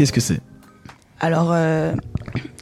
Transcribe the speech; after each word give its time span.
qu'est-ce 0.00 0.14
que 0.14 0.20
c'est? 0.22 0.40
Alors, 1.20 1.50
euh, 1.52 1.92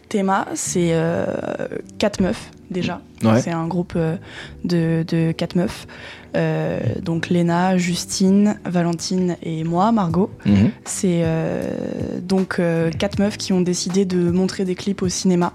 Théma, 0.09 0.48
c'est 0.55 0.88
euh, 0.91 1.69
quatre 1.98 2.20
meufs 2.20 2.51
déjà. 2.69 3.01
Ouais. 3.23 3.41
C'est 3.41 3.52
un 3.52 3.69
groupe 3.69 3.92
euh, 3.95 4.16
de, 4.64 5.05
de 5.06 5.30
quatre 5.30 5.55
meufs. 5.55 5.86
Euh, 6.34 6.80
donc 7.00 7.28
Léna, 7.28 7.78
Justine, 7.78 8.58
Valentine 8.64 9.36
et 9.45 9.62
moi, 9.62 9.92
Margot. 9.92 10.33
Mhm. 10.47 10.72
C'est 10.84 11.20
euh, 11.22 12.19
donc 12.20 12.58
euh, 12.58 12.91
quatre 12.91 13.20
meufs 13.20 13.36
qui 13.36 13.52
ont 13.52 13.61
décidé 13.61 14.05
de 14.05 14.33
montrer 14.33 14.64
des 14.64 14.75
clips 14.75 15.02
au 15.02 15.08
cinéma. 15.08 15.52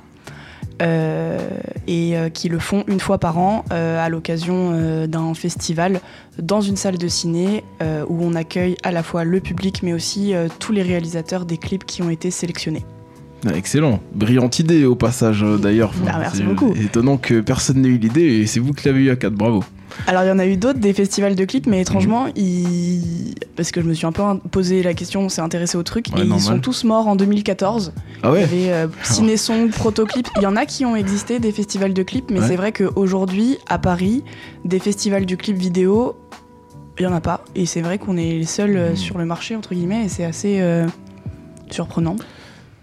Euh, 0.84 1.38
et 1.88 2.18
euh, 2.18 2.30
qui 2.30 2.50
le 2.50 2.60
font 2.60 2.84
une 2.88 3.00
fois 3.00 3.18
par 3.18 3.38
an 3.38 3.64
euh, 3.72 4.04
à 4.04 4.10
l'occasion 4.10 4.54
d'un 5.08 5.34
festival 5.34 6.02
dans 6.38 6.62
une 6.62 6.76
salle 6.76 6.98
de 6.98 7.08
ciné 7.08 7.64
où 7.82 8.18
on 8.22 8.36
accueille 8.36 8.76
à 8.84 8.92
la 8.92 9.04
fois 9.04 9.24
le 9.24 9.40
public 9.40 9.82
mais 9.84 9.94
aussi 9.94 10.34
tous 10.60 10.72
les 10.72 10.82
réalisateurs 10.82 11.46
des 11.46 11.58
clips 11.58 11.86
qui 11.86 12.02
ont 12.02 12.10
été 12.10 12.32
sélectionnés. 12.32 12.86
Ah, 13.46 13.56
Excellent, 13.56 14.00
brillante 14.14 14.60
idée 14.60 14.86
au 14.86 14.96
passage 14.96 15.46
d'ailleurs. 15.62 15.94
Ah, 16.08 16.20
merci 16.20 16.44
beaucoup. 16.44 16.74
Étonnant 16.76 17.18
que 17.18 17.42
personne 17.42 17.82
n'ait 17.82 17.90
eu 17.90 17.98
l'idée 17.98 18.40
et 18.40 18.48
c'est 18.48 18.60
vous 18.60 18.74
qui 18.74 18.88
l'avez 18.88 19.02
eu 19.02 19.10
à 19.10 19.16
4, 19.16 19.34
bravo. 19.34 19.64
Alors 20.08 20.24
il 20.24 20.28
y 20.28 20.32
en 20.32 20.40
a 20.40 20.46
eu 20.46 20.58
d'autres 20.58 20.80
des 20.80 20.94
festivals 20.94 21.36
de 21.36 21.46
clips 21.46 21.68
mais 21.68 21.82
étrangement 21.82 22.28
ils... 22.36 23.36
parce 23.56 23.72
que 23.72 23.82
je 23.82 23.86
me 23.88 23.94
suis 23.94 24.06
un 24.06 24.12
peu 24.12 24.24
posé 24.52 24.84
la 24.84 24.94
question, 24.94 25.22
on 25.22 25.30
s'est 25.30 25.42
intéressé 25.42 25.78
au 25.78 25.84
truc 25.84 26.08
Ouais, 26.14 26.22
et 26.22 26.26
normal. 26.26 26.38
ils 26.40 26.42
sont 26.42 26.60
tous 26.60 26.84
morts 26.84 27.08
en 27.08 27.16
2014. 27.16 27.94
Ah 28.24 28.32
Il 28.36 28.40
y 28.40 28.44
avait 28.44 28.72
euh, 28.74 28.88
Ciné-Son, 29.04 29.70
Protoclip. 29.70 30.28
Il 30.38 30.44
y 30.44 30.46
en 30.46 30.56
a 30.56 30.66
qui 30.66 30.86
ont 30.86 30.96
existé, 30.96 31.40
des 31.40 31.52
festivals 31.52 31.94
de 31.94 32.04
clips, 32.04 32.30
mais 32.32 32.40
Ouais. 32.40 32.48
c'est 32.48 32.56
vrai 32.56 32.72
qu'aujourd'hui, 32.72 33.58
à 33.68 33.78
Paris, 33.78 34.24
des 34.66 34.80
festivals 34.80 35.26
du 35.26 35.38
clip 35.38 35.58
vidéo, 35.58 36.16
il 37.00 37.04
y 37.04 37.08
en 37.08 37.14
a 37.14 37.22
pas. 37.22 37.44
Et 37.56 37.66
c'est 37.66 37.82
vrai 37.82 37.98
qu'on 37.98 38.18
est 38.18 38.34
les 38.40 38.46
seuls 38.46 38.76
euh, 38.78 38.90
Mhm. 38.92 38.96
sur 38.96 39.18
le 39.18 39.26
marché, 39.26 39.56
entre 39.56 39.74
guillemets, 39.74 40.06
et 40.06 40.10
c'est 40.10 40.24
assez 40.26 40.60
euh, 40.62 40.86
surprenant. 41.70 42.16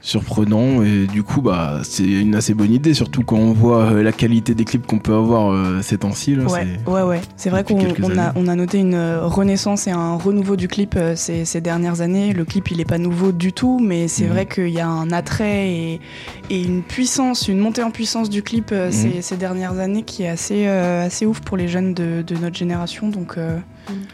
Surprenant 0.03 0.83
et 0.83 1.07
du 1.07 1.23
coup 1.23 1.43
bah 1.43 1.81
c'est 1.83 2.05
une 2.07 2.35
assez 2.35 2.55
bonne 2.55 2.73
idée 2.73 2.95
surtout 2.95 3.23
quand 3.23 3.37
on 3.37 3.53
voit 3.53 3.83
euh, 3.85 4.03
la 4.03 4.13
qualité 4.13 4.55
des 4.55 4.65
clips 4.65 4.87
qu'on 4.87 4.99
peut 4.99 5.13
avoir 5.13 5.53
euh, 5.53 5.83
ces 5.83 5.99
temps-ci 5.99 6.35
là. 6.37 6.45
Ouais, 6.45 6.67
c'est- 6.87 6.91
ouais, 6.91 7.03
ouais. 7.03 7.21
C'est 7.37 7.51
vrai 7.51 7.65
qu'on 7.65 7.77
on 8.03 8.19
a, 8.19 8.33
on 8.35 8.49
a 8.49 8.55
noté 8.55 8.79
une 8.79 8.95
euh, 8.95 9.27
renaissance 9.27 9.87
et 9.87 9.91
un 9.91 10.15
renouveau 10.17 10.57
du 10.57 10.69
clip 10.69 10.95
euh, 10.97 11.15
ces, 11.17 11.45
ces 11.45 11.61
dernières 11.61 12.01
années. 12.01 12.33
Le 12.33 12.47
clip, 12.47 12.71
il 12.71 12.81
est 12.81 12.87
pas 12.87 12.97
nouveau 12.97 13.31
du 13.31 13.53
tout, 13.53 13.79
mais 13.79 14.09
c'est 14.09 14.25
Mhm. 14.25 14.31
vrai 14.31 14.47
qu'il 14.47 14.69
y 14.71 14.81
a 14.81 14.89
un 14.89 15.11
attrait 15.13 15.69
et, 15.71 16.01
et 16.49 16.63
une 16.63 16.83
puissance, 16.83 17.49
une 17.49 17.59
montée 17.59 17.83
en 17.83 17.91
puissance 17.91 18.31
du 18.31 18.43
clip 18.43 18.71
euh, 18.73 18.87
Mhm. 18.87 18.93
ces, 18.93 19.23
ces 19.23 19.37
dernières 19.37 19.79
années 19.81 20.03
qui 20.03 20.23
est 20.23 20.29
assez, 20.29 20.67
euh, 20.67 21.05
assez 21.05 21.27
ouf 21.27 21.41
pour 21.41 21.59
les 21.59 21.69
jeunes 21.69 21.93
de, 21.93 22.23
de 22.27 22.37
notre 22.37 22.57
génération. 22.57 23.09
Donc, 23.11 23.35
euh, 23.37 23.59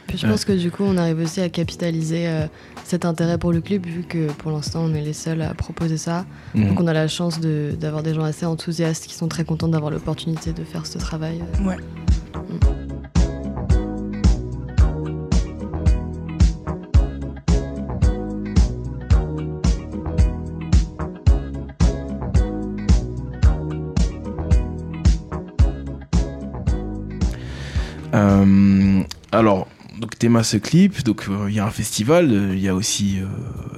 Puis 0.08 0.18
je 0.18 0.24
Ouais. 0.26 0.32
pense 0.32 0.44
que 0.44 0.52
du 0.52 0.70
coup, 0.72 0.82
on 0.84 0.96
arrive 0.96 1.20
aussi 1.20 1.40
à 1.40 1.48
capitaliser 1.48 2.26
euh, 2.26 2.46
cet 2.86 3.04
intérêt 3.04 3.36
pour 3.38 3.52
le 3.52 3.60
clip, 3.60 3.84
vu 3.86 4.02
que 4.04 4.30
pour 4.32 4.52
l'instant, 4.52 4.82
on 4.84 4.94
est 4.94 5.02
les 5.02 5.12
seuls 5.12 5.42
à 5.42 5.52
proposer 5.54 5.96
ça. 5.96 6.24
Mhm. 6.54 6.68
Donc 6.68 6.80
on 6.80 6.86
a 6.86 6.92
la 6.92 7.08
chance 7.08 7.40
de- 7.40 7.72
d'avoir 7.78 8.02
des 8.02 8.14
gens 8.14 8.22
assez 8.22 8.46
enthousiastes 8.46 9.06
qui 9.06 9.14
sont 9.14 9.28
très 9.28 9.44
contents 9.44 9.68
d'avoir 9.68 9.90
l'opportunité 9.90 10.52
de 10.52 10.62
faire 10.64 10.86
ce 10.86 10.98
travail. 10.98 11.42
ouais. 11.64 11.76
Théma 30.26 30.42
ce 30.42 30.56
clip, 30.56 31.04
donc 31.04 31.26
euh, 31.28 31.46
il 31.48 31.54
y 31.54 31.60
a 31.60 31.66
un 31.66 31.70
festival, 31.70 32.28
euh, 32.32 32.50
il 32.52 32.58
y 32.60 32.66
a 32.66 32.74
aussi 32.74 33.18
euh, 33.20 33.26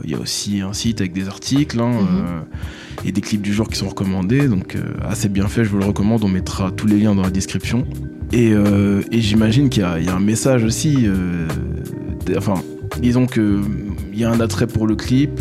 il 0.03 0.11
y 0.11 0.15
a 0.15 0.19
aussi 0.19 0.63
un 0.63 0.73
site 0.73 1.03
avec 1.03 1.13
des 1.13 1.29
articles 1.29 1.79
hein, 1.79 1.91
Mhm. 1.93 3.07
et 3.07 3.13
des 3.13 3.21
clips 3.21 3.43
du 3.43 3.53
jour 3.53 3.69
qui 3.69 3.77
sont 3.77 3.91
recommandés, 3.91 4.49
donc 4.49 4.79
assez 5.07 5.29
bien 5.29 5.47
fait, 5.47 5.63
je 5.65 5.69
vous 5.69 5.77
le 5.77 5.85
recommande, 5.85 6.25
on 6.25 6.29
mettra 6.29 6.71
tous 6.71 6.87
les 6.87 6.97
liens 6.99 7.15
dans 7.15 7.21
la 7.21 7.29
description. 7.31 7.87
Et, 8.33 8.53
et 8.53 9.21
j'imagine 9.21 9.69
qu'il 9.69 9.83
y, 9.83 9.85
a- 9.85 9.99
il 9.99 10.07
y 10.07 10.09
a 10.09 10.15
un 10.17 10.21
message 10.21 10.65
aussi, 10.65 11.07
enfin 12.39 12.55
disons 13.03 13.27
que 13.27 13.61
il 14.15 14.19
y 14.19 14.25
a 14.25 14.31
un 14.31 14.41
attrait 14.41 14.67
pour 14.67 14.87
le 14.87 14.97
clip, 14.97 15.33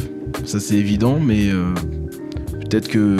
ça 0.44 0.60
c'est 0.60 0.76
évident, 0.76 1.22
mais 1.26 1.52
peut-être 2.64 2.90
que 2.90 3.16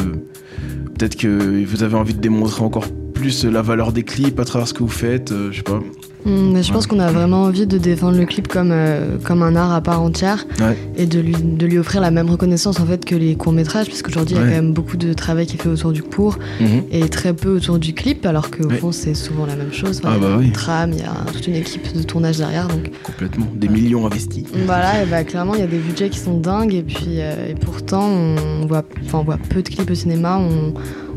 peut-être 0.98 1.16
que 1.16 1.64
vous 1.64 1.84
avez 1.84 1.96
envie 1.96 2.14
de 2.16 2.20
démontrer 2.20 2.64
encore 2.66 2.88
plus 3.14 3.46
la 3.46 3.62
valeur 3.62 3.94
des 3.94 4.04
clips 4.04 4.40
à 4.42 4.44
travers 4.44 4.68
ce 4.68 4.74
que 4.74 4.84
vous 4.84 4.90
faites, 4.90 5.32
euh, 5.32 5.52
je 5.54 5.58
sais 5.58 5.64
pas. 5.64 5.80
Mm, 6.26 6.52
mais 6.54 6.64
je 6.64 6.70
Ouais. 6.70 6.74
pense 6.74 6.88
qu'on 6.88 7.00
a 7.00 7.12
vraiment 7.12 7.44
envie 7.44 7.68
de 7.68 7.78
défendre 7.78 8.18
le 8.18 8.26
clip 8.26 8.48
comme, 8.48 8.72
euh, 8.72 9.18
comme 9.24 9.44
un 9.44 9.56
art 9.56 9.72
à 9.72 9.82
part 9.82 10.02
entière 10.02 10.46
Ouais. 10.60 10.76
et 10.98 11.06
de 11.06 11.20
lui, 11.20 11.34
de 11.42 11.66
lui 11.66 11.78
offrir 11.78 12.02
la 12.02 12.12
même 12.12 12.30
reconnaissance 12.30 12.80
en 12.80 12.86
fait 12.86 13.06
que 13.06 13.16
les 13.16 13.36
courts-métrages, 13.36 13.88
parce 13.88 14.02
qu'aujourd'hui, 14.02 14.36
il 14.36 14.40
y 14.42 14.44
a 14.44 14.48
quand 14.48 14.52
même 14.56 14.74
beaucoup 14.74 14.98
de 14.98 15.14
travail 15.14 15.46
qui 15.46 15.56
est 15.56 15.62
fait 15.62 15.70
autour 15.70 15.92
du 15.92 16.04
court 16.04 16.38
Mhm. 16.60 16.84
et 16.92 17.08
très 17.10 17.34
peu 17.34 17.50
autour 17.58 17.78
du 17.80 17.94
clip, 17.94 18.26
alors 18.26 18.50
qu'au 18.52 18.70
fond, 18.70 18.92
c'est 18.92 19.14
souvent 19.14 19.46
la 19.46 19.56
même 19.56 19.72
chose. 19.72 20.02
Ah 20.04 20.14
il 20.18 20.22
y 20.22 20.26
a 20.26 20.30
bah 20.30 20.34
une 20.36 20.40
oui. 20.48 20.52
trame, 20.52 20.92
il 20.94 21.00
y 21.00 21.04
a 21.04 21.14
toute 21.32 21.48
une 21.48 21.56
équipe 21.56 21.94
de 21.96 22.02
tournage 22.04 22.38
derrière, 22.38 22.68
donc 22.68 22.92
Complètement. 23.04 23.46
Des 23.56 23.68
millions 23.70 24.06
investis. 24.06 24.44
Voilà, 24.66 25.04
et 25.04 25.06
bah, 25.06 25.24
clairement, 25.24 25.54
il 25.54 25.62
y 25.62 25.64
a 25.64 25.68
des 25.68 25.78
budgets 25.78 26.10
qui 26.10 26.20
sont 26.20 26.38
dingues, 26.40 26.74
et 26.74 26.84
puis 26.84 27.20
euh, 27.20 27.50
et 27.52 27.54
pourtant, 27.54 28.04
on 28.10 28.66
voit, 28.66 28.84
enfin, 29.06 29.20
on 29.20 29.24
voit 29.24 29.38
peu 29.50 29.62
de 29.62 29.70
clips 29.70 29.90
au 29.90 29.96
cinéma, 29.96 30.40
on, 30.40 30.74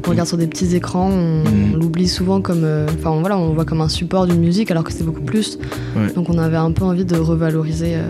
on 0.07 0.11
regarde 0.11 0.29
sur 0.29 0.37
des 0.39 0.47
petits 0.47 0.75
écrans, 0.77 1.09
on, 1.11 1.45
Mhm. 1.45 1.73
on 1.75 1.77
l'oublie 1.77 2.09
souvent 2.09 2.41
comme, 2.41 2.65
euh, 2.65 2.87
enfin 2.99 3.19
voilà, 3.21 3.39
on 3.39 3.53
voit 3.53 3.65
comme 3.65 3.81
un 3.81 3.89
support 3.89 4.27
d'une 4.27 4.41
musique, 4.41 4.71
alors 4.71 4.85
que 4.85 4.93
c'est 4.93 5.05
beaucoup 5.05 5.21
plus. 5.23 5.59
Ouais. 5.97 6.13
Donc 6.15 6.29
on 6.31 6.39
avait 6.39 6.57
un 6.57 6.73
peu 6.73 6.85
envie 6.85 7.05
de 7.05 7.17
revaloriser 7.17 7.97
euh, 7.97 8.03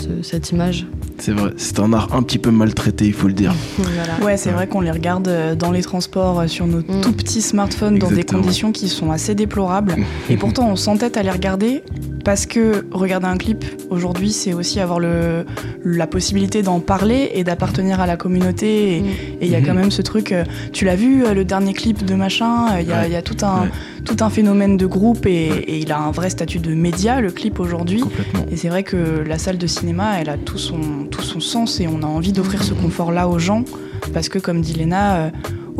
ce- 0.00 0.22
cette 0.22 0.50
image. 0.50 0.86
C'est 1.18 1.32
vrai, 1.32 1.50
c'est 1.56 1.78
un 1.80 1.92
art 1.92 2.08
un 2.14 2.22
petit 2.22 2.38
peu 2.38 2.50
maltraité, 2.50 3.06
il 3.06 3.12
faut 3.12 3.28
le 3.28 3.34
dire. 3.34 3.54
voilà. 3.78 4.24
Ouais, 4.24 4.36
c'est 4.36 4.50
vrai 4.50 4.66
qu'on 4.66 4.80
les 4.80 4.90
regarde 4.90 5.28
euh, 5.28 5.54
dans 5.54 5.70
les 5.70 5.82
transports 5.82 6.40
euh, 6.40 6.46
sur 6.46 6.66
nos 6.66 6.78
Mm. 6.80 7.00
tout 7.02 7.12
petits 7.12 7.42
smartphones 7.42 7.98
dans 7.98 8.10
des 8.10 8.24
conditions 8.24 8.72
qui 8.72 8.88
sont 8.88 9.10
assez 9.10 9.34
déplorables. 9.34 9.96
Et 10.30 10.36
pourtant, 10.38 10.68
on 10.70 10.76
s'entête 10.76 11.16
à 11.16 11.22
les 11.22 11.30
regarder 11.30 11.82
parce 12.24 12.44
que 12.46 12.86
regarder 12.90 13.26
un 13.26 13.36
clip 13.38 13.64
aujourd'hui, 13.90 14.30
c'est 14.30 14.52
aussi 14.52 14.78
avoir 14.80 14.98
le, 15.00 15.44
la 15.84 16.06
possibilité 16.06 16.62
d'en 16.62 16.78
parler 16.80 17.30
et 17.34 17.44
d'appartenir 17.44 18.00
à 18.00 18.06
la 18.06 18.16
communauté. 18.16 18.96
Et 18.96 19.00
Mm. 19.00 19.04
il 19.42 19.48
y 19.48 19.54
a 19.56 19.60
quand 19.60 19.74
même 19.74 19.90
ce 19.90 20.02
truc, 20.02 20.32
euh, 20.32 20.44
tu 20.72 20.84
l'as 20.84 20.96
vu, 20.96 21.22
le 21.34 21.44
dernier 21.44 21.74
clip 21.74 22.04
de 22.04 22.14
machin, 22.14 22.78
il 22.80 22.88
y, 22.88 22.92
a- 22.92 23.00
Ouais. 23.00 23.06
il 23.08 23.12
y 23.12 23.16
a 23.16 23.22
tout 23.22 23.36
un, 23.44 23.62
Ouais. 23.64 23.68
tout 24.04 24.16
un 24.20 24.30
phénomène 24.30 24.76
de 24.76 24.86
groupe 24.86 25.26
et, 25.26 25.46
et 25.48 25.78
il 25.78 25.92
a 25.92 25.98
un 25.98 26.10
vrai 26.12 26.30
statut 26.30 26.58
de 26.58 26.74
média, 26.74 27.20
le 27.20 27.30
clip 27.30 27.60
aujourd'hui. 27.60 28.02
Et 28.50 28.56
c'est 28.56 28.68
vrai 28.68 28.82
que 28.82 28.96
la 29.26 29.38
salle 29.38 29.58
de 29.58 29.66
cinéma, 29.66 29.89
elle 29.98 30.28
a 30.28 30.36
tout 30.36 30.58
son, 30.58 31.06
tout 31.10 31.22
son 31.22 31.40
sens 31.40 31.80
et 31.80 31.88
on 31.88 32.02
a 32.02 32.06
envie 32.06 32.32
d'offrir 32.32 32.62
ce 32.62 32.74
confort-là 32.74 33.28
aux 33.28 33.38
gens. 33.38 33.64
Parce 34.12 34.28
que, 34.28 34.38
comme 34.38 34.60
dit 34.60 34.72
Léna, 34.72 35.16
euh, 35.16 35.30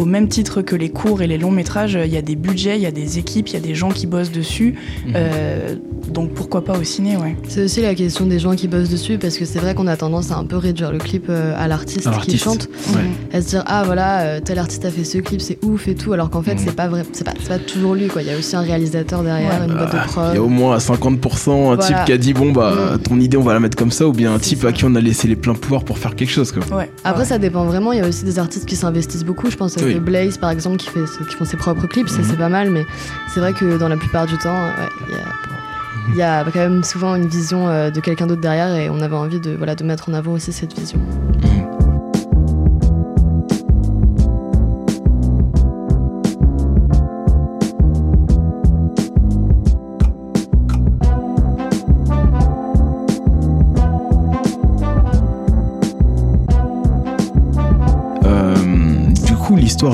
au 0.00 0.06
même 0.06 0.28
titre 0.28 0.62
que 0.62 0.74
les 0.76 0.88
courts 0.88 1.20
et 1.20 1.26
les 1.26 1.36
longs 1.38 1.50
métrages, 1.50 1.98
il 2.02 2.10
y 2.12 2.16
a 2.16 2.22
des 2.22 2.36
budgets, 2.36 2.76
il 2.76 2.82
y 2.82 2.86
a 2.86 2.90
des 2.90 3.18
équipes, 3.18 3.48
il 3.48 3.54
y 3.54 3.56
a 3.56 3.60
des 3.60 3.74
gens 3.74 3.90
qui 3.90 4.06
bossent 4.06 4.32
dessus. 4.32 4.74
Mhm. 5.06 5.12
Euh, 5.16 5.74
donc 6.08 6.32
pourquoi 6.32 6.64
pas 6.64 6.78
au 6.78 6.82
ciné, 6.84 7.16
ouais. 7.16 7.36
C'est 7.48 7.64
aussi 7.64 7.82
la 7.82 7.94
question 7.94 8.26
des 8.26 8.38
gens 8.38 8.54
qui 8.54 8.66
bossent 8.66 8.88
dessus, 8.88 9.18
parce 9.18 9.36
que 9.36 9.44
c'est 9.44 9.58
vrai 9.58 9.74
qu'on 9.74 9.86
a 9.86 9.96
tendance 9.96 10.30
à 10.32 10.36
un 10.36 10.44
peu 10.44 10.56
réduire 10.56 10.90
le 10.90 10.98
clip 10.98 11.26
euh, 11.28 11.52
à 11.58 11.68
l'artiste 11.68 12.08
qui 12.22 12.38
chante. 12.38 12.68
Ouais. 12.94 13.00
à 13.38 13.42
se 13.42 13.48
dire 13.50 13.62
ah 13.66 13.82
voilà 13.84 14.20
euh, 14.22 14.40
tel 14.44 14.58
artiste 14.58 14.84
a 14.86 14.90
fait 14.90 15.04
ce 15.04 15.18
clip 15.18 15.40
c'est 15.40 15.58
ouf 15.64 15.86
et 15.88 15.94
tout 15.94 16.12
alors 16.12 16.30
qu'en 16.30 16.42
fait 16.42 16.54
Mhm. 16.54 16.60
c'est 16.64 16.74
pas 16.74 16.88
vrai 16.88 17.04
c'est 17.12 17.24
pas, 17.24 17.34
c'est 17.40 17.48
pas 17.48 17.58
toujours 17.58 17.94
lui 17.94 18.08
quoi 18.08 18.22
il 18.22 18.28
y 18.28 18.30
a 18.32 18.36
aussi 18.38 18.56
un 18.56 18.60
réalisateur 18.62 19.22
derrière 19.22 19.50
Ouais. 19.60 19.66
une 19.68 19.74
boîte 19.74 19.92
de 19.92 19.98
Ah, 19.98 20.06
prod 20.06 20.24
Il 20.32 20.36
y 20.36 20.38
a 20.38 20.42
au 20.42 20.48
moins 20.48 20.74
à 20.74 20.78
50% 20.78 21.50
un 21.72 21.74
Voilà. 21.76 21.82
type 21.86 21.96
qui 22.06 22.12
a 22.12 22.16
dit 22.18 22.32
bon 22.32 22.50
bah 22.52 22.74
Mm. 22.94 22.98
ton 23.00 23.20
idée 23.20 23.36
on 23.36 23.42
va 23.42 23.52
la 23.54 23.60
mettre 23.60 23.76
comme 23.76 23.90
ça 23.90 24.06
ou 24.08 24.12
bien 24.12 24.32
un 24.34 24.38
type 24.38 24.62
ça. 24.62 24.68
à 24.68 24.72
qui 24.72 24.84
on 24.84 24.94
a 24.94 25.00
laissé 25.00 25.28
les 25.28 25.36
pleins 25.36 25.54
pouvoirs 25.54 25.84
pour 25.84 25.98
faire 25.98 26.16
quelque 26.16 26.30
chose 26.32 26.50
quoi. 26.52 26.62
ouais. 26.78 26.90
après 27.04 27.20
ouais. 27.22 27.28
ça 27.28 27.38
dépend 27.38 27.64
vraiment 27.64 27.92
il 27.92 27.98
y 27.98 28.02
a 28.02 28.08
aussi 28.08 28.24
des 28.24 28.38
artistes 28.38 28.66
qui 28.66 28.76
s'investissent 28.76 29.24
beaucoup 29.24 29.50
je 29.50 29.56
pense 29.56 29.76
à 29.76 29.80
Oui. 29.94 30.00
Blaze 30.00 30.38
par 30.38 30.50
exemple 30.50 30.76
qui, 30.76 30.88
fait, 30.88 31.04
qui 31.28 31.34
font 31.36 31.44
ses 31.44 31.56
propres 31.56 31.86
clips 31.86 32.08
ça 32.08 32.18
Mhm. 32.18 32.24
c'est 32.24 32.36
pas 32.38 32.48
mal 32.48 32.70
mais 32.70 32.86
c'est 33.28 33.40
vrai 33.40 33.52
que 33.52 33.76
dans 33.78 33.88
la 33.88 33.96
plupart 33.96 34.26
du 34.26 34.36
temps 34.38 34.66
ouais, 34.66 34.88
il 36.10 36.16
y 36.16 36.22
a 36.22 36.40
y 36.40 36.40
a 36.40 36.44
quand 36.44 36.58
même 36.58 36.82
souvent 36.82 37.14
une 37.14 37.26
vision 37.28 37.68
euh, 37.68 37.90
de 37.90 38.00
quelqu'un 38.00 38.26
d'autre 38.26 38.40
derrière 38.40 38.74
et 38.74 38.90
on 38.90 39.00
avait 39.00 39.14
envie 39.16 39.38
de, 39.40 39.54
voilà, 39.56 39.74
de 39.74 39.84
mettre 39.84 40.08
en 40.08 40.14
avant 40.14 40.32
aussi 40.32 40.52
cette 40.52 40.76
vision. 40.78 40.98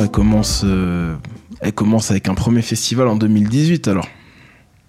Elle 0.03 0.11
commence, 0.11 0.63
euh, 0.65 1.15
elle 1.61 1.73
commence 1.73 2.11
avec 2.11 2.29
un 2.29 2.35
premier 2.35 2.63
festival 2.63 3.09
en 3.09 3.17
2018 3.17 3.89
alors. 3.89 4.07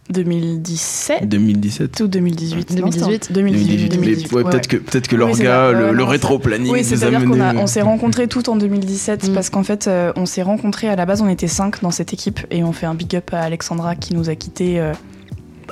2017 0.09 1.27
2017 1.27 2.00
ou 2.00 2.07
2018 2.07 2.75
2018 2.75 3.31
2018, 3.33 3.89
2018. 3.89 4.31
Ouais, 4.31 4.44
peut-être 4.44 4.68
que 4.68 4.77
peut-être 4.77 5.07
que 5.09 5.18
l'orga, 5.18 5.71
le, 5.74 5.92
le 5.92 6.04
rétro-planning 6.04 6.71
oui, 6.71 6.80
nous 6.80 6.86
a 6.94 6.98
c'est-à-dire 6.98 7.19
qu'on 7.19 7.27
mené. 7.36 7.59
on 7.59 7.68
s'est 7.68 7.81
rencontrés 7.81 8.27
toutes 8.30 8.48
en 8.50 8.56
2017 8.56 9.30
Mm. 9.30 9.33
parce 9.33 9.50
qu'en 9.50 9.63
fait, 9.63 9.88
euh, 9.88 10.13
on 10.15 10.25
s'est 10.25 10.44
rencontrés 10.44 10.88
à 10.88 10.95
la 10.95 11.06
base, 11.06 11.21
on 11.21 11.27
était 11.27 11.48
cinq 11.48 11.81
dans 11.81 11.92
cette 11.92 12.13
équipe 12.13 12.39
et 12.51 12.63
on 12.63 12.71
fait 12.71 12.86
un 12.86 12.94
big 12.94 13.15
up 13.18 13.33
à 13.33 13.42
Alexandra 13.42 13.95
qui 13.95 14.13
nous 14.15 14.30
a 14.30 14.36
quittés. 14.36 14.80
euh, 14.80 14.94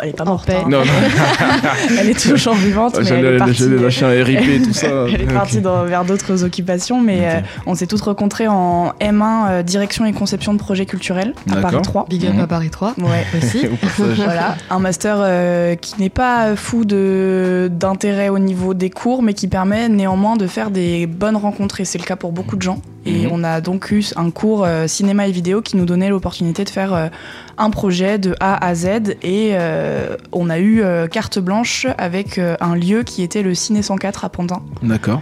elle 0.01 0.09
est 0.09 0.13
pas 0.13 0.25
morte, 0.25 0.49
hein. 0.49 0.63
Non, 0.69 0.79
non, 0.79 0.91
elle 1.99 2.09
est 2.09 2.19
toujours 2.19 2.53
vivante, 2.67 2.95
mais 2.99 3.07
elle 3.07 3.13
est 3.17 3.21
j'allais 3.23 3.37
partie. 3.37 3.53
j'allais 3.55 3.81
lâcher 3.81 4.05
un 4.05 4.23
RIP, 4.23 4.63
tout 4.63 4.73
ça. 4.73 4.87
Elle 5.07 5.21
est 5.21 5.33
partie 5.33 5.61
dans- 5.61 5.83
vers 5.85 6.05
d'autres 6.05 6.43
occupations, 6.43 7.01
mais 7.01 7.19
euh, 7.23 7.39
on 7.65 7.75
s'est 7.75 7.87
toutes 7.87 8.01
rencontrées 8.01 8.47
en 8.47 8.93
M1 9.01 9.49
euh, 9.49 9.63
direction 9.63 10.05
et 10.05 10.13
conception 10.13 10.53
de 10.53 10.59
projets 10.59 10.85
culturels 10.85 11.33
à. 11.51 11.57
Paris 11.57 11.77
3. 11.81 12.05
Big 12.09 12.25
up 12.25 12.33
Mhm. 12.33 12.39
à 12.41 12.47
Paris 12.47 12.69
3 12.69 12.93
Ouais. 12.99 13.25
aussi. 13.37 13.67
Voilà, 14.15 14.55
un 14.69 14.79
master 14.79 15.17
euh, 15.19 15.75
qui 15.75 15.99
n'est 15.99 16.09
pas 16.09 16.55
fou 16.55 16.85
de 16.85 17.69
d'intérêt 17.71 18.29
au 18.29 18.39
niveau 18.39 18.73
des 18.73 18.89
cours, 18.89 19.23
mais 19.23 19.33
qui 19.33 19.47
permet 19.47 19.89
néanmoins 19.89 20.35
de 20.37 20.47
faire 20.47 20.69
des 20.71 21.07
bonnes 21.07 21.35
rencontres. 21.37 21.81
Et 21.81 21.85
c'est 21.85 21.97
le 21.97 22.03
cas 22.05 22.15
pour 22.15 22.31
beaucoup 22.31 22.55
de 22.55 22.61
gens. 22.61 22.79
Et 23.07 23.25
Mhm. 23.27 23.29
on 23.31 23.43
a 23.43 23.61
donc 23.61 23.91
eu 23.91 24.03
un 24.15 24.31
cours 24.31 24.63
euh, 24.65 24.87
cinéma 24.87 25.27
et 25.27 25.31
vidéo 25.31 25.61
qui 25.61 25.77
nous 25.77 25.85
donnait 25.85 26.09
l'opportunité 26.09 26.63
de 26.63 26.69
faire 26.69 26.93
euh, 26.93 27.07
un 27.57 27.69
projet 27.69 28.17
de 28.19 28.35
A 28.39 28.63
à 28.65 28.75
Z. 28.75 28.85
Et 29.21 29.51
euh, 29.53 30.15
on 30.31 30.49
a 30.49 30.59
eu 30.59 30.81
euh, 30.81 31.07
carte 31.07 31.39
blanche 31.39 31.87
avec 31.97 32.37
euh, 32.37 32.55
un 32.59 32.75
lieu 32.75 33.03
qui 33.03 33.21
était 33.23 33.43
le 33.43 33.53
Ciné 33.55 33.81
104 33.81 34.25
à 34.25 34.29
Pantin, 34.29 34.61
D'accord. 34.83 35.21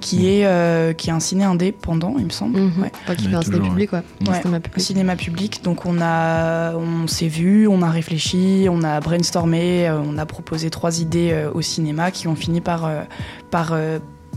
qui 0.00 0.28
est, 0.28 0.46
euh, 0.46 0.92
qui 0.92 1.10
est 1.10 1.12
un 1.12 1.20
ciné 1.20 1.44
indépendant, 1.44 2.14
il 2.18 2.24
me 2.26 2.30
semble. 2.30 2.58
Mhm. 2.60 2.82
Ouais. 2.82 2.92
Pas 3.06 3.14
qu'il 3.14 3.26
Ouais, 3.26 3.30
fait 3.32 3.36
un 3.38 3.42
ciné 3.42 3.60
public, 3.68 3.92
ouais. 3.92 4.02
Cinéma 4.20 4.56
Au 4.56 4.60
public. 4.60 4.80
cinéma 4.84 5.16
public. 5.16 5.60
Donc 5.64 5.86
on 5.86 6.00
a, 6.00 6.74
on 6.74 7.06
s'est 7.06 7.28
vu, 7.28 7.66
on 7.68 7.82
a 7.82 7.90
réfléchi, 7.90 8.66
on 8.70 8.82
a 8.82 9.00
brainstormé, 9.00 9.90
on 9.90 10.18
a 10.18 10.26
proposé 10.26 10.70
trois 10.70 11.00
idées 11.00 11.30
euh, 11.32 11.50
au 11.52 11.62
cinéma 11.62 12.10
qui 12.10 12.28
ont 12.28 12.36
fini 12.36 12.60
par, 12.60 12.86
euh, 12.86 13.02
par 13.50 13.76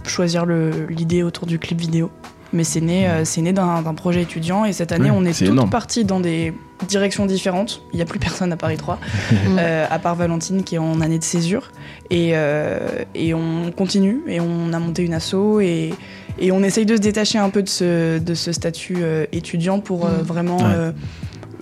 choisir 0.06 0.46
le- 0.46 0.88
l'idée 0.90 1.22
autour 1.22 1.46
du 1.46 1.60
clip 1.60 1.80
vidéo. 1.80 2.10
Mais 2.54 2.64
c'est 2.66 2.82
né, 2.82 3.08
euh, 3.08 3.24
c'est 3.26 3.42
né 3.42 3.54
d'un 3.54 3.82
d'un 3.82 3.94
projet 3.94 4.22
étudiant 4.24 4.66
et 4.66 4.74
cette 4.74 4.92
année 4.92 5.10
Ouais, 5.10 5.16
on 5.18 5.24
est, 5.26 5.32
toutes 5.38 5.48
énorme. 5.48 5.70
parties 5.70 6.04
dans 6.04 6.20
des 6.20 6.54
directions 6.88 7.26
différentes. 7.26 7.82
Il 7.94 7.96
n'y 7.98 8.02
a 8.02 8.06
plus 8.06 8.20
personne 8.20 8.52
à 8.52 8.58
Paris 8.58 8.78
3, 8.78 9.00
Mhm. 9.32 9.58
euh, 9.60 9.86
à 9.90 10.00
part 10.00 10.16
Valentine 10.16 10.64
qui 10.64 10.76
est 10.76 10.80
en 10.80 11.00
année 11.02 11.18
de 11.20 11.24
césure. 11.24 11.72
Et, 12.10 12.32
euh, 12.34 12.80
et 13.16 13.34
on 13.34 13.72
continue 13.72 14.22
et 14.28 14.40
on 14.42 14.74
a 14.74 14.80
monté 14.80 15.04
une 15.04 15.14
asso 15.14 15.60
et, 15.62 15.94
et 16.40 16.52
on 16.52 16.62
essaye 16.64 16.86
de 16.86 16.96
se 16.96 17.02
détacher 17.02 17.38
un 17.38 17.50
peu 17.50 17.64
de 17.64 17.70
ce, 17.70 18.20
de 18.20 18.34
ce 18.34 18.52
statut 18.52 18.98
euh, 19.00 19.26
étudiant 19.32 19.80
pour 19.80 20.06
euh, 20.06 20.18
Mhm. 20.18 20.24
vraiment 20.24 20.58
Ouais. 20.58 20.92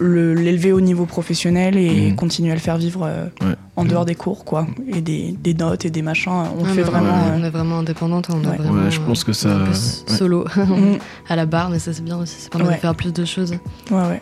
Euh, 0.02 0.06
le- 0.06 0.34
l'élever 0.34 0.72
au 0.72 0.82
niveau 0.82 1.06
professionnel 1.06 1.78
et 1.78 2.10
Mhm. 2.10 2.16
continuer 2.16 2.52
à 2.52 2.56
le 2.56 2.60
faire 2.62 2.78
vivre 2.78 3.04
euh, 3.06 3.26
Ouais. 3.42 3.56
en 3.76 3.86
dehors 3.86 4.06
des 4.06 4.16
cours 4.16 4.46
quoi 4.46 4.68
et 4.88 5.02
des, 5.02 5.36
des 5.42 5.54
notes 5.54 5.86
et 5.86 5.90
des 5.90 6.02
machins. 6.02 6.32
On 6.58 6.64
Ouais, 6.64 6.70
fait 6.74 6.82
vraiment. 6.84 7.10
ouais. 7.14 7.34
On 7.40 7.44
est 7.44 7.50
vraiment 7.50 7.80
indépendante, 7.80 8.28
on 8.30 8.38
Ouais. 8.48 8.58
vraiment. 8.58 8.84
Ouais, 8.84 8.92
je 8.92 9.00
pense 9.02 9.24
que 9.24 9.34
ça. 9.34 9.56
un 9.56 9.60
peu 9.66 9.72
ouais. 9.72 10.18
solo 10.18 10.46
euh, 10.58 10.96
à 11.30 11.36
la 11.36 11.46
barre, 11.46 11.70
mais 11.70 11.80
ça 11.80 11.94
c'est 11.94 12.04
bien 12.04 12.18
aussi, 12.18 12.40
ça 12.42 12.50
permet 12.50 12.68
Ouais. 12.70 12.76
de 12.76 12.80
faire 12.80 12.96
plus 12.96 13.14
de 13.14 13.26
choses. 13.26 13.52
ouais, 13.92 13.98
ouais. 13.98 14.22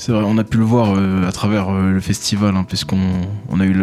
C'est 0.00 0.12
vrai, 0.12 0.22
on 0.24 0.38
a 0.38 0.44
pu 0.44 0.58
le 0.58 0.64
voir 0.64 0.94
euh, 0.96 1.26
à 1.26 1.32
travers 1.32 1.70
euh, 1.70 1.90
le 1.90 1.98
festival, 2.00 2.54
hein, 2.54 2.64
puisqu'on 2.68 3.00
on 3.50 3.58
a 3.58 3.64
eu 3.66 3.74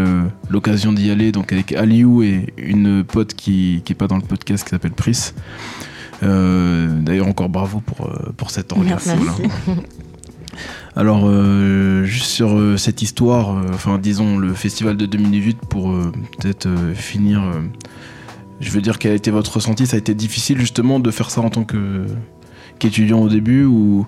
l'occasion 0.50 0.94
d'y 0.94 1.12
aller 1.12 1.34
donc 1.34 1.52
avec 1.52 1.74
Aliou 1.74 2.24
et 2.24 2.54
une 2.58 3.04
pote 3.04 3.34
qui, 3.34 3.82
qui 3.84 3.92
est 3.92 3.96
pas 3.98 4.08
dans 4.08 4.16
le 4.16 4.22
podcast 4.22 4.64
qui 4.64 4.70
s'appelle 4.70 4.94
Pris. 4.94 5.34
Euh, 6.24 6.88
D'ailleurs, 7.02 7.28
encore 7.28 7.50
bravo 7.50 7.82
pour, 7.82 8.08
euh, 8.08 8.32
pour 8.38 8.50
cette 8.50 8.72
orga. 8.72 8.86
Merci. 8.92 9.10
Voilà. 9.18 9.34
Alors, 10.96 11.24
euh, 11.26 12.04
juste 12.04 12.28
sur 12.28 12.58
euh, 12.58 12.78
cette 12.78 13.02
histoire, 13.02 13.58
euh, 13.58 13.62
enfin, 13.74 13.98
disons, 13.98 14.38
le 14.38 14.54
festival 14.54 14.98
de 14.98 15.06
2018, 15.06 15.58
pour 15.70 15.94
peut-être 16.40 16.68
finir, 16.94 17.44
je 18.60 18.70
veux 18.72 18.82
dire, 18.82 19.00
quel 19.00 19.12
a 19.12 19.16
été 19.16 19.32
votre 19.32 19.54
ressenti? 19.56 19.86
Ça 19.86 19.96
a 19.96 20.00
été 20.00 20.14
difficile 20.14 20.60
justement 20.60 21.00
de 21.00 21.12
faire 21.12 21.30
ça 21.30 21.42
en 21.42 21.50
tant 21.50 21.64
que 21.64 22.06
qu'étudiant 22.80 23.20
au 23.22 23.30
début 23.30 23.66
ou? 23.66 24.06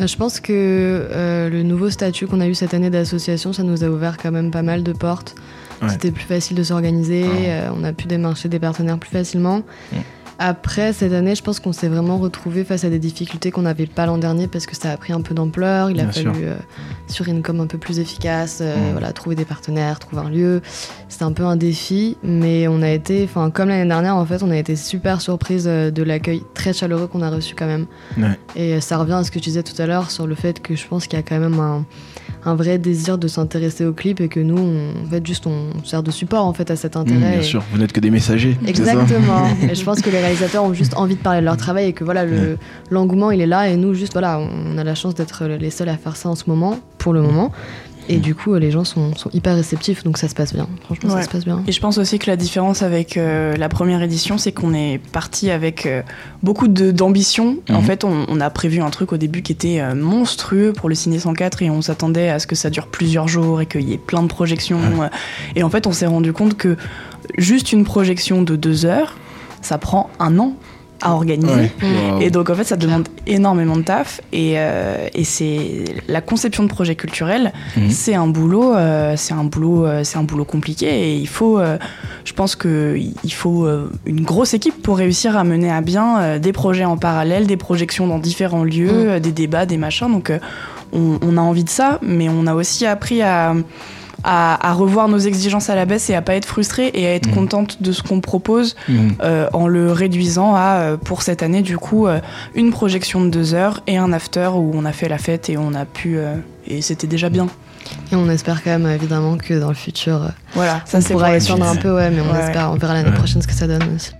Je 0.00 0.16
pense 0.16 0.40
que 0.40 1.08
le 1.50 1.62
nouveau 1.62 1.90
statut 1.90 2.26
qu'on 2.26 2.40
a 2.40 2.46
eu 2.48 2.54
cette 2.54 2.74
année 2.74 2.90
d'association, 2.90 3.52
ça 3.52 3.62
nous 3.62 3.84
a 3.84 3.88
ouvert 3.88 4.16
quand 4.16 4.32
même 4.32 4.50
pas 4.50 4.62
mal 4.62 4.82
de 4.82 4.92
portes. 4.92 5.34
Ouais. 5.80 5.88
C'était 5.88 6.12
plus 6.12 6.24
facile 6.24 6.56
de 6.56 6.62
s'organiser, 6.62 7.26
Ah. 7.50 7.72
on 7.76 7.82
a 7.84 7.92
pu 7.92 8.06
démarcher 8.06 8.48
des 8.48 8.58
partenaires 8.60 8.98
plus 8.98 9.10
facilement. 9.10 9.62
Après, 10.38 10.92
cette 10.92 11.12
année, 11.12 11.34
je 11.34 11.42
pense 11.42 11.60
qu'on 11.60 11.72
s'est 11.72 11.88
vraiment 11.88 12.18
retrouvé 12.18 12.64
face 12.64 12.84
à 12.84 12.90
des 12.90 12.98
difficultés 12.98 13.50
qu'on 13.50 13.62
n'avait 13.62 13.86
pas 13.86 14.06
l'an 14.06 14.18
dernier 14.18 14.48
parce 14.48 14.66
que 14.66 14.74
ça 14.74 14.90
a 14.90 14.96
pris 14.96 15.12
un 15.12 15.20
peu 15.20 15.34
d'ampleur. 15.34 15.90
Il 15.90 16.00
a 16.00 16.04
Bien 16.04 16.12
fallu 16.12 16.44
euh, 16.44 16.56
sur 17.06 17.28
une 17.28 17.42
com 17.42 17.60
un 17.60 17.66
peu 17.66 17.78
plus 17.78 17.98
efficace, 17.98 18.58
euh, 18.60 18.72
Mm. 18.76 18.92
voilà, 18.92 19.12
trouver 19.12 19.36
des 19.36 19.44
partenaires, 19.44 19.98
trouver 19.98 20.22
un 20.22 20.30
lieu. 20.30 20.62
C'était 21.08 21.24
un 21.24 21.32
peu 21.32 21.44
un 21.44 21.56
défi, 21.56 22.16
mais 22.22 22.66
on 22.68 22.82
a 22.82 22.90
été, 22.90 23.24
enfin, 23.24 23.50
comme 23.50 23.68
l'année 23.68 23.88
dernière, 23.88 24.16
en 24.16 24.24
fait, 24.26 24.42
on 24.42 24.50
a 24.50 24.56
été 24.56 24.76
super 24.76 25.20
surprise 25.20 25.64
euh, 25.66 25.90
de 25.90 26.02
l'accueil 26.02 26.42
très 26.54 26.72
chaleureux 26.72 27.06
qu'on 27.06 27.22
a 27.22 27.30
reçu 27.30 27.54
quand 27.54 27.66
même. 27.66 27.86
Ouais. 28.18 28.38
Et 28.56 28.80
ça 28.80 28.96
revient 28.98 29.12
à 29.12 29.24
ce 29.24 29.30
que 29.30 29.38
tu 29.38 29.50
disais 29.50 29.62
tout 29.62 29.80
à 29.80 29.86
l'heure 29.86 30.10
sur 30.10 30.26
le 30.26 30.34
fait 30.34 30.60
que 30.60 30.74
je 30.74 30.86
pense 30.86 31.06
qu'il 31.06 31.18
y 31.18 31.20
a 31.20 31.22
quand 31.22 31.38
même 31.38 31.60
un, 31.60 31.84
un 32.44 32.54
vrai 32.54 32.78
désir 32.78 33.18
de 33.18 33.28
s'intéresser 33.28 33.84
au 33.86 33.92
clip 33.92 34.20
et 34.20 34.28
que 34.28 34.40
nous, 34.40 34.56
on, 34.58 35.04
en 35.06 35.10
fait, 35.10 35.24
juste 35.26 35.46
on 35.46 35.84
sert 35.84 36.02
de 36.02 36.10
support 36.10 36.44
en 36.44 36.52
fait 36.52 36.70
à 36.70 36.76
cet 36.76 36.96
Mmh, 36.96 36.98
intérêt. 37.00 37.30
Bien 37.32 37.40
Et- 37.40 37.42
sûr, 37.42 37.62
vous 37.70 37.78
n'êtes 37.78 37.92
que 37.92 38.00
des 38.00 38.10
messagers. 38.10 38.56
Exactement. 38.66 39.46
et 39.70 39.74
je 39.74 39.84
pense 39.84 40.00
que 40.00 40.10
les 40.10 40.18
réalisateurs 40.20 40.64
ont 40.64 40.74
juste 40.74 40.94
envie 40.96 41.14
de 41.14 41.20
parler 41.20 41.40
de 41.40 41.44
leur 41.44 41.56
travail 41.56 41.86
et 41.86 41.92
que 41.92 42.04
voilà, 42.04 42.24
le- 42.24 42.58
l'engouement 42.90 43.30
il 43.30 43.40
est 43.40 43.46
là 43.46 43.68
et 43.68 43.76
nous 43.76 43.94
juste 43.94 44.12
voilà, 44.12 44.40
on 44.40 44.76
a 44.78 44.84
la 44.84 44.94
chance 44.94 45.14
d'être 45.14 45.44
les 45.46 45.70
seuls 45.70 45.88
à 45.88 45.96
faire 45.96 46.16
ça 46.16 46.28
en 46.28 46.34
ce 46.34 46.44
moment, 46.46 46.78
pour 46.98 47.12
le 47.12 47.22
moment. 47.22 47.52
Et 48.08 48.16
du 48.18 48.34
coup, 48.34 48.54
les 48.56 48.70
gens 48.70 48.84
sont, 48.84 49.14
sont 49.14 49.30
hyper 49.32 49.54
réceptifs, 49.54 50.02
donc 50.04 50.18
ça 50.18 50.28
se 50.28 50.34
passe 50.34 50.52
bien. 50.52 50.68
Franchement, 50.84 51.10
Ouais. 51.14 51.20
ça 51.20 51.26
se 51.26 51.30
passe 51.30 51.44
bien. 51.44 51.62
Et 51.66 51.72
je 51.72 51.80
pense 51.80 51.98
aussi 51.98 52.18
que 52.18 52.28
la 52.28 52.36
différence 52.36 52.82
avec 52.82 53.16
euh, 53.16 53.56
la 53.56 53.68
première 53.68 54.02
édition, 54.02 54.38
c'est 54.38 54.50
qu'on 54.52 54.74
est 54.74 55.00
parti 55.12 55.50
avec 55.50 55.86
euh, 55.86 56.02
beaucoup 56.42 56.66
de- 56.68 56.90
d'ambition. 56.90 57.58
En 57.70 57.74
Mhm. 57.80 57.82
fait, 57.84 58.04
on, 58.04 58.26
on 58.28 58.40
a 58.40 58.50
prévu 58.50 58.80
un 58.80 58.90
truc 58.90 59.12
au 59.12 59.16
début 59.16 59.42
qui 59.42 59.52
était 59.52 59.80
euh, 59.80 59.94
monstrueux 59.94 60.72
pour 60.72 60.88
le 60.88 60.94
Ciné 60.94 61.18
104 61.20 61.62
et 61.62 61.70
on 61.70 61.80
s'attendait 61.80 62.28
à 62.28 62.38
ce 62.38 62.46
que 62.46 62.56
ça 62.56 62.70
dure 62.70 62.88
plusieurs 62.88 63.28
jours 63.28 63.60
et 63.60 63.66
qu'il 63.66 63.88
y 63.88 63.92
ait 63.92 63.98
plein 63.98 64.22
de 64.22 64.28
projections. 64.28 64.80
euh. 65.02 65.08
Et 65.54 65.62
en 65.62 65.70
fait, 65.70 65.86
on 65.86 65.92
s'est 65.92 66.06
rendu 66.06 66.32
compte 66.32 66.56
que 66.56 66.76
juste 67.38 67.72
une 67.72 67.84
projection 67.84 68.42
de 68.42 68.56
deux 68.56 68.84
heures, 68.84 69.16
ça 69.60 69.78
prend 69.78 70.10
un 70.18 70.38
an 70.40 70.54
à 71.02 71.12
organiser. 71.12 71.70
Ouais. 71.82 72.26
Et 72.26 72.30
donc 72.30 72.48
en 72.50 72.54
fait 72.54 72.64
ça 72.64 72.76
demande 72.76 73.08
énormément 73.26 73.76
de 73.76 73.82
taf 73.82 74.20
et, 74.32 74.54
euh, 74.56 75.06
et 75.14 75.24
c'est 75.24 75.84
la 76.08 76.20
conception 76.20 76.62
de 76.62 76.68
projets 76.68 76.94
culturels 76.96 77.52
Mhm. 77.76 77.90
c'est 77.90 78.14
un 78.14 78.26
boulot 78.28 78.74
euh, 78.74 79.14
c'est 79.16 79.34
un 79.34 79.44
boulot 79.44 79.86
euh, 79.86 80.04
c'est 80.04 80.18
un 80.18 80.22
boulot 80.22 80.44
compliqué 80.44 80.86
et 80.86 81.16
il 81.16 81.28
faut 81.28 81.58
euh, 81.58 81.76
je 82.24 82.32
pense 82.32 82.54
que 82.56 82.96
il 83.24 83.32
faut 83.32 83.66
euh, 83.66 83.90
une 84.06 84.22
grosse 84.22 84.54
équipe 84.54 84.82
pour 84.82 84.96
réussir 84.98 85.36
à 85.36 85.44
mener 85.44 85.70
à 85.70 85.80
bien 85.80 86.20
euh, 86.20 86.38
des 86.38 86.52
projets 86.52 86.84
en 86.84 86.96
parallèle 86.96 87.46
des 87.46 87.56
projections 87.56 88.06
dans 88.06 88.18
différents 88.18 88.64
lieux 88.64 88.92
Mhm. 89.04 89.08
euh, 89.08 89.20
des 89.20 89.32
débats 89.32 89.66
des 89.66 89.76
machins 89.78 90.10
donc 90.10 90.30
euh, 90.30 90.38
on, 90.92 91.18
on 91.22 91.36
a 91.36 91.40
envie 91.40 91.64
de 91.64 91.70
ça 91.70 91.98
mais 92.02 92.28
on 92.28 92.46
a 92.46 92.54
aussi 92.54 92.86
appris 92.86 93.22
à 93.22 93.54
à, 94.24 94.68
à 94.68 94.72
revoir 94.72 95.08
nos 95.08 95.18
exigences 95.18 95.70
à 95.70 95.74
la 95.74 95.84
baisse 95.84 96.08
et 96.10 96.14
à 96.14 96.22
pas 96.22 96.34
être 96.34 96.46
frustré 96.46 96.90
et 96.94 97.06
à 97.06 97.14
être 97.14 97.28
Mhm. 97.28 97.34
contente 97.34 97.82
de 97.82 97.92
ce 97.92 98.02
qu'on 98.02 98.20
propose 98.20 98.76
Mhm. 98.88 99.14
euh, 99.22 99.48
en 99.52 99.66
le 99.68 99.92
réduisant 99.92 100.54
à, 100.54 100.76
euh, 100.80 100.96
pour 100.96 101.22
cette 101.22 101.42
année, 101.42 101.62
du 101.62 101.76
coup, 101.78 102.06
euh, 102.06 102.20
une 102.54 102.70
projection 102.70 103.20
de 103.24 103.28
deux 103.30 103.54
heures 103.54 103.82
et 103.86 103.96
un 103.96 104.12
after 104.12 104.50
où 104.54 104.70
on 104.74 104.84
a 104.84 104.92
fait 104.92 105.08
la 105.08 105.18
fête 105.18 105.48
et 105.50 105.56
on 105.56 105.74
a 105.74 105.84
pu. 105.84 106.18
euh, 106.18 106.34
et 106.68 106.80
c'était 106.82 107.08
déjà 107.08 107.28
bien. 107.28 107.48
Et 108.12 108.14
on 108.16 108.28
espère 108.30 108.62
quand 108.62 108.70
même 108.70 108.86
évidemment 108.86 109.36
que 109.36 109.54
dans 109.58 109.68
le 109.68 109.74
futur, 109.74 110.30
Voilà, 110.54 110.80
ça 110.84 110.98
on 110.98 111.00
c'est 111.00 111.08
pour 111.14 111.20
pourra 111.22 111.36
étendre 111.36 111.66
un 111.66 111.74
peu, 111.76 111.92
ouais, 111.94 112.10
mais 112.10 112.20
on 112.20 112.32
Ouais. 112.32 112.38
espère, 112.46 112.70
on 112.70 112.76
verra 112.76 112.94
l'année 112.94 113.08
Ouais. 113.10 113.14
prochaine 113.16 113.42
ce 113.42 113.48
que 113.48 113.52
ça 113.54 113.66
donne 113.66 113.82
aussi. 113.96 114.12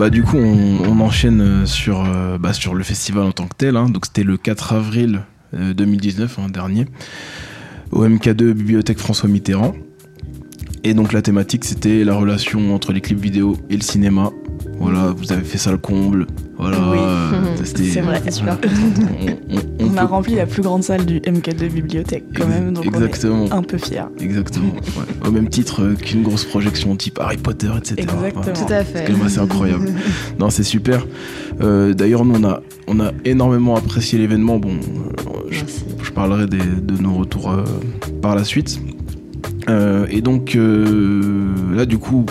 Bah 0.00 0.08
du 0.08 0.22
coup 0.22 0.38
on, 0.38 0.98
enchaîne 1.00 1.42
euh, 1.42 1.66
sur, 1.66 2.02
euh, 2.06 2.38
bah, 2.38 2.54
sur 2.54 2.74
le 2.74 2.82
festival 2.82 3.22
en 3.24 3.32
tant 3.32 3.46
que 3.46 3.54
tel. 3.54 3.76
hein. 3.76 3.90
Donc 3.90 4.06
c'était 4.06 4.22
le 4.22 4.38
4 4.38 4.72
avril 4.72 5.20
euh, 5.52 5.74
2019, 5.74 6.38
hein, 6.38 6.46
dernier, 6.48 6.86
au 7.92 8.06
MK2 8.06 8.52
Bibliothèque 8.52 8.98
François 8.98 9.28
Mitterrand. 9.28 9.74
Et 10.84 10.94
donc 10.94 11.12
la 11.12 11.20
thématique 11.20 11.66
c'était 11.66 12.02
la 12.02 12.14
relation 12.14 12.74
entre 12.74 12.94
les 12.94 13.02
clips 13.02 13.20
vidéo 13.20 13.58
et 13.68 13.76
le 13.76 13.82
cinéma. 13.82 14.30
Voilà, 14.78 15.12
vous 15.14 15.32
avez 15.32 15.44
fait 15.44 15.58
ça 15.58 15.70
le 15.70 15.76
comble. 15.76 16.26
Voilà, 16.60 16.78
Oui. 16.90 16.98
c'était- 17.64 17.84
C'est 17.84 18.00
vrai. 18.00 18.20
C'est 18.24 18.30
super. 18.32 18.58
On, 19.50 19.54
on- 19.56 19.86
on 19.86 19.92
On 19.92 19.96
a 19.96 20.00
peut- 20.02 20.06
rempli 20.06 20.34
la 20.36 20.46
plus 20.46 20.62
grande 20.62 20.82
salle 20.84 21.04
du 21.06 21.18
MK2 21.20 21.68
bibliothèque 21.72 22.24
quand 22.36 22.44
Ex- 22.44 22.52
même, 22.52 22.72
donc 22.74 22.86
exactement. 22.86 23.44
on 23.44 23.46
est 23.46 23.52
un 23.52 23.62
peu 23.62 23.78
fiers. 23.78 24.02
Exactement. 24.20 24.72
ouais. 24.74 25.28
Au 25.28 25.30
même 25.32 25.48
titre 25.48 25.82
euh, 25.82 25.94
qu'une 25.94 26.22
grosse 26.22 26.44
projection 26.44 26.94
type 26.96 27.18
Harry 27.18 27.38
Potter, 27.38 27.70
etc. 27.78 27.94
Exactement. 27.98 28.44
Ouais. 28.44 28.52
Tout 28.52 28.72
à 28.72 28.84
fait. 28.84 29.04
C'est 29.06 29.24
assez 29.24 29.38
incroyable. 29.38 29.90
non, 30.38 30.50
c'est 30.50 30.62
super. 30.62 31.06
Euh, 31.60 31.94
D'ailleurs, 31.94 32.24
nous, 32.24 32.34
on 32.40 32.44
a, 32.44 32.62
on 32.86 33.00
a 33.00 33.12
énormément 33.24 33.74
apprécié 33.76 34.18
l'événement. 34.18 34.58
Bon, 34.58 34.70
euh, 34.74 35.50
je, 35.50 36.10
parlerai 36.12 36.46
des- 36.46 36.58
de 36.58 37.00
nos 37.02 37.14
retours 37.14 37.50
euh, 37.50 37.64
par 38.22 38.36
la 38.36 38.44
suite. 38.44 38.78
Euh, 39.68 40.06
et 40.10 40.20
donc, 40.20 40.54
euh, 40.56 41.48
là, 41.74 41.86
du 41.86 41.98
coup, 41.98 42.26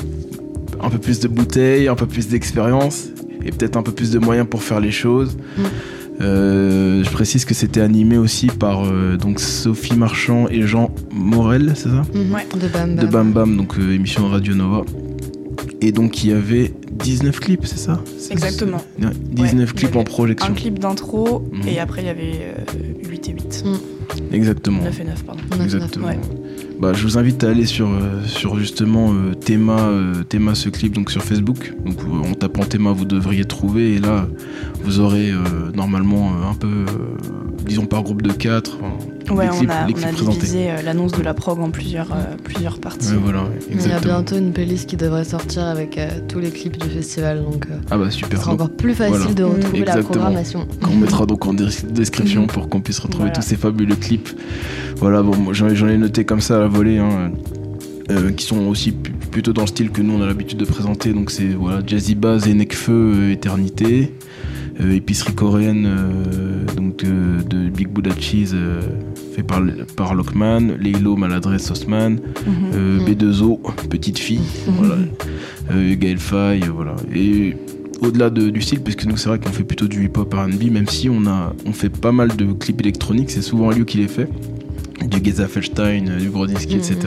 un 0.82 0.90
peu 0.90 0.98
plus 0.98 1.20
de 1.20 1.28
bouteilles, 1.28 1.88
un 1.88 1.96
peu 1.96 2.06
plus 2.06 2.28
d'expérience 2.28 3.10
et 3.46 3.52
peut-être 3.52 3.78
un 3.78 3.84
peu 3.84 3.92
plus 3.92 4.12
de 4.12 4.20
moyens 4.20 4.48
pour 4.50 4.64
faire 4.64 4.80
les 4.80 4.92
choses. 4.92 5.38
Mm. 5.58 5.62
Euh, 6.22 7.02
je 7.04 7.10
précise 7.12 7.46
que 7.46 7.54
c'était 7.54 7.80
animé 7.80 8.18
aussi 8.18 8.48
par 8.48 8.84
euh, 8.86 9.16
donc 9.16 9.40
Sophie 9.40 9.96
Marchand 9.96 10.48
et 10.50 10.64
Jean 10.64 10.92
Morel, 11.14 11.72
c'est 11.76 11.88
ça? 11.90 12.02
Mhm. 12.14 12.34
Ouais. 12.34 12.46
De 12.60 12.68
Bam 12.68 12.96
de 12.96 13.02
Bam. 13.04 13.10
Bam 13.12 13.32
Bam, 13.32 13.58
donc 13.58 13.78
euh, 13.80 13.94
émission 13.94 14.28
Radio 14.28 14.54
Nova. 14.54 14.84
Et 15.80 15.94
donc 15.94 16.22
il 16.26 16.32
y 16.32 16.34
avait 16.34 16.74
19 16.92 17.40
clips, 17.40 17.66
c'est 17.66 17.80
ça? 17.80 18.02
Exactement. 18.32 18.82
Ouais, 19.02 19.08
19 19.32 19.70
Ouais, 19.72 19.76
clips 19.80 19.96
en 19.96 20.04
projection. 20.04 20.52
Un 20.52 20.54
clip 20.54 20.78
d'intro 20.78 21.42
Mhm. 21.54 21.68
et 21.70 21.80
après 21.80 22.02
il 22.02 22.08
y 22.08 22.10
avait 22.10 22.54
euh, 22.58 23.08
8 23.10 23.30
et 23.30 23.32
8. 23.32 23.64
Exactement. 24.34 24.82
9 24.84 25.00
et 25.00 25.04
9, 25.06 25.24
pardon. 25.24 25.42
On 25.52 25.54
a 25.54 25.58
fait 25.58 25.64
Exactement. 25.64 26.08
Ouais. 26.08 26.20
Bah, 26.80 26.94
je 26.94 27.04
vous 27.04 27.18
invite 27.18 27.44
à 27.44 27.50
aller 27.50 27.66
sur, 27.66 27.90
euh, 27.90 28.24
sur 28.26 28.58
justement 28.58 29.12
euh, 29.12 29.34
Théma, 29.34 29.80
euh, 29.80 30.24
Théma 30.24 30.56
ce 30.56 30.70
clip 30.70 30.94
donc 30.94 31.12
sur 31.12 31.22
Facebook. 31.22 31.74
Donc 31.86 31.98
en 32.06 32.34
tapant 32.34 32.64
Théma 32.64 32.94
vous 32.94 33.04
devriez 33.04 33.44
trouver 33.44 33.96
et 33.96 34.00
là 34.00 34.28
vous 34.84 35.02
aurez 35.02 35.34
normalement 35.74 36.32
un 36.50 36.54
peu 36.54 36.86
disons 37.66 37.86
par 37.86 38.02
groupe 38.04 38.22
de 38.22 38.32
4 38.32 38.78
Ouais, 39.32 39.48
on 39.52 39.70
a, 39.70 39.86
on 39.88 40.04
a 40.04 40.32
divisé 40.32 40.72
euh, 40.72 40.82
l'annonce 40.84 41.12
de 41.12 41.22
la 41.22 41.34
prog 41.34 41.60
en 41.60 41.70
plusieurs, 41.70 42.12
euh, 42.12 42.36
plusieurs 42.44 42.80
parties. 42.80 43.12
Ouais, 43.12 43.20
voilà, 43.24 43.44
Il 43.72 43.88
y 43.88 43.92
a 43.92 44.00
bientôt 44.00 44.38
une 44.38 44.52
playlist 44.52 44.90
qui 44.90 44.98
devrait 44.98 45.24
sortir 45.24 45.64
avec 45.66 45.98
euh, 45.98 46.08
tous 46.28 46.40
les 46.40 46.50
clips 46.50 46.78
du 46.78 46.90
festival, 46.90 47.44
donc 47.44 47.68
Ah 47.92 47.98
bah 47.98 48.10
ce 48.10 48.20
sera 48.20 48.30
Donc, 48.30 48.48
encore 48.50 48.70
plus 48.72 48.94
facile 48.96 49.16
voilà. 49.18 49.34
de 49.34 49.44
retrouver 49.44 49.86
la 49.86 49.98
programmation. 49.98 50.68
qu'on 50.82 50.96
mettra 50.96 51.26
donc 51.26 51.46
en 51.46 51.54
des- 51.54 51.66
description 51.92 52.42
Mhm. 52.42 52.48
pour 52.48 52.70
qu'on 52.70 52.82
puisse 52.82 53.00
retrouver 53.00 53.26
Voilà. 53.30 53.36
tous 53.36 53.42
ces 53.48 53.56
fabuleux 53.58 53.96
clips. 53.96 54.30
Voilà, 54.98 55.22
bon, 55.22 55.54
j'en 55.54 55.68
ai, 55.88 55.98
noté 55.98 56.26
comme 56.26 56.42
ça 56.42 56.58
à 56.58 56.60
la 56.60 56.68
volée, 56.68 56.98
hein, 56.98 57.32
qui 58.36 58.46
sont 58.46 58.66
aussi 58.68 58.92
plutôt 58.92 59.54
dans 59.54 59.62
le 59.62 59.68
style 59.68 59.92
que 59.92 60.02
nous 60.02 60.16
on 60.16 60.22
a 60.22 60.26
l'habitude 60.26 60.58
de 60.58 60.66
présenter. 60.66 61.14
Donc 61.14 61.30
c'est 61.30 61.50
voilà, 61.50 61.82
Jazzy 61.86 62.16
Bass 62.16 62.48
et 62.48 62.54
Nekfeu 62.56 62.92
euh, 63.16 63.32
Éternité, 63.32 64.14
épicerie 64.80 65.34
coréenne 65.34 65.86
euh, 65.88 66.76
donc 66.76 67.04
euh, 67.04 67.42
de 67.44 67.70
Big 67.70 67.88
Buddha 67.90 68.12
Cheese 68.18 68.52
euh, 68.54 68.82
fait 69.36 69.44
par, 69.44 69.62
par 69.98 70.16
Lockman, 70.16 70.76
Leilo 70.80 71.16
Maladresse 71.16 71.70
Osman, 71.72 72.12
Mhm. 72.12 72.20
euh, 72.74 73.00
Mhm. 73.00 73.06
B2O 73.06 73.60
Petite 73.90 74.20
Fille, 74.20 74.40
voilà, 74.78 74.96
euh, 75.72 75.96
Gaël 75.98 76.18
Faye, 76.18 76.62
euh, 76.64 76.72
voilà. 76.74 76.96
Et 77.14 77.56
au-delà 78.02 78.30
de- 78.30 78.50
du 78.50 78.62
style, 78.62 78.80
puisque 78.82 79.06
nous 79.06 79.18
c'est 79.18 79.30
vrai 79.30 79.40
qu'on 79.40 79.52
fait 79.52 79.64
plutôt 79.66 79.88
du 79.88 80.06
hip-hop 80.06 80.34
R&B, 80.34 80.72
même 80.72 80.88
si 80.88 81.10
on 81.10 81.26
a 81.28 81.54
on 81.66 81.74
fait 81.74 81.90
pas 81.90 82.12
mal 82.12 82.30
de 82.36 82.46
clips 82.54 82.80
électroniques, 82.82 83.32
c'est 83.32 83.42
souvent 83.42 83.72
lui 83.72 83.84
qui 83.86 83.98
les 83.98 84.08
fait, 84.08 84.30
du 85.06 85.24
Geza 85.24 85.48
Felstein, 85.48 86.08
euh, 86.08 86.20
du 86.20 86.30
Brodinski, 86.30 86.76
Mhm. 86.76 86.80
etc. 86.80 86.98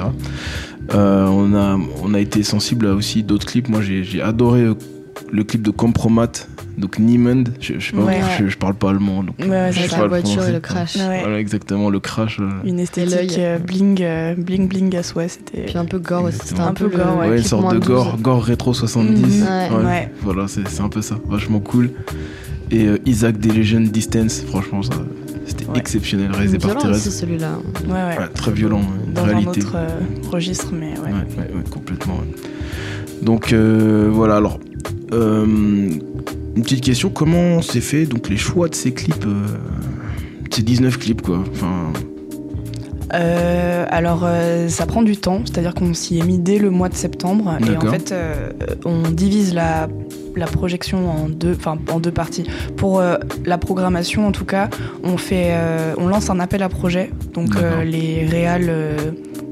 Euh, 0.94 1.26
on 1.28 1.54
a 1.54 1.78
on 2.02 2.12
a 2.14 2.20
été 2.20 2.42
sensible 2.42 2.86
à 2.86 2.94
aussi 2.94 3.22
d'autres 3.22 3.46
clips. 3.46 3.68
Moi 3.68 3.80
j'ai 3.82 4.20
adoré 4.20 4.60
euh, 4.62 4.74
le 5.30 5.44
clip 5.44 5.62
de 5.62 5.70
Compromat, 5.70 6.32
donc 6.78 6.98
Niemand. 6.98 7.44
Je, 7.60 7.74
je 7.78 7.86
sais 7.90 7.92
pas, 7.96 8.02
Ouais. 8.04 8.20
je, 8.38 8.48
je 8.48 8.56
parle 8.56 8.74
pas 8.74 8.90
allemand, 8.90 9.22
donc 9.22 9.36
Ouais, 9.38 9.48
ouais, 9.48 9.68
je 9.72 9.80
c'est 9.80 9.80
sais 9.80 9.80
Avec 9.80 9.90
ça. 9.90 9.96
pas 9.96 10.02
la 10.02 10.02
le 10.04 10.08
voiture 10.08 10.44
et 10.48 10.52
le 10.52 10.60
crash. 10.60 10.96
Ouais. 10.96 11.20
Voilà 11.22 11.38
exactement 11.38 11.90
le 11.90 12.00
crash. 12.00 12.38
euh, 12.40 12.48
Une 12.64 12.80
esthétique 12.80 13.38
euh, 13.38 13.58
bling, 13.58 13.98
euh, 14.02 14.34
bling, 14.36 14.68
bling 14.68 14.96
à 14.96 15.02
souhait. 15.02 15.28
C'était. 15.28 15.62
Puis 15.62 15.76
un 15.78 15.84
peu 15.84 15.98
gore 15.98 16.24
aussi, 16.24 16.38
c'était 16.44 16.60
un, 16.60 16.68
Un 16.68 16.74
peu 16.74 16.88
peu, 16.88 16.96
gore, 16.98 17.06
le 17.14 17.20
ouais. 17.20 17.28
Ouais, 17.30 17.38
une 17.38 17.44
sorte 17.44 17.72
de 17.74 17.78
12. 17.78 17.86
gore, 17.88 18.16
gore 18.18 18.42
rétro 18.44 18.72
70. 18.74 19.20
Mhm. 19.22 19.42
Ouais. 19.42 19.84
Ouais. 19.84 20.12
Voilà, 20.22 20.48
c'est 20.48 20.66
c'est 20.68 20.80
un 20.82 20.88
peu 20.88 21.02
ça, 21.02 21.16
vachement 21.28 21.60
cool. 21.60 21.90
Et 22.70 22.86
euh, 22.86 22.98
Isaac 23.04 23.38
des 23.38 23.50
Legends 23.50 23.80
Distance, 23.80 24.40
franchement, 24.40 24.82
ça, 24.82 24.94
c'était 25.44 25.66
Ouais. 25.66 25.78
exceptionnel, 25.78 26.30
réalisé 26.32 26.56
par 26.58 26.70
Violent 26.70 26.90
aussi 26.90 27.00
Thérèse. 27.02 27.20
celui-là. 27.20 27.58
Ouais, 27.86 27.92
ouais. 27.92 28.18
Ouais, 28.18 28.28
très 28.34 28.50
violent, 28.50 28.80
une 29.06 29.12
Dans 29.12 29.24
réalité. 29.24 29.46
un 29.46 29.50
autre 29.64 29.72
euh, 29.74 29.88
registre, 30.30 30.68
mais 30.72 30.92
ouais. 30.98 31.04
Ouais, 31.12 31.12
ouais, 31.36 31.56
ouais, 31.56 31.64
complètement. 31.70 32.14
ouais. 32.14 33.22
Donc 33.22 33.52
euh, 33.52 34.08
voilà, 34.10 34.36
alors, 34.36 34.58
euh, 35.12 35.46
une 36.56 36.62
petite 36.62 36.82
question, 36.84 37.10
comment 37.10 37.62
s'est 37.62 37.80
fait 37.80 38.06
donc 38.06 38.28
les 38.28 38.36
choix 38.36 38.68
de 38.68 38.74
ces 38.74 38.92
clips 38.92 39.24
euh, 39.26 39.46
Ces 40.50 40.62
19 40.62 40.98
clips, 40.98 41.22
quoi? 41.22 41.42
Enfin, 41.52 41.92
Euh, 43.14 43.84
alors, 43.90 44.22
euh, 44.24 44.68
ça 44.68 44.86
prend 44.86 45.02
du 45.02 45.16
temps, 45.18 45.42
c'est-à-dire 45.44 45.74
qu'on 45.74 45.92
s'y 45.92 46.18
est 46.18 46.24
mis 46.24 46.38
dès 46.38 46.58
le 46.58 46.70
mois 46.70 46.88
de 46.88 46.94
septembre. 46.94 47.56
Et 47.66 47.76
en 47.76 47.90
fait, 47.90 48.10
euh, 48.12 48.50
on 48.86 49.02
divise 49.10 49.52
la, 49.52 49.88
la 50.34 50.46
projection 50.46 51.10
en 51.10 51.28
deux, 51.28 51.54
enfin, 51.54 51.76
en 51.90 52.00
deux 52.00 52.10
parties. 52.10 52.44
Pour 52.76 53.02
la 53.44 53.58
programmation, 53.58 54.26
en 54.26 54.32
tout 54.32 54.46
cas, 54.46 54.70
on, 55.04 55.18
fait, 55.18 55.54
on 55.98 56.06
lance 56.06 56.30
un 56.30 56.40
appel 56.40 56.62
à 56.62 56.68
projet. 56.68 57.10
Donc, 57.34 57.50
les 57.84 58.24
réals 58.26 58.70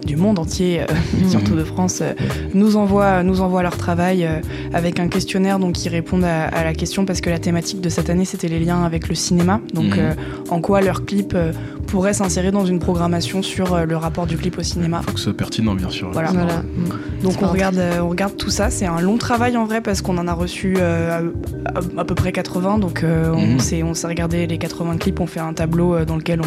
du 0.04 0.16
monde 0.16 0.38
entier, 0.38 0.80
euh, 0.82 0.84
Mhm. 1.22 1.28
surtout 1.30 1.54
de 1.54 1.64
France, 1.64 2.00
euh, 2.02 2.12
nous, 2.54 2.76
envoient, 2.76 3.22
nous 3.22 3.40
envoient 3.40 3.62
leur 3.62 3.76
travail 3.76 4.24
euh, 4.24 4.40
avec 4.72 4.98
un 5.00 5.08
questionnaire 5.08 5.58
donc, 5.58 5.74
qui 5.74 5.88
répondent 5.88 6.24
à, 6.24 6.44
à 6.44 6.64
la 6.64 6.72
question 6.74 7.04
parce 7.04 7.20
que 7.20 7.30
la 7.30 7.38
thématique 7.38 7.80
de 7.80 7.88
cette 7.88 8.10
année, 8.10 8.24
c'était 8.24 8.48
les 8.48 8.60
liens 8.60 8.82
avec 8.84 9.08
le 9.08 9.14
cinéma. 9.14 9.60
Donc, 9.74 9.84
Mhm. 9.96 9.98
euh, 9.98 10.12
en 10.50 10.60
quoi 10.60 10.80
leur 10.80 11.04
clip 11.04 11.32
euh, 11.34 11.52
pourrait 11.86 12.14
s'insérer 12.14 12.50
dans 12.52 12.64
une 12.66 12.78
programmation 12.78 13.42
sur 13.42 13.74
euh, 13.74 13.84
le 13.84 13.96
rapport 13.96 14.26
du 14.26 14.36
clip 14.36 14.58
au 14.58 14.62
cinéma. 14.62 15.02
faut 15.02 15.12
que 15.12 15.18
ce 15.18 15.24
soit 15.24 15.36
pertinent, 15.36 15.74
bien 15.74 15.90
sûr. 15.90 16.10
Voilà. 16.12 16.30
Voilà. 16.30 16.62
Donc 17.22 17.42
on 17.42 17.48
regarde, 17.48 17.78
euh, 17.78 18.00
on 18.00 18.08
regarde 18.08 18.36
tout 18.36 18.50
ça. 18.50 18.70
C'est 18.70 18.86
un 18.86 19.00
long 19.00 19.18
travail 19.18 19.56
en 19.56 19.64
vrai 19.66 19.80
parce 19.80 20.00
qu'on 20.00 20.16
en 20.18 20.28
a 20.28 20.32
reçu 20.32 20.76
euh, 20.78 21.30
à, 21.74 22.00
à 22.00 22.04
peu 22.04 22.14
près 22.14 22.32
80. 22.32 22.78
Donc 22.78 23.02
euh, 23.02 23.32
on 23.34 23.46
Mhm. 23.54 23.58
s'est 23.58 23.82
on 23.82 23.94
s'est 23.94 24.06
regardé 24.06 24.46
les 24.46 24.56
80 24.58 24.96
clips. 24.98 25.20
On 25.20 25.26
fait 25.26 25.40
un 25.40 25.52
tableau 25.52 25.94
euh, 25.94 26.04
dans 26.04 26.16
lequel 26.16 26.40
on, 26.40 26.44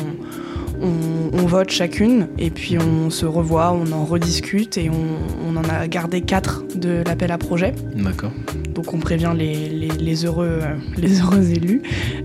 on, 0.84 1.38
on 1.38 1.46
vote 1.46 1.70
chacune 1.70 2.28
et 2.38 2.50
puis 2.50 2.78
on 2.78 3.10
se 3.10 3.25
revoit, 3.25 3.72
on 3.74 3.92
en 3.92 4.06
rediscute 4.06 4.78
et 4.78 4.90
on, 4.90 5.48
on 5.48 5.56
en 5.56 5.63
a 5.63 5.88
gardé 5.88 6.22
4 6.22 6.66
de 6.75 7.04
l'appel 7.06 7.32
à 7.32 7.38
projet. 7.38 7.74
D'accord. 7.96 8.32
Donc 8.74 8.94
on 8.94 8.98
prévient 8.98 9.34
les, 9.36 9.70
les, 9.70 9.88
les 9.88 10.25
heureux, 10.25 10.60
euh, 10.62 10.75
les 10.98 11.22
heureux 11.22 11.52
élus. 11.52 11.82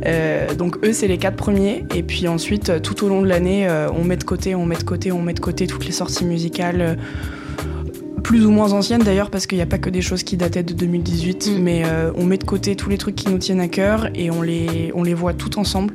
Euh, 0.07 0.55
donc 0.55 0.85
eux, 0.85 0.93
c'est 0.93 1.09
les 1.09 1.19
quatre 1.19 1.37
premiers. 1.37 1.85
Et 1.95 2.03
puis 2.03 2.27
ensuite, 2.29 2.71
euh, 2.71 2.81
tout 2.81 3.05
au 3.05 3.09
long 3.09 3.23
de 3.23 3.29
l'année, 3.29 3.69
on 3.95 4.05
met 4.05 4.17
de 4.17 4.25
côté, 4.25 4.55
on 4.55 4.67
met 4.67 4.77
de 4.77 4.83
côté, 4.83 5.13
on 5.13 5.23
met 5.23 5.35
de 5.35 5.41
côté 5.41 5.67
toutes 5.67 5.87
les 5.87 5.93
sorties 5.93 6.25
musicales. 6.25 6.99
plus 8.25 8.45
ou 8.45 8.51
moins 8.51 8.73
anciennes 8.73 9.03
d'ailleurs 9.03 9.31
parce 9.31 9.47
qu'il 9.47 9.57
n'y 9.57 9.63
a 9.63 9.67
pas 9.67 9.79
que 9.79 9.89
des 9.89 10.03
choses 10.03 10.23
qui 10.23 10.37
dataient 10.37 10.63
de 10.63 10.75
2018 10.75 11.39
Mm. 11.47 11.63
mais 11.63 11.83
euh, 11.85 12.11
on 12.17 12.25
met 12.25 12.39
de 12.39 12.45
côté 12.45 12.77
tous 12.77 12.91
les 12.91 12.99
trucs 12.99 13.17
qui 13.17 13.29
nous 13.29 13.39
tiennent 13.39 13.61
à 13.61 13.69
cœur 13.69 14.09
et 14.15 14.31
on 14.31 14.43
les, 14.43 14.93
on 14.95 15.03
les 15.03 15.15
voit 15.15 15.35
tout 15.35 15.59
ensemble 15.59 15.95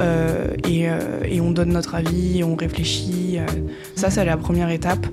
Euh, 0.00 0.46
et, 0.68 0.88
euh, 0.88 0.98
et 1.28 1.40
on 1.40 1.50
donne 1.50 1.70
notre 1.70 1.94
avis, 1.94 2.42
on 2.44 2.54
réfléchit. 2.56 3.38
euh. 3.38 3.46
ça, 3.94 4.10
c'est 4.10 4.24
la 4.24 4.36
première 4.36 4.70
étape. 4.70 5.06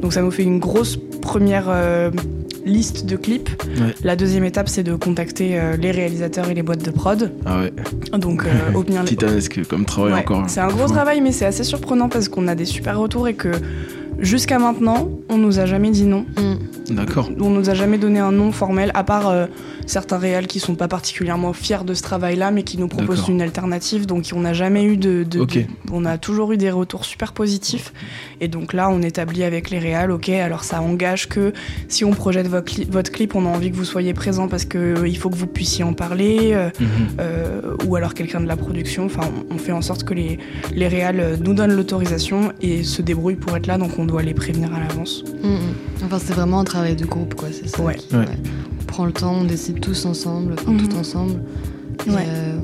Donc 0.00 0.12
ça 0.12 0.22
nous 0.22 0.30
fait 0.30 0.42
une 0.42 0.58
grosse 0.58 0.98
première 1.20 1.68
liste 2.64 3.06
de 3.06 3.16
clips. 3.16 3.50
Ouais. 3.78 3.94
La 4.02 4.16
deuxième 4.16 4.44
étape, 4.44 4.68
c'est 4.68 4.82
de 4.82 4.94
contacter 4.94 5.58
euh, 5.58 5.76
les 5.76 5.90
réalisateurs 5.90 6.48
et 6.48 6.54
les 6.54 6.62
boîtes 6.62 6.84
de 6.84 6.90
prod. 6.90 7.30
Ah 7.44 7.60
ouais, 7.60 7.72
Donc 8.18 8.44
euh, 8.44 8.48
obtenir 8.74 9.04
titanesque 9.04 9.66
comme 9.68 9.84
travail 9.84 10.12
Ouais, 10.14 10.20
encore. 10.20 10.44
C'est 10.48 10.60
un 10.60 10.68
gros 10.68 10.86
travail, 10.86 11.20
mais 11.20 11.32
c'est 11.32 11.46
assez 11.46 11.64
surprenant 11.64 12.08
parce 12.08 12.28
qu'on 12.28 12.48
a 12.48 12.54
des 12.54 12.64
super 12.64 12.98
retours 12.98 13.28
et 13.28 13.34
que 13.34 13.52
jusqu'à 14.18 14.58
maintenant, 14.58 15.08
on 15.28 15.38
nous 15.38 15.58
a 15.58 15.66
jamais 15.66 15.90
dit 15.90 16.04
non. 16.04 16.24
Mm. 16.36 16.94
D'accord. 16.94 17.30
On 17.40 17.48
nous 17.48 17.70
a 17.70 17.74
jamais 17.74 17.96
donné 17.96 18.18
un 18.18 18.30
nom 18.32 18.52
formel, 18.52 18.90
à 18.92 19.04
part 19.04 19.28
euh, 19.30 19.46
certains 19.86 20.18
réals 20.18 20.46
qui 20.46 20.60
sont 20.60 20.74
pas 20.74 20.86
particulièrement 20.88 21.54
fiers 21.54 21.82
de 21.84 21.94
ce 21.94 22.02
travail-là, 22.02 22.50
mais 22.50 22.62
qui 22.62 22.76
nous 22.76 22.88
proposent 22.88 23.26
une 23.28 23.40
alternative. 23.40 24.04
Donc 24.04 24.26
on 24.34 24.40
n'a 24.40 24.52
jamais 24.52 24.84
eu 24.84 24.98
de, 24.98 25.22
de- 25.22 25.40
Ok. 25.40 25.54
de- 25.56 25.64
on 25.92 26.04
a 26.04 26.18
toujours 26.18 26.52
eu 26.52 26.58
des 26.58 26.70
retours 26.70 27.06
super 27.06 27.32
positifs. 27.32 27.92
Et 28.42 28.48
donc 28.48 28.74
là, 28.74 28.90
on 28.90 29.00
établit 29.00 29.44
avec 29.44 29.70
les 29.70 29.78
réals, 29.78 30.10
ok, 30.10 30.28
alors 30.28 30.62
ça 30.64 30.82
engage 30.82 31.26
que 31.28 31.54
si 31.88 32.04
on 32.04 32.10
projette 32.10 32.48
votre, 32.48 32.70
cli- 32.70 32.86
votre 32.90 33.10
clip, 33.10 33.34
on 33.34 33.46
a 33.46 33.48
envie 33.48 33.70
que 33.70 33.76
vous 33.76 33.84
soyez 33.86 34.12
présent 34.12 34.46
parce 34.48 34.66
que 34.66 34.78
euh, 34.78 35.08
il 35.08 35.16
faut 35.16 35.30
que 35.30 35.36
vous 35.36 35.46
puissiez 35.46 35.84
en 35.84 35.94
parler. 35.94 36.50
euh, 36.52 36.68
Mhm. 36.80 37.86
ou 37.86 37.96
alors 37.96 38.14
quelqu'un 38.14 38.40
de 38.40 38.46
la 38.46 38.56
production. 38.56 39.06
Enfin, 39.06 39.22
on, 39.50 39.54
on 39.54 39.58
fait 39.58 39.72
en 39.72 39.80
sorte 39.82 40.04
que 40.04 40.12
les, 40.14 40.38
les 40.74 40.88
réals 40.88 41.38
nous 41.42 41.54
donnent 41.54 41.74
l'autorisation 41.74 42.52
et 42.60 42.82
se 42.82 43.00
débrouillent 43.02 43.36
pour 43.36 43.56
être 43.56 43.66
là, 43.66 43.78
donc 43.78 43.98
on 43.98 44.03
doit 44.04 44.22
les 44.22 44.34
prévenir 44.34 44.72
à 44.74 44.80
l'avance. 44.80 45.24
Mm, 45.42 45.48
mm. 45.48 45.58
Enfin, 46.04 46.18
c'est 46.18 46.32
vraiment 46.34 46.60
un 46.60 46.64
travail 46.64 46.96
de 46.96 47.04
groupe, 47.06 47.34
quoi. 47.34 47.48
C'est 47.52 47.68
ça. 47.68 47.82
Ouais. 47.82 47.94
qui- 47.96 48.14
Ouais. 48.14 48.24
On 48.80 48.84
prend 48.86 49.06
le 49.06 49.12
temps, 49.12 49.34
on 49.40 49.44
décide 49.44 49.80
tous 49.80 50.04
ensemble, 50.06 50.54
enfin, 50.58 50.72
Mhm. 50.72 50.88
tout 50.88 50.96
ensemble. 50.96 51.40
Et, 52.06 52.10
euh, 52.10 52.56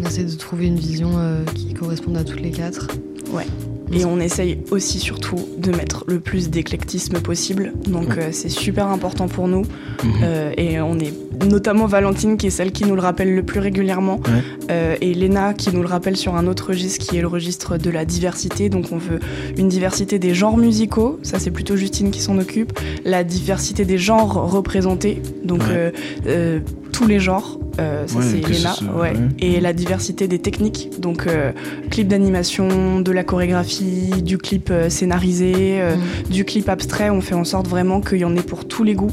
on, 0.00 0.06
essaie 0.06 0.24
de 0.24 0.34
trouver 0.36 0.66
une 0.66 0.76
vision 0.78 1.10
euh, 1.16 1.44
qui 1.54 1.74
corresponde 1.74 2.16
à 2.16 2.24
toutes 2.24 2.40
les 2.40 2.50
quatre. 2.52 2.86
Ouais. 3.32 3.46
Et 3.92 4.04
on 4.04 4.20
essaye 4.20 4.58
aussi 4.70 4.98
surtout 4.98 5.48
de 5.58 5.70
mettre 5.70 6.04
le 6.06 6.20
plus 6.20 6.50
d'éclectisme 6.50 7.20
possible. 7.20 7.72
Donc 7.86 8.16
euh, 8.18 8.28
c'est 8.32 8.48
super 8.48 8.88
important 8.88 9.28
pour 9.28 9.48
nous. 9.48 9.62
Mhm. 10.04 10.12
Euh, 10.22 10.52
et 10.56 10.80
on 10.80 10.98
est 10.98 11.12
notamment 11.46 11.86
Valentine 11.86 12.36
qui 12.36 12.48
est 12.48 12.50
celle 12.50 12.72
qui 12.72 12.84
nous 12.84 12.94
le 12.94 13.00
rappelle 13.00 13.34
le 13.34 13.42
plus 13.42 13.60
régulièrement. 13.60 14.16
Ouais. 14.16 14.42
Euh, 14.70 14.96
et 15.00 15.14
Léna 15.14 15.54
qui 15.54 15.74
nous 15.74 15.82
le 15.82 15.88
rappelle 15.88 16.16
sur 16.16 16.34
un 16.34 16.46
autre 16.46 16.68
registre 16.68 17.06
qui 17.06 17.16
est 17.16 17.20
le 17.22 17.28
registre 17.28 17.78
de 17.78 17.90
la 17.90 18.04
diversité. 18.04 18.68
Donc 18.68 18.86
on 18.92 18.98
veut 18.98 19.20
une 19.56 19.68
diversité 19.68 20.18
des 20.18 20.34
genres 20.34 20.56
musicaux. 20.56 21.18
Ça 21.22 21.38
c'est 21.38 21.50
plutôt 21.50 21.76
Justine 21.76 22.10
qui 22.10 22.20
s'en 22.20 22.38
occupe. 22.38 22.78
La 23.04 23.24
diversité 23.24 23.84
des 23.84 23.98
genres 23.98 24.50
représentés. 24.50 25.22
Donc 25.44 25.62
Ouais. 25.68 26.62
tous 26.92 27.06
les 27.06 27.20
genres. 27.20 27.58
Euh, 27.78 28.06
ça 28.06 28.18
Ouais, 28.18 28.24
c'est 28.24 28.42
ce 28.42 28.84
ouais. 28.84 28.90
ouais. 29.00 29.12
Et 29.38 29.60
la 29.60 29.72
diversité 29.72 30.26
des 30.28 30.38
techniques. 30.38 30.90
Donc 31.00 31.26
euh, 31.26 31.52
clip 31.90 32.08
d'animation, 32.08 33.00
de 33.00 33.12
la 33.12 33.24
chorégraphie, 33.24 34.10
du 34.22 34.38
clip 34.38 34.70
euh, 34.70 34.88
scénarisé, 34.90 35.80
euh, 35.80 35.96
Mm. 35.96 36.30
du 36.32 36.44
clip 36.44 36.68
abstrait. 36.68 37.10
On 37.10 37.20
fait 37.20 37.34
en 37.34 37.44
sorte 37.44 37.68
vraiment 37.68 38.00
qu'il 38.00 38.18
y 38.18 38.24
en 38.24 38.34
ait 38.36 38.42
pour 38.42 38.66
tous 38.66 38.84
les 38.84 38.94
goûts 38.94 39.12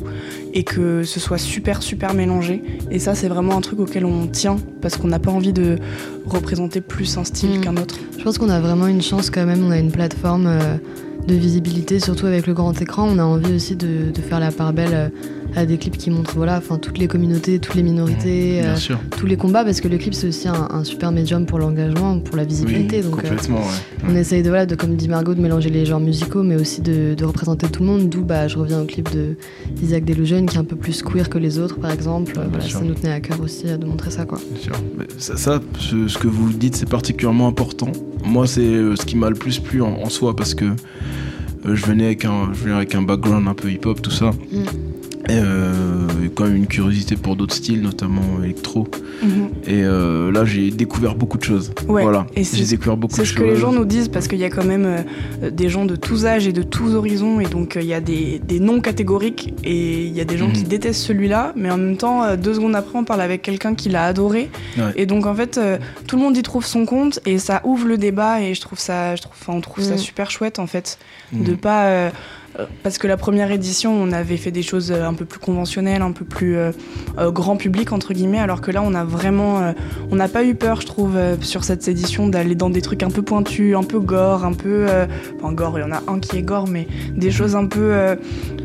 et 0.53 0.63
que 0.63 1.03
ce 1.03 1.19
soit 1.19 1.38
super 1.38 1.81
super 1.84 2.13
mélangé. 2.13 2.62
Et 2.91 3.00
ça 3.00 3.13
c'est 3.15 3.27
vraiment 3.27 3.55
un 3.57 3.62
truc 3.62 3.79
auquel 3.79 4.05
on 4.05 4.27
tient 4.27 4.57
parce 4.81 4.98
qu'on 4.98 5.07
n'a 5.07 5.19
pas 5.19 5.31
envie 5.31 5.53
de 5.53 5.77
représenter 6.25 6.81
plus 6.81 7.17
un 7.17 7.24
style 7.24 7.60
Mm. 7.60 7.62
qu'un 7.62 7.77
autre. 7.77 7.95
Je 8.17 8.24
pense 8.24 8.38
qu'on 8.38 8.50
a 8.50 8.60
vraiment 8.60 8.88
une 8.88 9.01
chance 9.01 9.29
quand 9.29 9.45
même. 9.45 9.63
On 9.65 9.72
a 9.72 9.77
une 9.77 9.91
plateforme 9.91 10.48
euh, 10.48 10.60
de 11.27 11.34
visibilité, 11.36 12.00
surtout 12.00 12.25
avec 12.27 12.45
le 12.48 12.53
grand 12.53 12.79
écran. 12.81 13.07
On 13.12 13.17
a 13.19 13.24
envie 13.24 13.53
aussi 13.53 13.75
de, 13.75 14.12
de 14.13 14.22
faire 14.22 14.39
la 14.39 14.51
part 14.51 14.74
belle 14.74 15.12
à 15.55 15.65
des 15.65 15.77
clips 15.77 15.98
qui 15.98 16.12
montrent 16.12 16.36
voilà, 16.36 16.57
enfin, 16.57 16.77
toutes 16.77 16.98
les 17.00 17.07
communautés, 17.07 17.60
toutes 17.60 17.75
les 17.75 17.81
minorités, 17.84 18.54
Euh, 18.63 18.75
tous 19.17 19.25
les 19.25 19.38
combats, 19.38 19.63
parce 19.63 19.81
que 19.81 19.88
le 19.88 19.97
clip 19.97 20.13
c'est 20.13 20.27
aussi 20.27 20.47
un, 20.47 20.67
un 20.71 20.83
super 20.83 21.12
médium 21.12 21.45
pour 21.45 21.59
l'engagement, 21.59 22.19
pour 22.19 22.38
la 22.38 22.45
visibilité. 22.45 22.97
Oui, 22.97 23.03
donc, 23.03 23.19
euh, 23.19 23.21
complètement, 23.21 23.57
ouais. 23.57 24.07
on 24.09 24.15
essaye 24.15 24.43
de, 24.43 24.50
voilà, 24.50 24.65
de, 24.65 24.75
comme 24.75 24.95
dit 24.95 25.07
Margot, 25.07 25.33
de 25.33 25.41
mélanger 25.41 25.69
les 25.69 25.85
genres 25.85 26.00
musicaux, 26.00 26.43
mais 26.43 26.55
aussi 26.55 26.81
de, 26.81 27.15
de 27.15 27.25
représenter 27.25 27.67
tout 27.67 27.81
le 27.81 27.88
monde. 27.89 28.09
D'où 28.09 28.24
bah, 28.24 28.47
je 28.47 28.57
reviens 28.57 28.81
au 28.81 28.85
clip 28.85 29.12
de 29.13 29.35
Isaac 29.81 30.05
qui 30.05 30.12
est 30.12 30.57
un 30.57 30.63
peu 30.63 30.75
plus 30.75 31.01
queer 31.01 31.29
que 31.29 31.38
les 31.38 31.59
autres, 31.59 31.79
par 31.79 31.91
exemple. 31.91 32.33
Bien 32.33 32.43
Voilà, 32.50 32.67
ça 32.67 32.81
nous 32.81 32.93
tenait 32.93 33.13
à 33.13 33.19
cœur 33.19 33.39
aussi 33.41 33.67
euh, 33.67 33.77
de 33.77 33.85
montrer 33.85 34.12
ça. 34.12 34.25
Quoi. 34.25 34.39
Bien 34.51 34.62
sûr. 34.62 34.74
Mais 34.97 35.05
ça, 35.17 35.38
ça, 35.38 35.59
ce, 35.79 36.07
ce 36.07 36.17
que 36.17 36.27
vous 36.27 36.51
dites, 36.51 36.75
c'est 36.75 36.89
particulièrement 36.89 37.47
important. 37.47 37.91
Moi, 38.24 38.47
c'est 38.47 38.62
ce 38.62 39.05
qui 39.05 39.15
m'a 39.15 39.29
le 39.29 39.35
plus 39.35 39.59
plu 39.59 39.81
en, 39.81 40.01
en 40.03 40.09
soi 40.09 40.35
parce 40.35 40.53
que 40.55 40.65
je 41.65 41.85
venais 41.85 42.05
avec 42.05 42.25
un, 42.25 42.50
je 42.53 42.63
venais 42.63 42.75
avec 42.75 42.95
un 42.95 43.01
background 43.01 43.47
un 43.47 43.53
peu 43.53 43.71
hip-hop, 43.71 44.01
tout 44.01 44.12
ça. 44.12 44.31
Mm. 44.51 44.63
Et 45.27 45.31
euh, 45.31 45.94
quand 46.35 46.43
même 46.45 46.55
une 46.57 46.67
curiosité 46.67 47.15
pour 47.15 47.35
d'autres 47.35 47.55
styles, 47.55 47.81
notamment 47.81 48.21
électro. 48.43 48.87
Et 49.65 49.83
euh, 49.83 50.31
là, 50.31 50.45
j'ai 50.45 50.69
découvert 50.71 51.15
beaucoup 51.15 51.37
de 51.37 51.43
choses. 51.43 51.71
Ouais. 51.87 52.03
Voilà. 52.03 52.27
C'est- 52.35 52.57
J'ai 52.57 52.65
découvert 52.65 52.97
beaucoup 52.97 53.13
de 53.13 53.17
C'est 53.17 53.25
choses. 53.25 53.35
ce 53.35 53.39
que 53.41 53.43
les 53.47 53.55
gens 53.55 53.71
nous 53.71 53.85
disent 53.85 54.09
parce 54.09 54.27
qu'il 54.27 54.37
y 54.39 54.43
a 54.43 54.49
quand 54.49 54.65
même 54.65 54.85
euh, 55.41 55.49
des 55.49 55.69
gens 55.69 55.85
de 55.85 55.95
tous 55.95 56.25
âges 56.25 56.47
et 56.47 56.51
de 56.53 56.61
tous 56.61 56.93
horizons 56.93 57.39
et 57.39 57.45
donc 57.45 57.77
euh, 57.77 57.81
il 57.81 57.87
y 57.87 57.93
a 57.93 58.01
des, 58.01 58.39
des 58.45 58.59
noms 58.59 58.81
catégoriques 58.81 59.53
et 59.63 60.03
il 60.05 60.11
y 60.15 60.21
a 60.21 60.25
des 60.25 60.37
gens 60.37 60.47
Mhm. 60.47 60.53
qui 60.53 60.63
détestent 60.63 61.01
celui-là 61.01 61.53
mais 61.55 61.71
en 61.71 61.77
même 61.77 61.97
temps 61.97 62.35
deux 62.35 62.53
secondes 62.53 62.75
après 62.75 62.99
on 62.99 63.03
parle 63.03 63.21
avec 63.21 63.41
quelqu'un 63.41 63.73
qui 63.73 63.89
l'a 63.89 64.05
adoré 64.05 64.49
Ouais. 64.77 64.83
et 64.95 65.05
donc 65.05 65.25
en 65.25 65.33
fait 65.33 65.59
tout 66.07 66.17
le 66.17 66.21
monde 66.21 66.35
y 66.37 66.41
trouve 66.43 66.65
son 66.65 66.85
compte 66.85 67.19
et 67.25 67.37
ça 67.39 67.61
ouvre 67.63 67.87
le 67.87 67.97
débat 67.97 68.41
et 68.41 68.53
je 68.53 68.61
trouve 68.61 68.79
ça 68.79 69.15
je 69.15 69.21
trouve 69.21 69.35
enfin, 69.41 69.53
on 69.57 69.61
trouve 69.61 69.83
ça 69.83 69.91
Mhm. 69.93 69.97
super 69.97 70.29
chouette 70.29 70.59
en 70.59 70.67
fait 70.67 70.97
de 71.31 71.53
pas 71.53 72.11
parce 72.83 72.97
que 72.97 73.07
la 73.07 73.17
première 73.17 73.51
édition 73.51 73.93
on 73.93 74.12
avait 74.12 74.38
fait 74.38 74.51
des 74.51 74.62
choses 74.62 74.91
euh, 74.91 75.05
un 75.07 75.13
peu 75.13 75.25
plus 75.25 75.39
conventionnelles 75.39 76.01
un 76.01 76.12
peu 76.12 76.25
plus 76.25 76.55
euh, 76.57 76.71
euh, 77.17 77.31
grand 77.31 77.57
public 77.57 77.91
entre 77.91 78.13
guillemets 78.13 78.39
alors 78.39 78.62
que 78.62 78.71
là 78.71 78.81
on 78.83 78.93
a 78.93 79.03
vraiment 79.03 79.59
euh, 79.62 79.71
on 80.12 80.15
n'a 80.15 80.27
pas 80.27 80.43
eu 80.43 80.55
peur 80.55 80.81
je 80.81 80.85
trouve 80.85 81.15
euh, 81.15 81.35
sur 81.41 81.63
cette 81.63 81.88
édition 81.88 82.27
d'aller 82.27 82.55
dans 82.55 82.70
des 82.70 82.81
trucs 82.81 83.03
un 83.03 83.09
peu 83.09 83.22
pointus 83.22 83.75
un 83.75 83.83
peu 83.83 84.00
gore 84.00 84.46
un 84.46 84.53
peu 84.53 84.85
euh, 84.89 85.05
enfin 85.41 85.53
gore 85.53 85.77
il 85.77 85.81
y 85.81 85.85
en 85.85 85.91
a 85.91 86.01
un 86.07 86.20
qui 86.20 86.37
est 86.37 86.41
gore 86.44 86.68
mais 86.68 86.87
des 87.15 87.31
choses 87.31 87.55
un 87.55 87.65
peu 87.65 87.91
euh, 87.94 88.15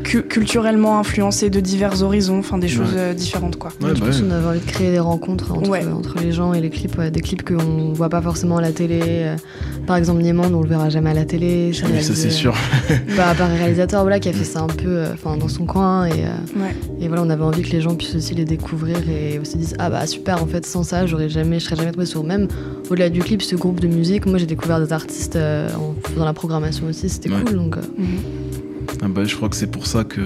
cu- 0.03 0.23
culturellement 0.23 0.99
influencées 0.99 1.49
de 1.49 1.59
divers 1.59 2.01
horizons 2.03 2.39
enfin 2.39 2.57
des 2.57 2.67
choses 2.67 2.93
Ouais. 2.95 3.13
différentes 3.13 3.57
quoi 3.57 3.71
Ouais, 3.81 3.89
je 3.95 3.99
bah 3.99 4.07
pense 4.07 4.19
ouais. 4.19 4.27
qu'on 4.27 4.31
avait 4.31 4.47
envie 4.47 4.59
de 4.59 4.65
créer 4.71 4.91
des 4.91 4.99
rencontres 4.99 5.51
entre, 5.51 5.69
Ouais. 5.69 5.85
entre 5.87 6.19
les 6.19 6.31
gens 6.31 6.53
et 6.53 6.61
les 6.61 6.69
clips, 6.69 6.97
ouais, 6.97 7.11
des 7.11 7.21
clips 7.21 7.43
qu'on 7.43 7.93
voit 7.93 8.09
pas 8.09 8.21
forcément 8.21 8.57
à 8.57 8.61
la 8.61 8.71
télé. 8.71 9.33
par 9.87 9.95
exemple, 9.95 10.21
Niemand, 10.21 10.45
on 10.53 10.61
le 10.61 10.67
verra 10.67 10.89
jamais 10.89 11.11
à 11.11 11.13
la 11.13 11.25
télé. 11.25 11.67
Oui, 11.71 11.75
ça, 11.75 11.87
réalisé, 11.87 12.15
c'est 12.15 12.29
sûr. 12.29 12.53
Par, 13.15 13.35
par 13.35 13.49
un 13.49 13.55
réalisateur 13.81 14.01
voilà, 14.01 14.19
qui 14.19 14.29
a 14.29 14.33
fait 14.33 14.43
ça 14.43 14.61
un 14.61 14.67
peu 14.67 14.87
euh, 14.89 15.13
enfin, 15.13 15.37
dans 15.37 15.47
son 15.47 15.65
coin. 15.65 16.05
Et, 16.05 16.11
euh, 16.25 16.59
ouais 16.61 16.75
et 16.99 17.07
voilà, 17.07 17.23
on 17.23 17.29
avait 17.29 17.43
envie 17.43 17.63
que 17.63 17.71
les 17.71 17.81
gens 17.81 17.95
puissent 17.95 18.15
aussi 18.15 18.35
les 18.35 18.45
découvrir 18.45 18.97
et 19.09 19.39
aussi 19.39 19.57
disent 19.57 19.75
Ah 19.79 19.89
bah 19.89 20.05
super, 20.05 20.41
en 20.41 20.45
fait, 20.47 20.65
sans 20.65 20.83
ça, 20.83 21.05
j'aurais 21.07 21.29
jamais, 21.29 21.59
je 21.59 21.65
serais 21.65 21.75
jamais 21.75 21.91
tombée 21.91 22.05
sur 22.05 22.23
même 22.23 22.47
au-delà 22.89 23.09
du 23.09 23.21
clip, 23.21 23.41
ce 23.41 23.55
groupe 23.55 23.79
de 23.79 23.87
musique. 23.87 24.25
Moi, 24.25 24.37
j'ai 24.37 24.45
découvert 24.45 24.79
des 24.79 24.93
artistes 24.93 25.35
euh, 25.35 25.69
en 25.75 25.95
faisant 26.09 26.25
la 26.25 26.33
programmation 26.33 26.87
aussi, 26.87 27.09
c'était 27.09 27.29
Ouais. 27.29 27.41
cool. 27.45 27.55
Donc, 27.55 27.77
euh, 27.77 27.81
Mhm. 27.97 28.07
Ah 29.03 29.07
bah, 29.07 29.23
je 29.25 29.35
crois 29.35 29.49
que 29.49 29.55
c'est 29.55 29.71
pour 29.71 29.87
ça 29.87 30.03
que 30.03 30.21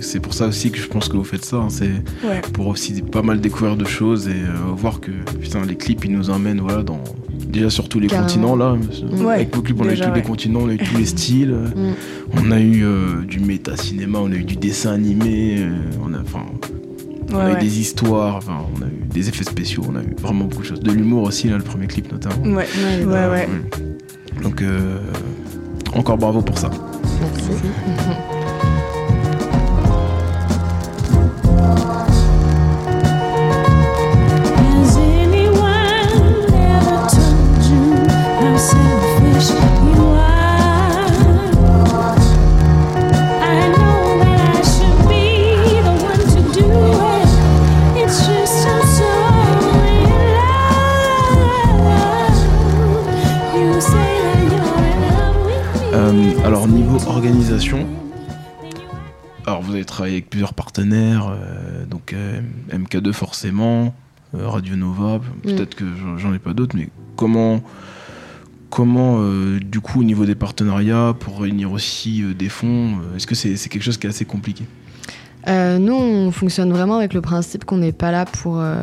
c'est 0.00 0.20
pour 0.20 0.34
ça 0.34 0.46
aussi 0.46 0.70
que 0.70 0.78
je 0.78 0.86
pense 0.86 1.08
que 1.08 1.16
vous 1.16 1.24
faites 1.24 1.44
ça. 1.44 1.56
hein. 1.56 1.68
C'est 1.68 1.90
ouais 2.24 2.40
pour 2.52 2.68
aussi 2.68 3.02
pas 3.02 3.22
mal 3.22 3.40
découvrir 3.40 3.76
de 3.76 3.84
choses 3.84 4.28
et 4.28 4.32
euh, 4.32 4.52
voir 4.76 5.00
que 5.00 5.10
putain 5.40 5.64
les 5.64 5.74
clips 5.76 6.04
ils 6.04 6.12
nous 6.12 6.30
emmènent 6.30 6.60
voilà 6.60 6.82
dans 6.84 7.02
déjà 7.48 7.70
sur 7.70 7.88
tous 7.88 7.98
les 7.98 8.06
Carrément. 8.06 8.26
continents 8.28 8.56
là. 8.56 8.76
Ouais, 9.24 9.34
Avec 9.34 9.54
vos 9.56 9.62
clips 9.62 9.80
on 9.80 9.88
a 9.88 9.94
eu 9.94 9.98
tous 10.00 10.12
les 10.14 10.22
continents, 10.22 10.60
on 10.62 10.68
a 10.68 10.74
eu 10.74 10.78
tous 10.78 10.96
les 10.96 11.06
styles. 11.16 11.50
Mm. 11.74 11.92
On 12.44 12.50
a 12.52 12.60
eu 12.60 12.84
euh, 12.84 13.22
du 13.26 13.40
méta 13.40 13.76
cinéma, 13.76 14.20
on 14.20 14.30
a 14.30 14.36
eu 14.36 14.44
du 14.44 14.54
dessin 14.56 14.92
animé, 14.92 15.56
euh, 15.58 15.70
on 16.04 16.14
a 16.14 16.20
enfin 16.20 16.46
on 17.32 17.38
a 17.38 17.52
eu 17.52 17.58
des 17.60 17.80
histoires, 17.80 18.36
enfin 18.36 18.58
on 18.76 18.82
a 18.82 18.86
eu 18.86 19.08
des 19.12 19.28
effets 19.28 19.44
spéciaux, 19.44 19.84
on 19.88 19.96
a 19.96 20.02
eu 20.02 20.14
vraiment 20.20 20.44
beaucoup 20.44 20.62
de 20.62 20.66
choses. 20.68 20.80
De 20.80 20.92
l'humour 20.92 21.24
aussi 21.24 21.48
là 21.48 21.56
le 21.56 21.64
premier 21.64 21.88
clip 21.88 22.10
notamment. 22.12 22.42
ouais 22.56 22.66
Ouais, 23.04 23.26
ouais. 23.28 23.48
Donc 24.42 24.62
encore 25.94 26.16
bravo 26.18 26.42
pour 26.42 26.58
ça. 26.58 26.70
Merci. 27.20 28.39
Organisation, 57.20 57.86
alors 59.46 59.60
vous 59.60 59.74
avez 59.74 59.84
travaillé 59.84 60.14
avec 60.16 60.30
plusieurs 60.30 60.54
partenaires, 60.54 61.28
euh, 61.30 61.84
donc 61.84 62.14
euh, 62.14 62.40
MK2 62.72 63.12
forcément, 63.12 63.94
euh, 64.34 64.48
Radio 64.48 64.74
Nova, 64.74 65.20
peut-être 65.42 65.74
que 65.74 65.84
j'en- 66.16 66.32
ai 66.32 66.38
pas 66.38 66.54
d'autres, 66.54 66.74
mais 66.74 66.88
comment, 67.16 67.62
comment 68.70 69.20
du 69.60 69.80
coup 69.80 70.00
au 70.00 70.04
niveau 70.04 70.24
des 70.24 70.34
partenariats 70.34 71.14
pour 71.20 71.42
réunir 71.42 71.72
aussi 71.72 72.22
des 72.34 72.48
fonds, 72.48 72.96
est-ce 73.14 73.26
que 73.26 73.34
c'est 73.34 73.56
c'est 73.56 73.68
quelque 73.68 73.82
chose 73.82 73.98
qui 73.98 74.06
est 74.06 74.10
assez 74.10 74.24
compliqué? 74.24 74.64
Euh, 75.48 75.78
nous, 75.78 75.94
on 75.94 76.30
fonctionne 76.32 76.70
vraiment 76.70 76.96
avec 76.96 77.14
le 77.14 77.22
principe 77.22 77.64
qu'on 77.64 77.78
n'est 77.78 77.92
pas 77.92 78.10
là 78.12 78.26
pour, 78.26 78.58
euh, 78.60 78.74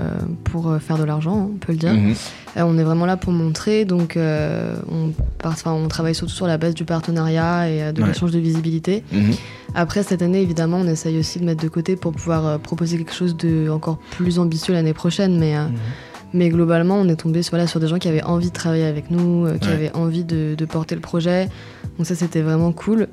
pour 0.43 0.69
euh, 0.71 0.79
faire 0.79 0.97
de 0.97 1.03
l'argent, 1.03 1.37
hein, 1.41 1.49
on 1.53 1.57
peut 1.57 1.71
le 1.73 1.77
dire. 1.77 1.93
Mhm. 1.93 2.13
Euh, 2.57 2.61
on 2.65 2.77
est 2.79 2.83
vraiment 2.83 3.05
là 3.05 3.15
pour 3.15 3.31
montrer, 3.31 3.85
donc 3.85 4.17
on, 4.17 5.11
part- 5.37 5.51
enfin, 5.51 5.71
on 5.73 5.87
travaille 5.87 6.15
surtout 6.15 6.33
sur 6.33 6.47
la 6.47 6.57
base 6.57 6.73
du 6.73 6.83
partenariat 6.83 7.69
et 7.69 7.93
de 7.93 8.01
Ouais. 8.01 8.07
l'échange 8.07 8.31
de 8.31 8.39
visibilité. 8.39 9.03
Mhm. 9.11 9.33
Après, 9.75 10.01
cette 10.01 10.23
année, 10.23 10.41
évidemment, 10.41 10.77
on 10.77 10.87
essaye 10.87 11.19
aussi 11.19 11.39
de 11.39 11.45
mettre 11.45 11.61
de 11.63 11.69
côté 11.69 11.95
pour 11.95 12.11
pouvoir 12.13 12.59
proposer 12.59 12.97
quelque 12.97 13.13
chose 13.13 13.37
de 13.37 13.69
encore 13.69 13.99
plus 14.11 14.39
ambitieux 14.39 14.73
l'année 14.73 14.93
prochaine, 14.93 15.37
mais, 15.37 15.55
Mhm. 15.55 15.71
mais 16.33 16.49
globalement, 16.49 16.95
on 16.95 17.07
est 17.07 17.15
tombé 17.17 17.43
sur, 17.43 17.51
voilà, 17.51 17.67
sur 17.67 17.79
des 17.79 17.87
gens 17.87 17.99
qui 17.99 18.07
avaient 18.07 18.23
envie 18.23 18.47
de 18.49 18.53
travailler 18.55 18.85
avec 18.85 19.11
nous, 19.11 19.45
qui 19.61 19.67
Ouais. 19.67 19.73
avaient 19.75 19.93
envie 19.95 20.23
de, 20.23 20.55
de 20.57 20.65
porter 20.65 20.95
le 20.95 21.01
projet. 21.01 21.49
Donc 21.99 22.07
ça, 22.07 22.15
c'était 22.15 22.41
vraiment 22.41 22.71
cool. 22.71 23.07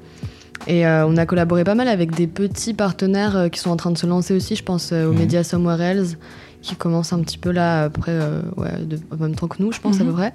Et 0.67 0.87
euh, 0.87 1.07
on 1.07 1.17
a 1.17 1.27
collaboré 1.27 1.63
pas 1.65 1.75
mal 1.75 1.89
avec 1.89 2.15
des 2.15 2.27
petits 2.27 2.73
partenaires 2.75 3.37
euh, 3.37 3.49
qui 3.49 3.61
sont 3.61 3.71
en 3.71 3.77
train 3.77 3.91
de 3.91 3.99
se 3.99 4.07
lancer 4.07 4.35
aussi. 4.35 4.57
Je 4.57 4.63
pense 4.65 4.93
euh, 4.93 5.07
aux 5.07 5.13
Mhm. 5.13 5.19
médias 5.19 5.43
Somewhere 5.45 5.81
Else, 5.83 6.17
qui 6.63 6.75
commencent 6.77 7.13
un 7.13 7.21
petit 7.21 7.37
peu 7.37 7.51
là, 7.51 7.83
après, 7.85 8.13
euh, 8.13 8.41
ouais, 8.57 8.71
de- 8.83 8.99
en 9.13 9.17
même 9.23 9.35
temps 9.35 9.47
que 9.49 9.63
nous, 9.63 9.73
je 9.73 9.81
pense, 9.81 10.01
à 10.01 10.05
Mhm. 10.05 10.11
peu 10.11 10.15
près. 10.15 10.33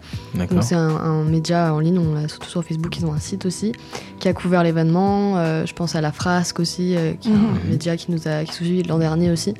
Donc 0.47 0.63
c'est 0.63 0.75
un, 0.75 0.95
un 0.97 1.23
média 1.23 1.73
en 1.73 1.79
ligne, 1.79 1.97
on 1.97 2.13
l'a 2.13 2.27
surtout 2.27 2.49
sur 2.49 2.63
Facebook, 2.63 2.95
ils 2.97 3.05
ont 3.07 3.13
un 3.13 3.19
site 3.19 3.47
aussi 3.47 3.71
qui 4.19 4.27
a 4.27 4.33
couvert 4.33 4.61
l'événement. 4.63 5.37
Euh, 5.37 5.65
je 5.65 5.73
pense 5.73 5.95
à 5.95 6.01
la 6.01 6.11
Frasque 6.11 6.59
aussi, 6.59 6.95
euh, 6.95 7.13
qui 7.19 7.29
est 7.29 7.33
Mhm. 7.33 7.57
un 7.65 7.69
média 7.69 7.97
qui 7.97 8.11
nous 8.11 8.27
a 8.27 8.43
qui 8.43 8.53
suivi 8.53 8.83
l'an 8.83 8.99
dernier 8.99 9.31
aussi. 9.31 9.55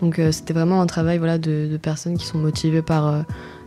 Donc 0.00 0.18
euh, 0.18 0.32
c'était 0.32 0.52
vraiment 0.54 0.80
un 0.82 0.86
travail 0.86 1.18
voilà 1.18 1.36
de, 1.38 1.68
de 1.70 1.76
personnes 1.78 2.16
qui 2.18 2.24
sont 2.26 2.38
motivées 2.38 2.82
par 2.82 3.06
euh, 3.06 3.20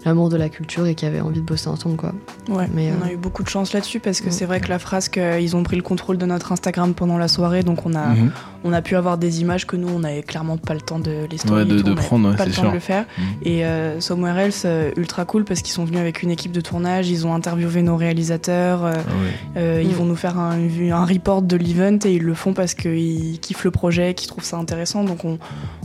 l'amour 0.05 0.29
de 0.29 0.37
la 0.37 0.49
culture 0.49 0.85
et 0.87 0.95
qui 0.95 1.05
avaient 1.05 1.19
envie 1.19 1.39
de 1.41 1.45
bosser 1.45 1.67
ensemble, 1.67 1.95
quoi. 1.97 2.13
Ouais, 2.49 2.67
Mais, 2.73 2.91
on 2.99 3.05
a 3.05 3.09
euh, 3.09 3.13
eu 3.13 3.17
beaucoup 3.17 3.43
de 3.43 3.49
chance 3.49 3.73
là-dessus 3.73 3.99
parce 3.99 4.21
que 4.21 4.27
ouais. 4.27 4.31
c'est 4.31 4.45
vrai 4.45 4.59
que 4.61 4.69
la 4.69 4.79
frasque, 4.79 5.17
euh, 5.17 5.39
ils 5.41 5.55
ont 5.55 5.63
pris 5.63 5.75
le 5.75 5.81
contrôle 5.81 6.17
de 6.17 6.25
notre 6.25 6.51
Instagram 6.51 6.93
pendant 6.93 7.17
la 7.17 7.27
soirée, 7.27 7.63
donc 7.63 7.85
on 7.85 7.93
a, 7.95 8.07
Mhm. 8.07 8.31
on 8.63 8.71
a 8.73 8.81
pu 8.81 8.95
avoir 8.95 9.17
des 9.17 9.41
images 9.41 9.67
que 9.67 9.75
nous, 9.75 9.89
on 9.89 10.03
avait 10.03 10.23
clairement 10.23 10.57
pas 10.57 10.73
le 10.73 10.81
temps 10.81 10.99
de 10.99 11.27
les 11.29 11.51
Ouais, 11.51 11.65
de, 11.65 11.83
on 11.91 11.95
prendre, 11.95 12.29
ouais, 12.29 12.35
pas 12.35 12.45
le 12.45 12.51
c'est 12.51 12.55
temps 12.57 12.61
sûr. 12.63 12.69
de 12.69 12.75
le 12.75 12.79
faire. 12.79 13.05
Mhm. 13.17 13.23
Et 13.43 13.65
euh, 13.65 13.99
Somewhere 13.99 14.37
Else, 14.39 14.63
euh, 14.65 14.91
ultra 14.97 15.25
cool 15.25 15.43
parce 15.43 15.61
qu'ils 15.61 15.73
sont 15.73 15.85
venus 15.85 15.99
avec 15.99 16.23
une 16.23 16.31
équipe 16.31 16.51
de 16.51 16.61
tournage, 16.61 17.09
ils 17.09 17.27
ont 17.27 17.33
interviewé 17.33 17.81
nos 17.81 17.97
réalisateurs, 17.97 18.85
euh, 18.85 18.93
Ah 18.95 18.97
ouais. 18.97 19.61
euh, 19.61 19.81
ils 19.83 19.89
Mm. 19.89 19.93
vont 19.93 20.05
nous 20.05 20.15
faire 20.15 20.37
un, 20.39 20.57
un 20.91 21.05
report 21.05 21.41
de 21.41 21.55
l'event 21.57 21.97
et 22.05 22.13
ils 22.13 22.23
le 22.23 22.33
font 22.33 22.53
parce 22.53 22.73
qu'ils 22.73 23.39
kiffent 23.41 23.63
le 23.65 23.71
projet, 23.71 24.13
qu'ils 24.13 24.29
trouvent 24.29 24.43
ça 24.45 24.57
intéressant. 24.57 25.03
Donc 25.03 25.25
on, 25.25 25.39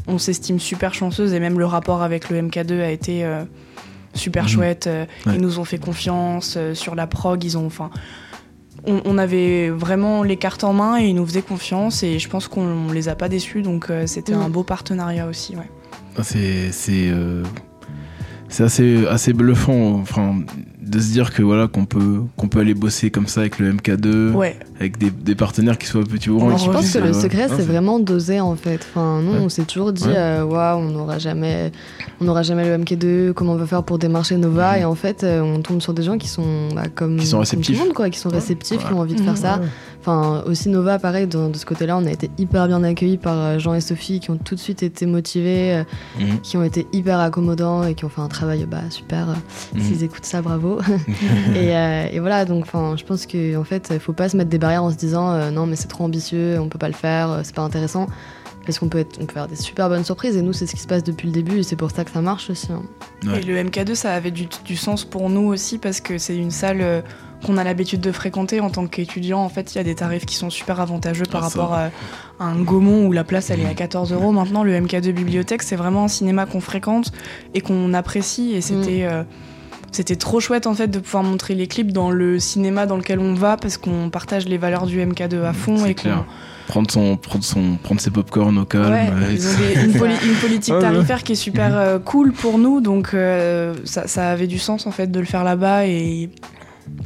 on 0.06 0.18
s'estime 0.18 0.58
super 0.60 0.94
chanceuse 0.94 1.32
et 1.34 1.40
même 1.40 1.58
le 1.58 1.66
rapport 1.66 2.02
avec 2.02 2.30
le 2.30 2.40
MK2 2.42 2.80
a 2.80 2.90
été 2.90 3.24
euh, 3.24 3.42
super 4.14 4.44
Mhm. 4.44 4.48
chouette. 4.48 4.86
Euh, 4.86 5.04
Ouais. 5.26 5.34
Ils 5.36 5.40
nous 5.40 5.58
ont 5.58 5.64
fait 5.64 5.78
confiance 5.78 6.54
euh, 6.56 6.74
sur 6.74 6.94
la 6.94 7.06
prog, 7.06 7.44
ils 7.44 7.56
ont, 7.58 7.66
enfin, 7.66 7.90
on, 8.86 9.00
on 9.04 9.18
avait 9.18 9.70
vraiment 9.70 10.22
les 10.22 10.36
cartes 10.36 10.64
en 10.64 10.72
main 10.72 10.98
et 11.00 11.06
ils 11.08 11.14
nous 11.14 11.24
faisaient 11.26 11.42
confiance 11.42 12.02
et 12.02 12.18
je 12.18 12.28
pense 12.28 12.48
qu'on 12.48 12.90
les 12.92 13.08
a 13.08 13.14
pas 13.16 13.28
déçus. 13.28 13.62
Donc 13.62 13.90
euh, 13.90 14.06
c'était 14.06 14.34
un 14.34 14.48
beau 14.48 14.62
partenariat 14.62 15.26
aussi. 15.26 15.56
Ouais. 15.56 15.68
Ah, 16.16 16.22
C'est 16.22 16.70
c'est 16.72 17.08
euh, 17.08 17.42
c'est 18.48 18.62
assez 18.64 19.06
assez 19.08 19.32
bluffant 19.32 19.94
enfin 20.00 20.36
de 20.94 21.00
se 21.00 21.10
dire 21.12 21.32
que 21.32 21.42
voilà 21.42 21.66
qu'on 21.66 21.84
peut 21.86 22.20
qu'on 22.36 22.48
peut 22.48 22.60
aller 22.60 22.74
bosser 22.74 23.10
comme 23.10 23.26
ça 23.26 23.40
avec 23.40 23.58
le 23.58 23.72
MK2 23.72 24.32
Ouais. 24.32 24.56
avec 24.78 24.96
des, 24.98 25.10
des 25.10 25.34
partenaires 25.34 25.76
qui 25.78 25.86
soient 25.86 26.04
petits 26.04 26.30
ou 26.30 26.38
grands. 26.38 26.48
On 26.48 26.54
et 26.56 26.58
je 26.58 26.70
pense 26.70 26.92
que 26.92 26.98
le 26.98 27.06
euh, 27.08 27.12
secret, 27.12 27.48
c'est 27.48 27.62
vraiment 27.66 27.98
d'oser 27.98 28.40
en 28.40 28.54
fait. 28.56 28.80
Enfin, 28.90 29.20
nous, 29.22 29.32
Ouais. 29.32 29.38
on 29.40 29.48
s'est 29.48 29.64
toujours 29.64 29.92
dit, 29.92 30.04
Ouais. 30.04 30.14
euh, 30.16 30.44
Waouh, 30.44 30.78
on 30.80 30.90
n'aura 30.90 31.18
jamais, 31.18 31.72
on 32.20 32.24
n'aura 32.24 32.42
jamais 32.42 32.64
le 32.64 32.78
MK2. 32.82 33.32
Comment 33.32 33.52
on 33.52 33.56
va 33.56 33.66
faire 33.66 33.82
pour 33.82 33.98
démarcher 33.98 34.36
Nova 34.36 34.74
Mhm. 34.76 34.82
Et 34.82 34.84
en 34.84 34.94
fait, 34.94 35.24
euh, 35.24 35.40
on 35.40 35.60
tombe 35.60 35.80
sur 35.82 35.94
des 35.94 36.02
gens 36.02 36.16
qui 36.18 36.28
sont 36.28 36.68
bah, 36.74 36.84
comme, 36.94 37.16
Qui 37.16 37.26
sont 37.26 37.38
comme 37.38 37.44
tout 37.44 37.50
réceptifs. 37.50 37.78
le 37.78 37.84
monde, 37.84 37.94
quoi, 37.94 38.10
qui 38.10 38.18
sont 38.18 38.28
Ouais. 38.30 38.36
réceptifs, 38.36 38.86
qui 38.86 38.92
ont 38.92 39.00
envie 39.00 39.14
de 39.14 39.20
Mhm. 39.20 39.26
faire 39.26 39.36
ça. 39.36 39.60
Enfin, 40.06 40.42
aussi 40.46 40.68
Nova, 40.68 40.98
pareil, 40.98 41.26
de, 41.26 41.48
de 41.48 41.56
ce 41.56 41.64
côté-là, 41.64 41.96
on 41.96 42.04
a 42.04 42.10
été 42.10 42.30
hyper 42.36 42.68
bien 42.68 42.84
accueillis 42.84 43.16
par 43.16 43.38
euh, 43.38 43.58
Jean 43.58 43.72
et 43.72 43.80
Sophie, 43.80 44.20
qui 44.20 44.30
ont 44.30 44.36
tout 44.36 44.54
de 44.54 44.60
suite 44.60 44.82
été 44.82 45.06
motivés, 45.06 45.76
euh, 45.76 45.84
Mhm. 46.20 46.40
qui 46.42 46.58
ont 46.58 46.62
été 46.62 46.86
hyper 46.92 47.20
accommodants 47.20 47.84
et 47.84 47.94
qui 47.94 48.04
ont 48.04 48.10
fait 48.10 48.20
un 48.20 48.28
travail 48.28 48.66
bah, 48.70 48.82
super. 48.90 49.28
Mhm. 49.74 49.80
S'ils 49.80 50.02
écoutent 50.04 50.26
ça, 50.26 50.42
bravo. 50.42 50.78
et, 51.56 51.74
euh, 51.74 52.06
et 52.12 52.20
voilà, 52.20 52.44
donc 52.44 52.64
enfin, 52.64 52.96
je 52.98 53.04
pense 53.04 53.26
qu'en 53.26 53.60
en 53.60 53.64
fait, 53.64 53.88
il 53.94 53.98
faut 53.98 54.12
pas 54.12 54.28
se 54.28 54.36
mettre 54.36 54.50
des 54.50 54.58
barrières 54.58 54.84
en 54.84 54.90
se 54.90 54.96
disant 54.96 55.30
euh, 55.32 55.50
non, 55.50 55.64
mais 55.66 55.76
c'est 55.76 55.88
trop 55.88 56.04
ambitieux, 56.04 56.58
on 56.60 56.68
peut 56.68 56.78
pas 56.78 56.88
le 56.88 56.94
faire, 56.94 57.30
euh, 57.30 57.40
c'est 57.42 57.54
pas 57.54 57.62
intéressant. 57.62 58.06
Parce 58.66 58.78
qu'on 58.78 58.88
peut, 58.88 58.98
être, 58.98 59.18
on 59.20 59.26
peut 59.26 59.34
faire 59.34 59.46
des 59.48 59.56
super 59.56 59.88
bonnes 59.90 60.04
surprises 60.04 60.36
et 60.38 60.42
nous, 60.42 60.54
c'est 60.54 60.66
ce 60.66 60.74
qui 60.74 60.80
se 60.80 60.86
passe 60.86 61.04
depuis 61.04 61.26
le 61.28 61.32
début 61.34 61.58
et 61.58 61.62
c'est 61.62 61.76
pour 61.76 61.90
ça 61.90 62.02
que 62.04 62.10
ça 62.10 62.22
marche 62.22 62.48
aussi. 62.48 62.68
hein. 62.72 62.82
Ouais. 63.26 63.40
Et 63.40 63.42
le 63.42 63.56
MK2, 63.62 63.94
ça 63.94 64.12
avait 64.14 64.30
du, 64.30 64.46
du 64.64 64.76
sens 64.76 65.04
pour 65.04 65.28
nous 65.28 65.42
aussi 65.48 65.76
parce 65.78 66.00
que 66.00 66.16
c'est 66.16 66.34
une 66.36 66.50
salle 66.50 66.80
euh, 66.80 67.02
qu'on 67.44 67.56
a 67.56 67.62
l'habitude 67.64 68.00
de 68.00 68.10
fréquenter 68.10 68.58
en 68.60 68.70
tant 68.70 68.86
qu'étudiant. 68.88 69.38
En 69.40 69.48
fait, 69.48 69.74
il 69.74 69.78
y 69.78 69.80
a 69.80 69.84
des 69.84 69.94
tarifs 69.94 70.26
qui 70.26 70.34
sont 70.34 70.50
super 70.50 70.80
avantageux 70.80 71.26
par 71.30 71.42
Ah, 71.44 71.48
rapport 71.48 71.74
à, 71.74 71.90
à 72.40 72.44
un 72.44 72.60
Gaumont 72.62 73.06
où 73.06 73.12
la 73.12 73.22
place 73.24 73.50
elle 73.50 73.60
est 73.60 73.66
à 73.66 73.74
14 73.74 74.12
euros. 74.12 74.32
Maintenant, 74.32 74.64
le 74.64 74.72
MK2 74.80 75.12
Bibliothèque, 75.12 75.62
c'est 75.62 75.76
vraiment 75.76 76.04
un 76.04 76.08
cinéma 76.08 76.46
qu'on 76.46 76.60
fréquente 76.60 77.12
et 77.54 77.60
qu'on 77.60 77.94
apprécie. 77.94 78.52
Et 78.54 78.60
c'était. 78.60 79.04
euh, 79.04 79.22
c'était 79.92 80.16
trop 80.16 80.40
chouette 80.40 80.66
en 80.66 80.74
fait 80.74 80.88
de 80.88 80.98
pouvoir 80.98 81.22
montrer 81.22 81.54
les 81.54 81.68
clips 81.68 81.92
dans 81.92 82.10
le 82.10 82.40
cinéma 82.40 82.84
dans 82.84 82.96
lequel 82.96 83.20
on 83.20 83.32
va 83.34 83.56
parce 83.56 83.76
qu'on 83.76 84.10
partage 84.10 84.44
les 84.48 84.58
valeurs 84.58 84.86
du 84.86 84.98
MK2 84.98 85.44
à 85.44 85.52
fond 85.52 85.76
C'est 85.76 85.90
et 85.92 85.94
clair. 85.94 86.24
prendre 86.66 86.90
son 86.90 87.16
prendre 87.16 87.44
son 87.44 87.76
prendre 87.80 88.00
ses 88.00 88.10
popcorn 88.10 88.58
au 88.58 88.64
calme 88.64 88.90
Ouais, 88.92 89.08
euh, 89.12 89.30
ils 89.32 89.46
ont 89.46 89.50
des- 89.56 89.84
une, 89.84 89.92
poli- 89.96 90.14
une 90.26 90.34
politique 90.34 90.74
Ouais, 90.74 90.80
ouais. 90.80 90.90
tarifaire 90.92 91.22
qui 91.22 91.32
est 91.32 91.36
super 91.36 91.76
euh, 91.76 92.00
cool 92.00 92.32
pour 92.32 92.58
nous, 92.58 92.80
donc 92.80 93.14
euh, 93.14 93.74
ça, 93.84 94.08
ça 94.08 94.30
avait 94.30 94.48
du 94.48 94.58
sens 94.58 94.88
en 94.88 94.90
fait 94.90 95.06
de 95.12 95.20
le 95.20 95.26
faire 95.26 95.44
là-bas 95.44 95.86
et 95.86 96.28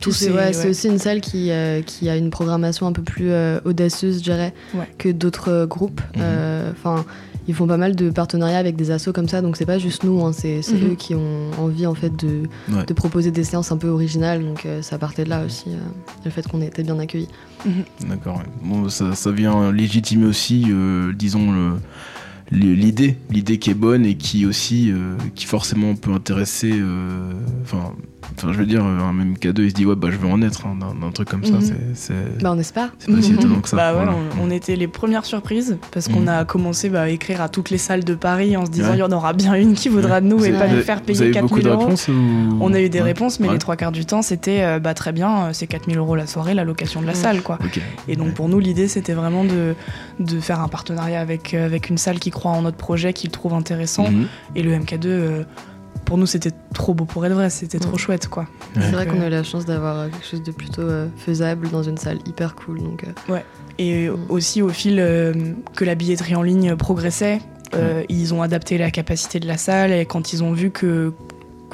c'est 0.01 0.13
ces- 0.13 0.31
ouais, 0.31 0.37
ouais. 0.37 0.53
c'est 0.53 0.69
aussi 0.71 0.89
une 0.89 0.99
salle 0.99 1.21
qui, 1.21 1.51
euh, 1.51 1.83
qui 1.83 2.09
a 2.09 2.17
une 2.17 2.31
programmation 2.31 2.87
un 2.87 2.93
peu 2.93 3.03
plus 3.03 3.31
euh, 3.31 3.61
audacieuse, 3.65 4.19
je 4.19 4.23
dirais, 4.25 4.53
Ouais. 4.75 4.89
que 4.99 5.09
d'autres 5.11 5.49
euh, 5.51 5.67
groupes. 5.67 6.01
Mhm. 6.17 6.23
Euh, 6.23 6.71
Enfin, 6.73 7.05
ils 7.49 7.55
font 7.55 7.67
pas 7.67 7.79
mal 7.79 7.97
de 7.97 8.11
partenariats 8.11 8.59
avec 8.59 8.77
des 8.77 8.91
assos 8.91 9.13
comme 9.13 9.27
ça, 9.29 9.41
donc 9.41 9.57
c'est 9.57 9.65
pas 9.65 9.79
juste 9.79 10.05
nous, 10.05 10.23
hein, 10.25 10.33
c'est 10.33 10.61
c'est 10.63 10.75
Mhm. 10.75 10.91
eux 10.93 10.95
qui 10.97 11.15
ont 11.15 11.51
envie 11.59 11.87
en 11.87 11.95
fait 11.95 12.15
de, 12.15 12.43
Ouais. 12.71 12.85
de 12.87 12.93
proposer 12.93 13.31
des 13.31 13.43
séances 13.45 13.73
un 13.73 13.79
peu 13.79 13.89
originales, 13.89 14.43
donc 14.45 14.67
euh, 14.67 14.83
ça 14.83 14.99
partait 14.99 15.25
de 15.25 15.31
là 15.31 15.45
aussi, 15.47 15.71
euh, 15.71 15.79
le 16.25 16.31
fait 16.31 16.47
qu'on 16.47 16.61
ait 16.61 16.67
été 16.67 16.83
bien 16.83 16.99
accueillis. 16.99 17.29
D'accord. 18.07 18.37
ouais. 18.37 18.45
Bon, 18.63 18.89
ça, 18.91 19.15
ça 19.15 19.31
vient 19.33 19.73
légitimer 19.73 20.27
aussi, 20.27 20.67
euh, 20.69 21.13
disons, 21.15 21.51
le- 21.53 21.79
l'idée, 22.51 23.17
l'idée 23.31 23.59
qui 23.59 23.71
est 23.71 23.75
bonne 23.75 24.05
et 24.07 24.17
qui 24.17 24.45
aussi, 24.47 24.91
euh, 24.93 25.17
qui 25.35 25.47
forcément 25.47 25.95
peut 25.95 26.13
intéresser. 26.13 26.73
euh, 26.75 27.33
Enfin, 27.63 27.93
enfin, 28.37 28.53
je 28.53 28.59
veux 28.59 28.67
dire, 28.67 28.85
un 28.85 29.13
même 29.13 29.35
K2, 29.35 29.63
il 29.63 29.71
se 29.71 29.75
dit 29.75 29.87
ouais, 29.87 29.97
bah 29.97 30.09
je 30.11 30.17
veux 30.17 30.29
en 30.29 30.41
être 30.43 30.67
hein, 30.67 30.77
d'un 30.79 30.95
d'un 31.07 31.13
truc 31.13 31.29
comme 31.29 31.45
ça. 31.45 31.55
Mhm. 31.55 31.61
c'est- 31.61 31.75
C'est 31.95 32.43
Bah 32.43 32.53
on 32.55 32.59
espère. 32.59 32.93
c'est 32.99 33.13
pas 33.13 33.23
si 33.23 33.33
étonnant 33.35 33.61
que 33.61 33.69
ça. 33.69 33.77
Bah 33.77 33.93
ouais, 33.93 34.05
voilà. 34.05 34.13
on, 34.41 34.47
on 34.47 34.51
était 34.51 34.77
les 34.77 34.89
premières 34.89 35.25
surprises 35.25 35.79
parce 35.93 36.09
qu'on 36.09 36.21
Mhm. 36.23 36.29
a 36.29 36.45
commencé 36.45 36.89
bah, 36.89 37.03
à 37.03 37.09
écrire 37.09 37.41
à 37.41 37.49
toutes 37.49 37.71
les 37.71 37.79
salles 37.79 38.05
de 38.05 38.15
Paris 38.15 38.57
en 38.57 38.67
se 38.67 38.71
disant 38.71 38.91
Ouais. 38.91 38.97
il 38.97 39.01
y 39.01 39.03
en 39.03 39.13
aura 39.13 39.33
bien 39.33 39.55
une 39.55 39.75
qui 39.75 39.89
voudra 39.89 40.21
de 40.21 40.27
nous 40.27 40.39
Vous 40.39 40.45
et 40.47 40.49
avez- 40.49 40.59
pas 40.59 40.69
nous 40.69 40.83
faire 40.83 41.03
payer 41.03 41.21
avez 41.23 41.31
beaucoup 41.41 41.57
4000 41.61 41.65
de 41.65 41.69
euros. 41.71 41.81
réponses 41.85 42.09
ou- 42.09 42.59
On 42.61 42.73
a 42.75 42.81
eu 42.81 42.89
des 42.89 42.99
Ouais. 42.99 43.05
réponses, 43.05 43.41
mais 43.41 43.47
Ouais. 43.49 43.53
les 43.55 43.59
trois 43.59 43.77
quarts 43.77 43.93
du 43.93 44.05
temps 44.05 44.23
c'était 44.23 44.63
euh, 44.63 44.79
bah 44.79 44.95
très 44.95 45.13
bien, 45.13 45.47
euh, 45.47 45.51
c'est 45.53 45.67
4000 45.67 45.99
euros 45.99 46.17
la 46.17 46.27
soirée, 46.27 46.55
la 46.55 46.65
location 46.65 47.01
de 47.03 47.07
la 47.07 47.15
salle 47.15 47.43
quoi. 47.43 47.59
Et 48.09 48.17
donc 48.17 48.29
Ouais. 48.29 48.33
pour 48.33 48.49
nous, 48.49 48.59
l'idée, 48.59 48.89
c'était 48.89 49.15
vraiment 49.15 49.45
de, 49.45 49.75
de 50.21 50.41
faire 50.41 50.61
un 50.61 50.69
partenariat 50.69 51.21
avec, 51.21 51.55
euh, 51.55 51.65
avec 51.67 51.89
une 51.91 51.99
salle 51.99 52.19
qui 52.19 52.31
croit 52.31 52.51
en 52.53 52.63
notre 52.63 52.77
projet, 52.77 53.13
qui 53.13 53.27
le 53.27 53.33
trouve 53.33 53.55
intéressant. 53.55 54.11
Mhm. 54.11 54.27
Et 54.57 54.63
le 54.63 54.73
MK2, 54.73 55.09
euh, 55.09 55.43
pour 56.09 56.17
nous, 56.17 56.25
c'était 56.25 56.53
trop 56.73 56.95
beau 56.95 57.05
pour 57.05 57.27
être 57.27 57.35
vrai, 57.35 57.51
c'était 57.51 57.79
trop 57.79 57.93
Ouais. 57.93 57.99
chouette, 57.99 58.29
quoi. 58.29 58.47
C'est 58.75 58.81
Ouais. 58.81 58.91
vrai 58.93 59.07
qu'on 59.07 59.21
euh, 59.21 59.25
a 59.25 59.27
eu 59.27 59.31
la 59.31 59.43
chance 59.43 59.67
d'avoir 59.67 59.99
euh, 59.99 60.09
quelque 60.09 60.25
chose 60.25 60.43
de 60.43 60.51
plutôt 60.53 60.81
euh, 60.81 61.07
faisable 61.19 61.69
dans 61.69 61.83
une 61.83 61.99
salle 61.99 62.19
hyper 62.27 62.55
cool, 62.55 62.79
donc 62.83 63.05
euh, 63.05 63.39
Et 63.79 64.09
Mm. 64.09 64.17
aussi, 64.31 64.63
au 64.63 64.71
fil 64.71 64.97
euh, 64.99 65.35
que 65.77 65.85
la 65.85 65.95
billetterie 65.95 66.35
en 66.35 66.43
ligne 66.43 66.77
progressait, 66.77 67.41
euh, 67.75 68.03
ils 68.09 68.33
ont 68.33 68.41
adapté 68.41 68.79
la 68.79 68.91
capacité 68.91 69.39
de 69.39 69.47
la 69.47 69.59
salle. 69.59 69.93
Et 69.93 70.07
quand 70.07 70.33
ils 70.33 70.43
ont 70.43 70.53
vu 70.53 70.71
que. 70.71 71.13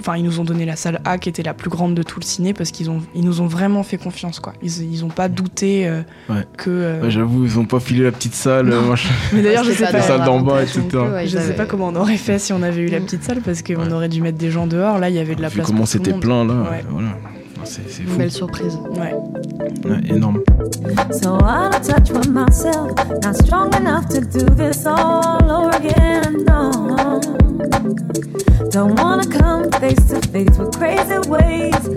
Enfin, 0.00 0.16
ils 0.16 0.24
nous 0.24 0.40
ont 0.40 0.44
donné 0.44 0.64
la 0.66 0.74
salle 0.76 1.00
A 1.04 1.18
qui 1.18 1.28
était 1.28 1.44
la 1.44 1.54
plus 1.54 1.70
grande 1.70 1.94
de 1.94 2.02
tout 2.02 2.18
le 2.18 2.24
ciné 2.24 2.52
parce 2.52 2.72
qu'ils 2.72 2.90
ont, 2.90 3.00
ils 3.14 3.24
nous 3.24 3.40
ont 3.40 3.46
vraiment 3.46 3.82
fait 3.84 3.96
confiance, 3.96 4.40
quoi. 4.40 4.52
Ils, 4.60 4.92
ils 4.92 5.04
ont 5.04 5.08
pas 5.08 5.28
douté 5.28 5.86
euh, 5.86 6.02
Ouais. 6.28 6.44
que. 6.56 6.68
euh, 6.70 7.02
Ouais, 7.02 7.10
J'avoue, 7.10 7.44
ils 7.44 7.58
ont 7.60 7.64
pas 7.64 7.78
filé 7.78 8.02
la 8.02 8.10
petite 8.12 8.34
salle. 8.34 8.72
Euh, 8.72 8.80
machin. 8.80 9.08
Mais 9.32 9.42
d'ailleurs, 9.42 9.62
je 9.64 9.70
sais 9.72 9.84
pas 9.84 9.92
pas. 9.92 10.02
salle 10.02 10.24
d'en 10.24 10.40
bas, 10.40 10.62
etc. 10.62 10.80
ouais, 11.12 11.26
Je 11.28 11.38
sais 11.38 11.54
pas 11.54 11.66
comment 11.66 11.88
on 11.88 11.96
aurait 11.96 12.16
fait 12.16 12.38
si 12.40 12.52
on 12.52 12.62
avait 12.62 12.82
eu 12.82 12.88
la 12.88 13.00
petite 13.00 13.22
salle 13.22 13.40
parce 13.40 13.62
qu'on 13.62 13.74
Ouais. 13.76 13.92
aurait 13.92 14.08
dû 14.08 14.20
mettre 14.20 14.38
des 14.38 14.50
gens 14.50 14.66
dehors. 14.66 14.98
Là, 14.98 15.10
il 15.10 15.14
y 15.14 15.20
avait 15.20 15.36
de 15.36 15.42
la 15.42 15.48
Vu 15.48 15.54
place. 15.56 15.66
comment 15.68 15.86
c'était 15.86 16.12
plein 16.12 16.44
là, 16.44 16.54
Ouais. 16.70 16.84
voilà. 16.90 17.08
Non, 17.64 17.70
C'est 17.70 17.88
c'est 17.90 18.02
Une 18.02 18.08
fou. 18.08 18.18
belle 18.18 18.30
surprise. 18.30 18.78
Ouais. 18.90 19.14
Ouais, 19.90 20.00
énorme. 20.14 20.42
So 21.12 21.36
out 21.36 21.74
of 21.74 21.80
touch 21.82 22.10
with 22.10 22.28
myself, 22.28 22.90
not 23.22 23.34
strong 23.42 23.74
enough 23.74 24.06
to 24.08 24.20
do 24.20 24.44
this 24.54 24.84
all 24.86 25.50
over 25.50 25.70
again. 25.76 26.44
No, 26.46 27.20
don't 28.70 28.98
wanna 29.00 29.24
come 29.26 29.70
face 29.80 29.96
to 30.08 30.20
face 30.30 30.58
with 30.58 30.76
crazy 30.76 31.18
ways 31.26 31.88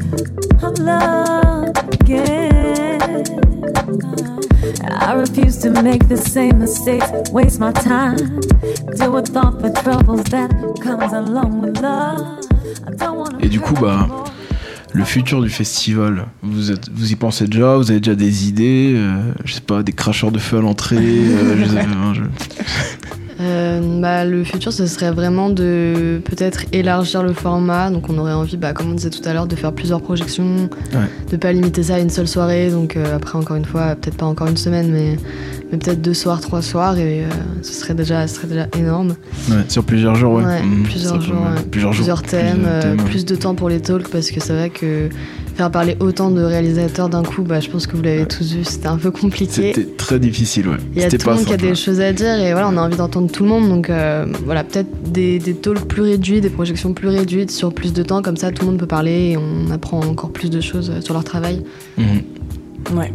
of 0.64 0.80
love 0.80 1.76
again. 2.00 3.24
I 5.02 5.14
refuse 5.16 5.58
to 5.64 5.70
make 5.82 6.08
the 6.08 6.18
same 6.18 6.60
mistakes, 6.60 7.12
waste 7.32 7.60
my 7.60 7.74
time, 7.74 8.40
deal 8.96 9.12
with 9.12 9.36
all 9.36 9.52
the 9.52 9.72
troubles 9.84 10.24
that 10.32 10.50
comes 10.82 11.12
along 11.12 11.62
with 11.62 11.82
love. 11.82 12.40
I 12.88 12.92
don't 12.96 13.18
wanna 13.18 13.38
Et 13.42 13.50
du 13.50 13.60
coup, 13.60 13.74
bah, 13.82 14.08
Le 14.98 15.06
futur 15.06 15.44
du 15.44 15.50
festival, 15.50 16.26
vous, 16.42 16.72
êtes, 16.72 16.90
vous 16.92 17.12
y 17.12 17.16
pensez 17.16 17.46
déjà 17.46 17.78
Vous 17.78 17.92
avez 17.92 18.00
déjà 18.00 18.16
des 18.16 18.48
idées 18.48 18.94
euh, 18.96 19.32
Je 19.46 19.54
sais 19.54 19.62
pas, 19.62 19.84
des 19.84 19.92
cracheurs 19.92 20.32
de 20.32 20.40
feu 20.40 20.58
à 20.58 20.62
l'entrée 20.62 20.98
euh, 20.98 21.66
hein, 21.86 22.14
Euh, 23.40 24.02
bah, 24.02 24.26
le 24.26 24.44
futur, 24.44 24.74
ce 24.74 24.86
serait 24.88 25.12
vraiment 25.12 25.50
de 25.50 26.20
peut-être 26.26 26.66
élargir 26.72 27.24
le 27.24 27.34
format. 27.34 27.90
Donc, 27.90 28.10
on 28.10 28.18
aurait 28.18 28.34
envie, 28.34 28.58
bah, 28.58 28.74
comme 28.74 28.92
on 28.92 28.94
disait 28.96 29.10
tout 29.10 29.22
à 29.26 29.34
l'heure, 29.34 29.48
de 29.48 29.56
faire 29.56 29.72
plusieurs 29.74 30.02
projections, 30.02 30.70
de 31.32 31.38
pas 31.38 31.52
limiter 31.52 31.84
ça 31.84 31.96
à 31.96 32.00
une 32.00 32.10
seule 32.10 32.28
soirée. 32.28 32.70
Donc, 32.72 32.96
euh, 32.96 33.16
après, 33.16 33.38
encore 33.38 33.56
une 33.56 33.66
fois, 33.66 33.96
peut-être 33.96 34.18
pas 34.18 34.26
encore 34.26 34.48
une 34.48 34.58
semaine, 34.58 34.92
mais, 34.92 35.18
mais 35.72 35.78
peut-être 35.78 36.02
deux 36.02 36.14
soirs, 36.14 36.42
trois 36.42 36.62
soirs, 36.62 36.98
et 36.98 37.24
euh, 37.24 37.28
ce, 37.62 37.74
serait 37.74 37.94
déjà, 37.94 38.28
ce 38.28 38.36
serait 38.36 38.48
déjà 38.48 38.68
énorme. 38.78 39.16
Ouais, 39.50 39.58
sur 39.68 39.84
plusieurs 39.84 40.16
jours, 40.16 40.34
ouais. 40.34 40.44
Ouais, 40.44 40.62
Mhm, 40.64 40.84
plusieurs 40.84 41.22
jours, 41.22 41.36
plusieurs 41.72 41.94
jours, 41.94 42.00
Plusieurs 42.02 42.24
thèmes, 42.24 42.68
thèmes, 42.82 42.98
plus 43.04 43.26
de 43.26 43.36
temps 43.36 43.54
pour 43.54 43.70
les 43.70 43.80
talks, 43.80 44.10
parce 44.10 44.32
que 44.32 44.40
c'est 44.40 44.54
vrai 44.54 44.70
que 44.70 45.10
faire 45.58 45.72
parler 45.72 45.98
autant 46.00 46.30
de 46.32 46.42
réalisateurs 46.42 47.10
d'un 47.10 47.24
coup, 47.24 47.42
bah, 47.42 47.60
je 47.60 47.70
pense 47.70 47.88
que 47.88 47.96
vous 47.98 48.04
l'avez 48.04 48.20
Ouais. 48.22 48.26
tous 48.28 48.54
vu, 48.54 48.64
c'était 48.64 48.88
un 48.88 48.98
peu 48.98 49.12
compliqué. 49.12 49.74
C'était 49.74 49.86
très 49.98 50.20
difficile, 50.20 50.68
ouais. 50.68 50.78
Il 50.96 51.02
y 51.02 51.04
a 51.06 51.10
tout 51.10 51.18
le 51.28 51.36
monde 51.36 51.46
qui 51.46 51.54
a 51.54 51.58
des 51.58 51.74
choses 51.76 52.00
à 52.00 52.14
dire 52.14 52.40
et 52.40 52.52
voilà, 52.52 52.70
on 52.70 52.78
a 52.78 52.82
envie 52.82 52.96
d'entendre 52.96 53.30
tout 53.32 53.44
le 53.44 53.50
monde. 53.50 53.68
Donc 53.68 53.90
euh, 53.90 54.26
voilà, 54.46 54.64
peut-être 54.64 54.90
des, 55.12 55.40
des 55.40 55.56
talks 55.56 55.86
plus 55.88 56.04
réduits, 56.04 56.42
des 56.42 56.50
projections 56.50 56.94
plus 56.94 57.08
réduites 57.10 57.52
sur 57.52 57.74
plus 57.74 57.92
de 57.94 58.04
temps, 58.04 58.22
comme 58.22 58.38
ça 58.38 58.52
tout 58.52 58.64
le 58.66 58.72
monde 58.72 58.80
peut 58.80 58.86
parler 58.88 59.32
et 59.32 59.38
on 59.38 59.72
apprend 59.72 60.00
encore 60.02 60.32
plus 60.32 60.50
de 60.50 60.62
choses 60.62 60.92
euh, 60.92 61.02
sur 61.02 61.14
leur 61.14 61.24
travail. 61.24 61.64
Mhm. 61.98 62.06
Ouais. 62.96 63.12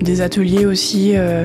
Des 0.00 0.20
ateliers 0.20 0.66
aussi. 0.66 1.12
euh, 1.16 1.44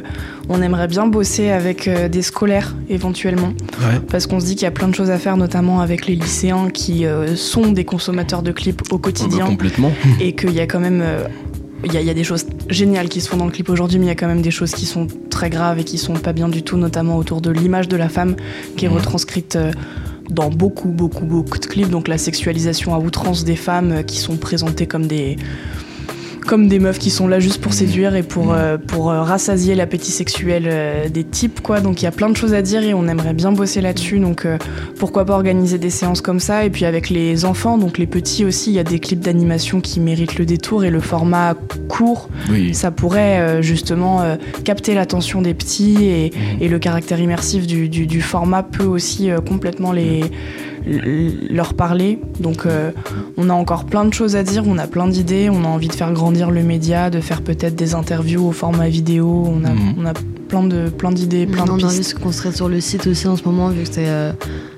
on 0.49 0.61
aimerait 0.61 0.87
bien 0.87 1.07
bosser 1.07 1.49
avec 1.49 1.87
euh, 1.87 2.09
des 2.09 2.21
scolaires 2.21 2.75
éventuellement, 2.89 3.53
Ouais. 3.79 3.99
parce 4.09 4.27
qu'on 4.27 4.39
se 4.39 4.45
dit 4.45 4.55
qu'il 4.55 4.63
y 4.63 4.67
a 4.67 4.71
plein 4.71 4.87
de 4.89 4.95
choses 4.95 5.09
à 5.11 5.17
faire, 5.17 5.37
notamment 5.37 5.79
avec 5.81 6.07
les 6.07 6.15
lycéens 6.15 6.69
qui 6.69 7.05
euh, 7.05 7.35
sont 7.35 7.71
des 7.71 7.85
consommateurs 7.85 8.41
de 8.43 8.51
clips 8.51 8.81
au 8.81 8.85
Ah 8.85 8.89
bah, 8.95 8.99
quotidien 9.03 9.45
complètement. 9.45 9.91
et 10.19 10.33
qu'il 10.35 10.51
y 10.53 10.59
a 10.59 10.67
quand 10.67 10.79
même. 10.79 11.03
il 11.85 11.93
y, 11.93 11.97
a, 11.97 12.01
il 12.01 12.07
y 12.07 12.09
a 12.09 12.13
des 12.13 12.23
choses 12.25 12.45
géniales 12.69 13.07
qui 13.09 13.21
se 13.21 13.29
font 13.29 13.37
dans 13.37 13.45
le 13.45 13.51
clip 13.51 13.69
aujourd'hui, 13.69 13.97
mais 13.99 14.05
il 14.05 14.09
y 14.09 14.11
a 14.11 14.15
quand 14.15 14.27
même 14.27 14.41
des 14.41 14.51
choses 14.51 14.71
qui 14.71 14.85
sont 14.85 15.07
très 15.29 15.49
graves 15.49 15.79
et 15.79 15.83
qui 15.83 15.97
sont 15.97 16.13
pas 16.13 16.33
bien 16.33 16.49
du 16.49 16.63
tout, 16.63 16.77
notamment 16.77 17.17
autour 17.17 17.39
de 17.41 17.49
l'image 17.49 17.87
de 17.87 17.95
la 17.97 18.09
femme 18.09 18.35
qui 18.75 18.85
est 18.85 18.89
Mhm. 18.89 18.95
retranscrite 18.95 19.57
dans 20.29 20.49
beaucoup, 20.49 20.89
beaucoup, 20.89 21.25
beaucoup 21.25 21.57
de 21.59 21.65
clips. 21.65 21.89
Donc 21.89 22.07
la 22.07 22.17
sexualisation 22.17 22.93
à 22.93 22.99
outrance 22.99 23.43
des 23.45 23.55
femmes 23.55 24.03
qui 24.05 24.17
sont 24.17 24.35
présentées 24.37 24.85
comme 24.87 25.07
des 25.07 25.37
comme 26.51 26.67
des 26.67 26.79
meufs 26.79 26.99
qui 26.99 27.11
sont 27.11 27.29
là 27.29 27.39
juste 27.39 27.61
pour 27.61 27.71
séduire 27.73 28.13
et 28.13 28.23
pour, 28.23 28.51
euh, 28.51 28.77
pour 28.77 29.09
euh, 29.09 29.21
rassasier 29.21 29.73
l'appétit 29.73 30.11
sexuel 30.11 30.63
euh, 30.67 31.07
des 31.07 31.23
types 31.23 31.61
quoi. 31.61 31.79
Donc 31.79 32.01
il 32.01 32.03
y 32.03 32.07
a 32.09 32.11
plein 32.11 32.29
de 32.29 32.35
choses 32.35 32.53
à 32.53 32.61
dire 32.61 32.83
et 32.83 32.93
on 32.93 33.07
aimerait 33.07 33.33
bien 33.33 33.53
bosser 33.53 33.79
là-dessus. 33.79 34.19
Donc 34.19 34.45
euh, 34.45 34.57
pourquoi 34.99 35.23
pas 35.23 35.33
organiser 35.35 35.77
des 35.77 35.89
séances 35.89 36.19
comme 36.19 36.41
ça. 36.41 36.65
Et 36.65 36.69
puis 36.69 36.83
avec 36.83 37.09
les 37.09 37.45
enfants 37.45 37.77
donc 37.77 37.97
les 37.97 38.05
petits 38.05 38.43
aussi 38.43 38.69
il 38.71 38.73
y 38.73 38.79
a 38.79 38.83
des 38.83 38.99
clips 38.99 39.21
d'animation 39.21 39.79
qui 39.79 40.01
méritent 40.01 40.37
le 40.37 40.45
détour 40.45 40.83
et 40.83 40.89
le 40.89 40.99
format 40.99 41.53
court. 41.87 42.27
Oui. 42.51 42.73
ça 42.75 42.91
pourrait 42.91 43.63
justement 43.63 44.21
capter 44.65 44.93
l'attention 44.93 45.41
des 45.41 45.53
petits 45.53 46.03
et, 46.03 46.31
Mhm. 46.31 46.61
et 46.61 46.67
le 46.67 46.79
caractère 46.79 47.19
immersif 47.21 47.65
du, 47.65 47.87
du- 47.87 48.07
du 48.07 48.19
format 48.21 48.61
peut 48.61 48.83
aussi 48.83 49.29
complètement 49.47 49.93
les 49.93 50.25
leur 50.85 51.73
parler 51.73 52.19
donc 52.39 52.65
euh, 52.65 52.91
on 53.37 53.49
a 53.49 53.53
encore 53.53 53.85
plein 53.85 54.05
de 54.05 54.13
choses 54.13 54.35
à 54.35 54.43
dire 54.43 54.63
on 54.67 54.77
a 54.77 54.87
plein 54.87 55.07
d'idées 55.07 55.49
on 55.49 55.63
a 55.63 55.67
envie 55.67 55.87
de 55.87 55.93
faire 55.93 56.11
grandir 56.13 56.51
le 56.51 56.63
média 56.63 57.09
de 57.09 57.19
faire 57.19 57.41
peut-être 57.41 57.75
des 57.75 57.93
interviews 57.95 58.47
au 58.47 58.51
format 58.51 58.89
vidéo 58.89 59.43
on 59.47 59.63
a, 59.65 59.69
Mhm. 59.71 59.95
on 59.99 60.05
a 60.05 60.13
plein 60.49 60.63
de 60.63 60.89
plein 60.89 61.11
d'idées 61.11 61.45
plein 61.45 61.61
on 61.63 61.65
de 61.65 61.69
a 61.69 61.73
envie 61.73 61.83
de 61.83 61.89
pistes 61.89 62.09
se 62.11 62.15
construire 62.15 62.53
sur 62.55 62.67
le 62.67 62.81
site 62.81 63.07
aussi 63.07 63.25
en 63.27 63.37
ce 63.37 63.43
moment, 63.45 63.69
vu 63.69 63.83
que 63.83 63.89
c'est 63.89 64.07
euh, 64.09 64.33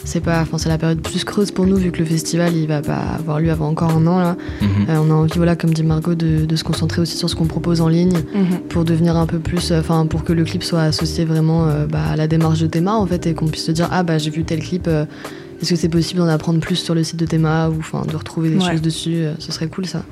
c'est 0.05 0.19
pas, 0.19 0.41
enfin 0.41 0.59
c'est 0.59 0.69
la 0.69 0.77
période 0.77 0.99
plus 1.01 1.23
creuse 1.23 1.49
pour 1.49 1.65
nous, 1.65 1.77
vu 1.77 1.91
que 1.91 1.97
le 1.99 2.05
festival 2.05 2.55
il 2.55 2.67
va 2.67 2.81
pas 2.81 2.99
avoir 3.17 3.39
lieu 3.39 3.49
avant 3.49 3.69
encore 3.69 3.89
un 3.89 4.05
an 4.05 4.19
là. 4.19 4.35
Mhm. 4.61 4.67
Euh, 4.89 4.97
on 5.03 5.09
a 5.09 5.13
envie, 5.15 5.31
voilà, 5.37 5.55
comme 5.55 5.73
dit 5.73 5.81
Margot, 5.81 6.13
de, 6.13 6.45
de 6.45 6.55
se 6.55 6.63
concentrer 6.63 7.01
aussi 7.01 7.17
sur 7.17 7.27
ce 7.27 7.35
qu'on 7.35 7.45
propose 7.45 7.81
en 7.81 7.87
ligne 7.87 8.13
Mhm. 8.35 8.59
pour 8.69 8.83
devenir 8.83 9.17
un 9.17 9.25
peu 9.25 9.39
plus, 9.39 9.71
euh, 9.71 9.79
enfin 9.79 10.05
pour 10.05 10.23
que 10.23 10.31
le 10.33 10.43
clip 10.43 10.61
soit 10.63 10.81
associé 10.83 11.25
vraiment 11.25 11.65
euh, 11.65 11.87
bah, 11.87 12.01
à 12.11 12.15
la 12.17 12.27
démarche 12.27 12.59
de 12.59 12.67
Théma 12.67 12.93
en 12.93 13.07
fait 13.07 13.25
et 13.25 13.33
qu'on 13.33 13.47
puisse 13.47 13.65
se 13.65 13.71
dire 13.71 13.89
ah 13.91 14.03
bah 14.03 14.19
j'ai 14.19 14.29
vu 14.29 14.43
tel 14.43 14.59
clip. 14.59 14.87
Est-ce 15.63 15.71
que 15.71 15.75
c'est 15.75 15.89
possible 15.89 16.19
d'en 16.19 16.27
apprendre 16.27 16.59
plus 16.59 16.75
sur 16.75 16.93
le 16.95 17.03
site 17.03 17.17
de 17.17 17.25
Théma 17.25 17.69
ou 17.69 17.77
enfin 17.79 18.03
de 18.09 18.15
retrouver 18.15 18.49
des 18.51 18.57
Ouais. 18.57 18.71
choses 18.71 18.81
dessus 18.81 19.15
euh, 19.15 19.33
Ce 19.39 19.51
serait 19.51 19.67
cool 19.67 19.85
ça. 19.87 20.03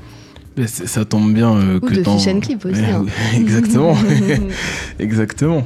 Mais 0.58 0.68
c'est- 0.68 0.86
ça 0.88 1.06
tombe 1.06 1.34
bien 1.34 1.54
euh, 1.56 1.78
Ou 1.78 1.86
que 1.86 1.94
de 1.94 2.04
fish 2.04 2.28
and 2.28 2.40
clip 2.42 2.66
aussi, 2.66 2.82
hein. 2.84 3.06
Exactement. 3.36 3.96
Exactement. 5.00 5.66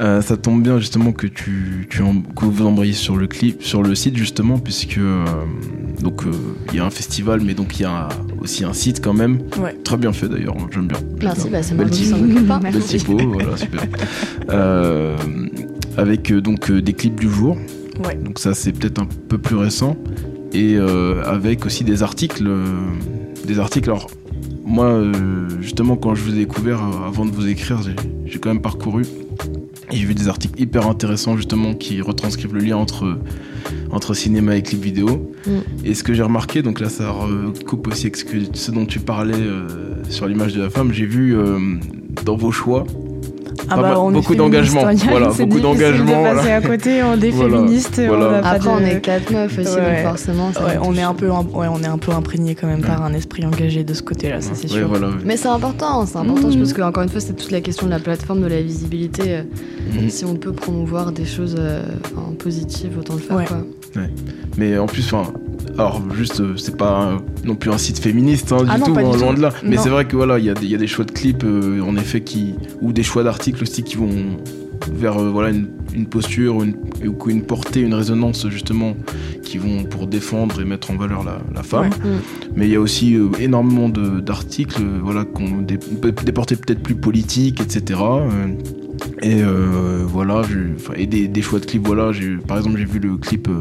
Euh, 0.00 0.22
ça 0.22 0.36
tombe 0.36 0.62
bien 0.62 0.78
justement 0.78 1.12
que 1.12 1.26
tu, 1.26 1.86
tu 1.90 2.00
en- 2.02 2.22
que 2.22 2.44
vous 2.44 2.64
embrayiez 2.64 2.92
sur 2.94 3.16
le 3.16 3.26
clip, 3.26 3.62
sur 3.62 3.82
le 3.82 3.94
site 3.94 4.16
justement, 4.16 4.58
puisque 4.58 4.98
euh, 4.98 5.24
donc 6.00 6.24
euh, 6.24 6.30
il 6.70 6.76
y 6.76 6.78
a 6.80 6.84
un 6.84 6.90
festival, 6.90 7.40
mais 7.44 7.54
donc 7.54 7.78
il 7.78 7.82
y 7.82 7.86
a 7.86 8.08
aussi 8.40 8.64
un 8.64 8.72
site 8.72 9.02
quand 9.04 9.12
même. 9.14 9.40
Ouais. 9.60 9.76
Très 9.84 9.96
bien 9.96 10.12
fait 10.12 10.28
d'ailleurs, 10.28 10.56
j'aime 10.72 10.86
bien. 10.86 10.98
Merci, 11.20 11.48
bah, 11.50 11.62
c'est 11.62 11.74
Belle 11.76 11.90
typo. 11.90 12.16
hein. 12.16 12.60
Belle 12.62 12.78
typo, 12.78 13.18
voilà, 13.18 13.56
super. 13.56 13.82
Euh, 14.50 15.16
avec 15.98 16.30
euh, 16.30 16.40
donc 16.40 16.70
euh, 16.70 16.80
des 16.80 16.92
clips 16.94 17.18
du 17.20 17.28
jour. 17.28 17.56
Ouais. 18.04 18.14
Donc 18.16 18.38
ça 18.38 18.54
c'est 18.54 18.72
peut-être 18.72 19.00
un 19.00 19.06
peu 19.28 19.38
plus 19.38 19.56
récent. 19.56 19.96
Et 20.52 20.74
euh, 20.76 21.22
avec 21.24 21.64
aussi 21.66 21.84
des 21.84 22.02
articles. 22.02 22.44
euh, 22.46 22.64
des 23.46 23.58
articles. 23.58 23.88
Alors 23.88 24.10
moi 24.64 24.86
euh, 24.86 25.12
justement 25.60 25.96
quand 25.96 26.14
je 26.14 26.22
vous 26.22 26.32
ai 26.34 26.38
découvert 26.38 26.80
avant 27.06 27.24
de 27.26 27.30
vous 27.32 27.46
écrire, 27.48 27.80
j'ai- 27.82 27.96
j'ai 28.26 28.38
quand 28.38 28.50
même 28.50 28.62
parcouru. 28.62 29.02
Et 29.92 29.96
j'ai 29.96 30.06
vu 30.06 30.14
des 30.14 30.28
articles 30.28 30.60
hyper 30.60 30.86
intéressants 30.86 31.36
justement 31.36 31.74
qui 31.74 32.00
retranscrivent 32.00 32.54
le 32.54 32.60
lien 32.60 32.76
entre, 32.76 33.18
entre 33.90 34.14
cinéma 34.14 34.54
et 34.56 34.62
clip 34.62 34.80
vidéo. 34.80 35.32
Mm. 35.46 35.50
Et 35.84 35.94
ce 35.94 36.04
que 36.04 36.14
j'ai 36.14 36.22
remarqué, 36.22 36.62
donc 36.62 36.78
là 36.78 36.88
ça 36.88 37.10
recoupe 37.10 37.88
aussi 37.88 38.06
avec 38.06 38.16
ce, 38.16 38.24
que- 38.24 38.36
ce 38.56 38.70
dont 38.70 38.86
tu 38.86 39.00
parlais 39.00 39.34
euh, 39.34 39.66
sur 40.08 40.28
l'image 40.28 40.54
de 40.54 40.62
la 40.62 40.70
femme, 40.70 40.92
j'ai 40.92 41.06
vu 41.06 41.36
euh, 41.36 41.58
dans 42.24 42.36
vos 42.36 42.52
choix 42.52 42.84
Ah 43.68 43.76
Pas 43.76 43.82
mal- 43.82 43.96
on 43.98 44.10
est 44.10 44.14
beaucoup 44.14 44.34
d'engagement, 44.34 44.80
voilà, 45.08 45.30
c'est 45.32 45.44
beaucoup 45.46 45.60
d'engagement, 45.60 46.04
de 46.24 46.28
voilà. 46.34 46.54
à 46.56 46.60
côté 46.60 47.02
on 47.02 47.20
est 47.20 47.30
Voilà, 47.30 47.56
féministe 47.56 48.00
voilà. 48.06 48.26
on 48.26 48.34
a 48.34 48.40
pas 48.40 48.48
Après, 48.50 48.68
de- 48.68 48.74
on 48.74 48.78
est 48.86 49.00
quatre 49.00 49.32
meufs 49.32 49.58
aussi, 49.58 49.68
Ouais. 49.74 49.76
donc 50.02 50.02
forcément. 50.08 50.52
ça 50.52 50.64
Ouais, 50.64 50.76
nous 50.76 50.82
on 50.84 50.94
est 50.94 51.02
un 51.02 51.14
peu, 51.14 51.28
ouais, 51.28 51.66
on 51.70 51.82
est 51.82 51.86
un 51.86 51.98
peu 51.98 52.12
imprégné 52.12 52.54
quand 52.54 52.66
même 52.66 52.80
par 52.82 53.02
un 53.02 53.12
esprit 53.12 53.44
engagé 53.44 53.84
de 53.84 53.94
ce 53.94 54.02
côté-là, 54.02 54.40
ça 54.40 54.50
c'est 54.54 54.70
Ouais, 54.72 54.78
sûr. 54.78 54.88
voilà. 54.88 55.08
Mais 55.24 55.36
c'est 55.36 55.48
important, 55.48 56.06
c'est 56.06 56.16
important. 56.18 56.50
Je 56.50 56.58
pense 56.58 56.72
qu'encore 56.72 57.02
une 57.02 57.08
fois, 57.08 57.20
c'est 57.20 57.34
toute 57.36 57.50
la 57.50 57.60
question 57.60 57.86
de 57.86 57.90
la 57.92 57.98
plateforme, 57.98 58.40
de 58.40 58.46
la 58.48 58.62
visibilité. 58.62 59.22
euh, 59.26 59.42
Mhm. 59.92 60.10
Si 60.10 60.24
on 60.24 60.34
peut 60.34 60.52
promouvoir 60.52 61.10
des 61.12 61.24
choses 61.24 61.56
euh, 61.58 61.82
positives, 62.38 62.92
autant 62.98 63.14
le 63.14 63.20
faire. 63.20 63.36
Ouais. 63.36 63.44
Quoi. 63.44 63.58
Mais 64.56 64.78
en 64.78 64.86
plus, 64.86 65.12
enfin, 65.12 65.32
alors 65.78 66.02
juste, 66.14 66.40
euh, 66.40 66.56
c'est 66.56 66.76
pas 66.76 67.18
non 67.44 67.54
plus 67.54 67.70
un 67.70 67.78
site 67.78 67.98
féministe 67.98 68.52
hein, 68.52 68.62
du 68.64 68.70
Ah 68.70 68.78
non, 68.78 68.86
tout, 68.86 68.92
du 68.92 68.98
hein, 69.00 69.10
tout. 69.12 69.18
loin 69.20 69.34
de 69.34 69.40
là. 69.40 69.50
Mais 69.62 69.76
Non. 69.76 69.82
c'est 69.82 69.88
vrai 69.88 70.04
que 70.06 70.16
voilà, 70.16 70.38
il 70.38 70.44
y, 70.44 70.50
a 70.50 70.54
des- 70.54 70.66
il 70.66 70.70
y 70.70 70.74
a 70.74 70.78
des 70.78 70.86
choix 70.86 71.04
de 71.04 71.12
clips, 71.12 71.44
euh, 71.44 71.80
en 71.82 71.96
effet, 71.96 72.20
qui 72.22 72.54
ou 72.80 72.92
des 72.92 73.02
choix 73.02 73.22
d'articles 73.22 73.62
aussi 73.62 73.82
qui 73.82 73.96
vont 73.96 74.10
vers 74.92 75.18
euh, 75.20 75.28
voilà 75.30 75.50
une, 75.50 75.68
une 75.94 76.06
posture, 76.06 76.62
une, 76.62 76.74
ou 77.06 77.28
une 77.30 77.42
portée, 77.42 77.80
une 77.80 77.92
résonance 77.94 78.48
justement, 78.48 78.94
qui 79.42 79.58
vont 79.58 79.84
pour 79.84 80.06
défendre 80.06 80.60
et 80.60 80.64
mettre 80.64 80.90
en 80.90 80.96
valeur 80.96 81.22
la, 81.24 81.38
la 81.54 81.62
femme. 81.62 81.90
Ouais. 82.02 82.10
Mm. 82.10 82.20
Mais 82.56 82.66
il 82.66 82.72
y 82.72 82.76
a 82.76 82.80
aussi 82.80 83.14
euh, 83.14 83.28
énormément 83.38 83.88
de- 83.88 84.20
d'articles, 84.20 84.80
euh, 84.82 84.98
voilà, 85.02 85.24
qui 85.24 85.42
ont 85.42 85.60
des, 85.62 85.78
des 86.24 86.32
portées 86.32 86.56
peut-être 86.56 86.82
plus 86.82 86.94
politiques, 86.94 87.60
etc. 87.60 88.00
et 89.22 89.42
euh, 89.42 90.02
voilà, 90.06 90.42
et 90.96 91.06
des, 91.06 91.28
des 91.28 91.42
choix 91.42 91.58
de 91.60 91.66
clips. 91.66 91.86
Voilà, 91.86 92.12
j'ai- 92.12 92.36
par 92.36 92.56
exemple, 92.58 92.78
j'ai 92.78 92.84
vu 92.84 92.98
le 92.98 93.16
clip 93.16 93.48
euh, 93.48 93.60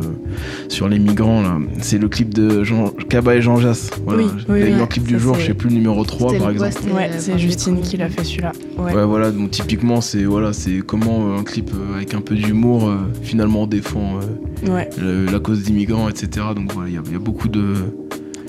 sur 0.70 0.88
les 0.88 1.00
migrants 1.00 1.42
là. 1.42 1.58
C'est 1.82 1.98
le 1.98 2.08
clip 2.08 2.34
de 2.34 2.64
Jean 2.64 2.90
Kaba 3.10 3.36
et 3.36 3.42
Jean 3.42 3.58
Jass. 3.58 3.90
Voilà. 4.06 4.24
Oui, 4.24 4.30
oui, 4.50 4.74
un 4.74 4.86
clip 4.88 5.04
du 5.04 5.20
jour, 5.20 5.36
je 5.36 5.48
sais 5.48 5.54
plus 5.54 5.70
le 5.70 5.76
numéro 5.76 6.04
3 6.04 6.30
C'était 6.30 6.40
par 6.42 6.50
le- 6.50 6.56
exemple. 6.56 6.96
ouais, 6.96 7.10
c'est 7.18 7.38
Justine 7.38 7.82
qui 7.82 7.98
l'a 7.98 8.10
fait 8.10 8.24
celui-là. 8.24 8.52
Ouais. 8.78 8.94
Ouais, 8.94 9.06
voilà, 9.06 9.32
donc 9.32 9.52
typiquement, 9.52 10.02
c'est 10.02 10.24
voilà, 10.24 10.54
c'est 10.54 10.80
comment 10.86 11.30
euh, 11.36 11.40
un 11.40 11.44
clip 11.44 11.72
euh, 11.74 11.96
avec 11.98 12.14
un 12.14 12.22
peu 12.22 12.36
d'humour 12.36 12.88
euh, 12.88 12.96
finalement 13.22 13.68
défend 13.68 14.20
euh, 14.20 14.72
Ouais. 14.74 14.90
le- 15.02 15.26
la 15.26 15.40
cause 15.40 15.64
des 15.64 15.74
migrants, 15.74 16.10
etc. 16.10 16.46
Donc 16.56 16.74
voilà, 16.74 16.90
il 16.90 16.96
y, 16.96 16.98
a- 16.98 17.02
il 17.06 17.12
y 17.14 17.16
a 17.16 17.20
beaucoup 17.20 17.50
de. 17.50 17.74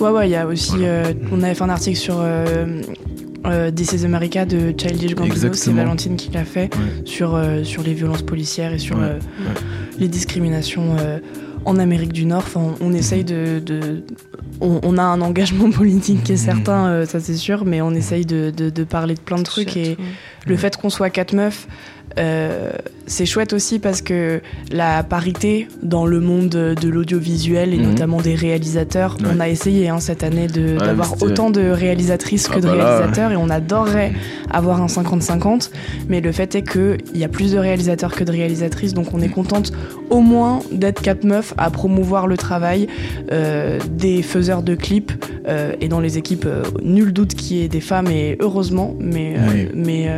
Ouais, 0.01 0.11
ouais, 0.11 0.29
il 0.29 0.33
y 0.33 0.37
a 0.37 0.46
aussi. 0.46 0.70
Voilà. 0.77 0.87
euh, 0.87 1.12
on 1.33 1.42
avait 1.42 1.55
fait 1.55 1.64
un 1.64 1.68
article 1.68 1.96
sur 1.99 2.16
euh, 3.46 3.70
This 3.70 3.92
is 3.92 4.05
America 4.05 4.44
de 4.44 4.74
Childish 4.76 5.14
Gambino, 5.14 5.53
c'est. 5.53 5.72
Valentine 5.72 6.16
qui 6.16 6.31
l'a 6.31 6.44
fait, 6.44 6.74
Ouais. 6.74 7.03
sur, 7.05 7.35
euh, 7.35 7.64
sur 7.64 7.83
les 7.83 7.94
violences 7.94 8.22
policières 8.22 8.72
et 8.72 8.79
sur 8.79 8.98
Ouais, 8.98 9.05
euh, 9.05 9.18
les 9.98 10.09
discriminations 10.09 10.96
euh, 10.98 11.18
en 11.64 11.79
Amérique 11.79 12.12
du 12.12 12.26
Nord. 12.26 12.44
Enfin, 12.46 12.61
on, 12.81 12.88
on 12.88 12.92
essaye 12.92 13.24
de. 13.24 13.61
de- 13.64 14.03
on, 14.62 14.79
on 14.83 14.98
a 14.98 15.03
un 15.03 15.20
engagement 15.22 15.70
politique 15.70 16.22
qui 16.24 16.33
est 16.33 16.46
Mhm. 16.46 16.55
certain, 16.55 16.87
euh, 16.87 17.07
ça 17.07 17.18
c'est 17.20 17.35
sûr, 17.37 17.64
mais 17.64 17.81
on 17.81 17.92
essaye 17.92 18.26
de, 18.26 18.50
de- 18.55 18.68
de 18.70 18.85
parler 18.85 19.14
de 19.14 19.20
plein 19.20 19.38
de 19.38 19.42
trucs 19.44 19.76
et. 19.76 19.96
Le 20.46 20.57
fait 20.57 20.74
qu'on 20.79 20.88
soit 20.88 21.11
quatre 21.11 21.35
meufs, 21.35 21.68
euh, 22.18 22.70
c'est 23.07 23.27
chouette 23.27 23.53
aussi 23.53 23.79
parce 23.79 24.03
que 24.03 24.40
la 24.70 25.03
parité 25.03 25.66
dans 25.83 26.07
le 26.07 26.20
monde 26.20 26.49
de 26.51 26.88
l'audiovisuel 26.88 27.75
et 27.75 27.79
Mhm. 27.79 27.90
notamment 27.90 28.20
des 28.20 28.35
réalisateurs, 28.35 29.16
Ouais. 29.20 29.29
on 29.35 29.40
a 29.40 29.49
essayé 29.49 29.88
hein, 29.88 29.99
cette 30.01 30.23
année 30.23 30.46
Ouais, 30.55 30.77
d'avoir 30.77 31.20
autant 31.23 31.51
de 31.51 31.61
réalisatrices 31.70 32.46
que 32.49 32.55
Ah 32.59 32.61
de 32.61 32.66
bah 32.68 32.77
là, 32.77 32.85
réalisateurs 32.96 33.33
et 33.33 33.37
on 33.37 33.49
adorerait 33.51 34.12
avoir 34.51 34.81
un 34.83 34.87
50-50, 34.88 35.70
mais 36.09 36.20
le 36.20 36.31
fait 36.33 36.55
est 36.55 36.62
qu'il 36.62 37.16
y 37.16 37.25
a 37.25 37.29
plus 37.29 37.53
de 37.53 37.59
réalisateurs 37.59 38.14
que 38.14 38.23
de 38.25 38.31
réalisatrices, 38.33 38.94
donc 38.94 39.12
on 39.14 39.20
est 39.20 39.29
contente 39.29 39.73
au 40.09 40.20
moins 40.20 40.61
d'être 40.73 41.03
quatre 41.03 41.25
meufs 41.25 41.55
à 41.59 41.70
promouvoir 41.70 42.27
le 42.27 42.37
travail 42.37 42.87
euh, 43.33 43.79
des 43.90 44.23
faiseurs 44.23 44.62
de 44.62 44.75
clips 44.75 45.12
euh, 45.49 45.73
et 45.81 45.88
dans 45.88 46.01
les 46.01 46.18
équipes, 46.18 46.46
nul 46.83 47.12
doute 47.12 47.35
qu'il 47.35 47.57
y 47.59 47.64
ait 47.64 47.68
des 47.68 47.81
femmes 47.81 48.09
et 48.09 48.37
heureusement, 48.40 48.94
mais, 49.01 49.35
Oui. 49.49 49.68
mais 49.75 50.09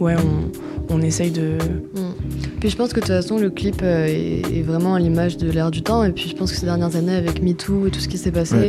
ouais, 0.00 0.14
on, 0.16 0.50
on 0.90 1.00
essaye 1.02 1.30
de. 1.30 1.58
Mm. 1.94 2.58
Puis 2.60 2.70
je 2.70 2.76
pense 2.76 2.90
que 2.90 2.96
de 2.96 3.06
toute 3.06 3.14
façon, 3.14 3.38
le 3.38 3.50
clip 3.50 3.80
euh, 3.82 4.06
est, 4.06 4.42
est 4.58 4.62
vraiment 4.62 4.94
à 4.94 4.98
l'image 4.98 5.36
de 5.36 5.50
l'ère 5.50 5.70
du 5.70 5.82
temps. 5.82 6.02
Et 6.04 6.12
puis 6.12 6.28
je 6.28 6.34
pense 6.36 6.50
que 6.50 6.56
ces 6.58 6.66
dernières 6.66 6.96
années, 6.96 7.14
avec 7.16 7.42
MeToo 7.42 7.86
et 7.86 7.90
tout 7.90 8.00
ce 8.00 8.08
qui 8.08 8.18
s'est 8.18 8.32
passé, 8.32 8.56
Ouais. 8.56 8.68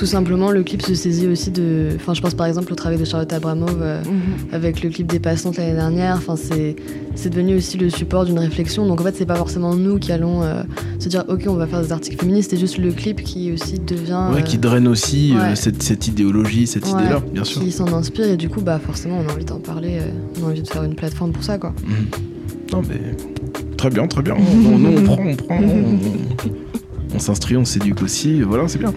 Tout 0.00 0.06
simplement, 0.06 0.50
le 0.50 0.62
clip 0.62 0.80
se 0.80 0.94
saisit 0.94 1.26
aussi 1.26 1.50
de. 1.50 1.88
Enfin, 1.96 2.14
je 2.14 2.22
pense 2.22 2.32
par 2.32 2.46
exemple 2.46 2.72
au 2.72 2.74
travail 2.74 2.98
de 2.98 3.04
Charlotte 3.04 3.30
Abramov 3.34 3.76
euh, 3.82 4.00
avec 4.50 4.82
le 4.82 4.88
clip 4.88 5.06
des 5.06 5.18
passantes 5.18 5.58
l'année 5.58 5.74
dernière. 5.74 6.16
Enfin, 6.16 6.36
c'est 6.36 6.74
c'est 7.14 7.28
devenu 7.28 7.54
aussi 7.56 7.76
le 7.76 7.90
support 7.90 8.24
d'une 8.24 8.38
réflexion. 8.38 8.86
Donc 8.86 8.98
en 9.02 9.04
fait, 9.04 9.14
c'est 9.14 9.26
pas 9.26 9.34
forcément 9.36 9.74
nous 9.74 9.98
qui 9.98 10.10
allons 10.10 10.42
euh, 10.42 10.62
se 11.00 11.10
dire, 11.10 11.24
ok, 11.28 11.44
on 11.48 11.54
va 11.54 11.66
faire 11.66 11.82
des 11.82 11.92
articles 11.92 12.16
féministes. 12.18 12.48
C'est 12.52 12.56
juste 12.56 12.78
le 12.78 12.92
clip 12.92 13.22
qui 13.22 13.52
aussi 13.52 13.78
devient. 13.78 14.28
Ouais, 14.32 14.38
euh, 14.38 14.42
qui 14.42 14.56
draine 14.56 14.88
aussi 14.88 15.34
euh, 15.36 15.50
ouais. 15.50 15.54
cette, 15.54 15.82
cette 15.82 16.06
idéologie, 16.08 16.66
cette 16.66 16.86
ouais, 16.86 16.92
idée-là, 17.02 17.20
bien 17.34 17.44
sûr. 17.44 17.60
Qui 17.60 17.70
s'en 17.70 17.92
inspire. 17.92 18.24
Et 18.24 18.38
du 18.38 18.48
coup, 18.48 18.62
bah 18.62 18.80
forcément, 18.82 19.18
on 19.22 19.28
a 19.28 19.34
envie 19.34 19.44
d'en 19.44 19.58
parler. 19.58 19.98
euh, 20.00 20.40
on 20.40 20.46
a 20.46 20.50
envie 20.52 20.62
de 20.62 20.68
faire 20.68 20.82
une 20.82 20.94
plateforme 20.94 21.32
pour 21.32 21.44
ça, 21.44 21.58
quoi. 21.58 21.74
Mhm. 21.86 22.06
Non, 22.72 22.80
mais 22.88 23.00
très 23.76 23.90
bien, 23.90 24.06
très 24.06 24.22
bien. 24.22 24.34
On, 24.64 24.78
nous, 24.78 24.98
on 24.98 25.02
prend, 25.04 25.18
on 25.22 25.36
prend. 25.36 25.58
On, 25.60 25.64
on- 25.64 25.98
on 27.12 27.18
s'instruit, 27.18 27.56
on 27.58 27.64
s'éduque 27.66 28.00
aussi. 28.02 28.40
Voilà, 28.40 28.66
c'est 28.68 28.78
bien. 28.78 28.94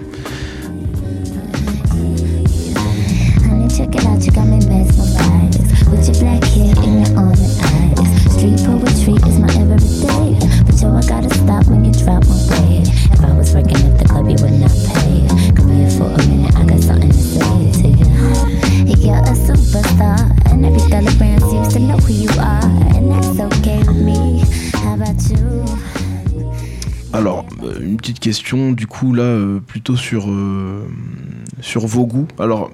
Alors, 27.13 27.45
une 27.79 27.97
petite 27.97 28.19
question, 28.19 28.71
du 28.71 28.87
coup, 28.87 29.13
là, 29.13 29.23
euh, 29.23 29.59
plutôt 29.59 29.95
sur, 29.95 30.29
euh, 30.29 30.87
sur 31.61 31.85
vos 31.85 32.07
goûts. 32.07 32.27
Alors, 32.39 32.71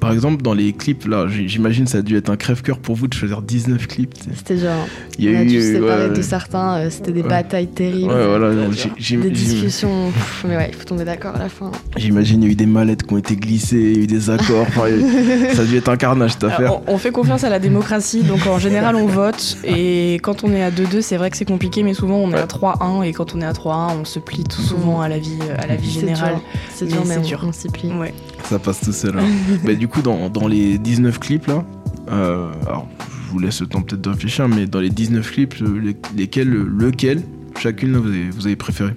par 0.00 0.12
exemple, 0.12 0.42
dans 0.42 0.54
les 0.54 0.72
clips, 0.72 1.06
là, 1.06 1.26
j'imagine 1.28 1.86
ça 1.86 1.98
a 1.98 2.02
dû 2.02 2.16
être 2.16 2.30
un 2.30 2.36
crève-cœur 2.36 2.78
pour 2.78 2.94
vous 2.94 3.08
de 3.08 3.14
choisir 3.14 3.42
19 3.42 3.86
clips. 3.88 4.14
C'était 4.36 4.58
genre, 4.58 4.86
Il 5.18 5.24
y 5.30 5.34
on 5.34 5.38
a 5.38 5.40
a 5.40 5.44
dû 5.44 5.56
eu, 5.56 5.60
se 5.60 5.72
séparer 5.74 6.08
ouais, 6.08 6.16
de 6.16 6.22
certains, 6.22 6.76
euh, 6.78 6.90
c'était 6.90 7.12
des 7.12 7.22
Ouais. 7.22 7.28
batailles 7.28 7.66
terribles. 7.68 8.12
Ouais, 8.12 8.26
voilà, 8.26 8.52
j'ai- 8.98 9.16
Des 9.16 9.30
discussions, 9.30 10.10
pff, 10.12 10.44
mais 10.48 10.56
ouais, 10.56 10.70
il 10.72 10.74
faut 10.76 10.84
tomber 10.84 11.04
d'accord 11.04 11.34
à 11.34 11.38
la 11.40 11.48
fin. 11.48 11.70
j'imagine 11.96 12.42
il 12.42 12.46
y 12.46 12.48
a 12.48 12.52
eu 12.52 12.56
des 12.56 12.66
mallettes 12.66 13.02
qui 13.04 13.12
ont 13.14 13.18
été 13.18 13.34
glissées, 13.36 13.76
il 13.76 13.96
y 13.96 14.00
a 14.00 14.04
eu 14.04 14.06
des 14.06 14.30
accords, 14.30 14.66
a- 14.76 14.88
ça 15.54 15.62
a 15.62 15.64
dû 15.64 15.76
être 15.76 15.88
un 15.88 15.96
carnage 15.96 16.32
cette 16.32 16.44
affaire. 16.44 16.60
Alors, 16.60 16.82
on, 16.86 16.94
on 16.94 16.98
fait 16.98 17.10
confiance 17.10 17.44
à 17.44 17.50
la 17.50 17.58
démocratie, 17.58 18.22
donc 18.22 18.46
en 18.46 18.58
général 18.58 18.94
on 18.96 19.06
vote. 19.06 19.56
Et 19.64 20.14
quand 20.22 20.44
on 20.44 20.52
est 20.52 20.62
à 20.62 20.70
2-2, 20.70 21.00
c'est 21.00 21.16
vrai 21.16 21.30
que 21.30 21.36
c'est 21.36 21.44
compliqué, 21.44 21.82
mais 21.82 21.94
souvent 21.94 22.16
on 22.18 22.30
est 22.30 22.34
Ouais. 22.34 22.40
à 22.40 22.46
3-1. 22.46 23.02
Et 23.02 23.12
quand 23.12 23.34
on 23.34 23.40
est 23.40 23.44
à 23.46 23.52
3-1, 23.52 23.88
on 24.00 24.04
se 24.04 24.18
plie 24.20 24.44
tout 24.44 24.62
souvent 24.62 25.00
à 25.00 25.08
la 25.08 25.18
vie, 25.18 25.38
à 25.58 25.66
la 25.66 25.74
vie 25.76 25.90
C'est 25.92 26.00
générale. 26.00 26.34
dur, 26.34 26.42
C'est 26.72 26.84
Mais 26.84 26.92
dur, 26.92 27.00
mais 27.06 27.14
c'est 27.14 27.20
on- 27.20 27.22
dur. 27.22 27.44
on 27.48 27.52
s'y 27.52 27.68
plie. 27.68 27.90
Ouais. 27.92 28.14
Ça 28.44 28.58
passe 28.58 28.80
tout 28.80 28.92
seul. 28.92 29.18
hein. 29.18 29.26
bah, 29.64 29.74
du 29.74 29.88
coup, 29.88 30.02
dans, 30.02 30.28
dans 30.30 30.46
les 30.48 30.78
19 30.78 31.18
clips 31.18 31.46
là, 31.46 31.64
euh, 32.10 32.50
alors 32.66 32.88
je 33.26 33.32
vous 33.32 33.38
laisse 33.38 33.60
le 33.60 33.66
temps 33.66 33.82
peut-être 33.82 34.00
de 34.00 34.08
réfléchir, 34.10 34.48
mais 34.48 34.66
dans 34.66 34.80
les 34.80 34.88
19 34.90 35.30
clips, 35.30 35.54
euh, 35.60 35.78
les- 35.80 35.96
lesquels, 36.16 36.48
lequel, 36.50 37.22
chacune 37.58 37.96
vous 37.96 38.08
avez, 38.08 38.30
vous 38.30 38.46
avez 38.46 38.56
préféré? 38.56 38.92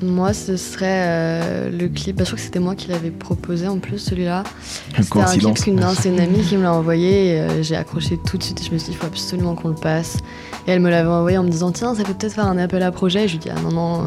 Moi, 0.00 0.32
ce 0.32 0.56
serait 0.56 0.86
euh, 1.06 1.70
le 1.70 1.88
clip. 1.88 2.16
bah, 2.16 2.24
je 2.24 2.30
crois 2.30 2.36
que 2.36 2.44
c'était 2.44 2.60
moi 2.60 2.76
qui 2.76 2.88
l'avais 2.88 3.10
proposé 3.10 3.66
en 3.66 3.78
plus, 3.78 3.98
celui-là. 3.98 4.44
C'était 4.96 5.18
un 5.18 5.24
clip 5.24 5.54
qu'une 5.54 5.82
c'est 5.94 6.08
une 6.08 6.20
amie 6.20 6.40
qui 6.40 6.56
me 6.56 6.62
l'a 6.62 6.72
envoyé. 6.72 7.34
et, 7.34 7.40
euh, 7.40 7.62
j'ai 7.62 7.74
accroché 7.74 8.16
tout 8.16 8.38
de 8.38 8.42
suite. 8.42 8.60
et 8.60 8.64
Je 8.64 8.72
me 8.72 8.78
suis 8.78 8.90
dit, 8.90 8.96
il 8.96 8.96
faut 8.96 9.06
absolument 9.06 9.54
qu'on 9.56 9.68
le 9.68 9.74
passe. 9.74 10.18
Et 10.66 10.70
elle 10.70 10.80
me 10.80 10.90
l'avait 10.90 11.08
envoyé 11.08 11.36
en 11.38 11.42
me 11.42 11.50
disant, 11.50 11.72
tiens, 11.72 11.94
ça 11.94 12.04
peut 12.04 12.14
peut-être 12.14 12.34
faire 12.34 12.46
un 12.46 12.58
appel 12.58 12.82
à 12.82 12.92
projet. 12.92 13.24
Et 13.24 13.28
je 13.28 13.32
lui 13.32 13.38
dis, 13.40 13.50
ah 13.50 13.60
non, 13.60 13.72
non, 13.72 14.00
euh, 14.00 14.04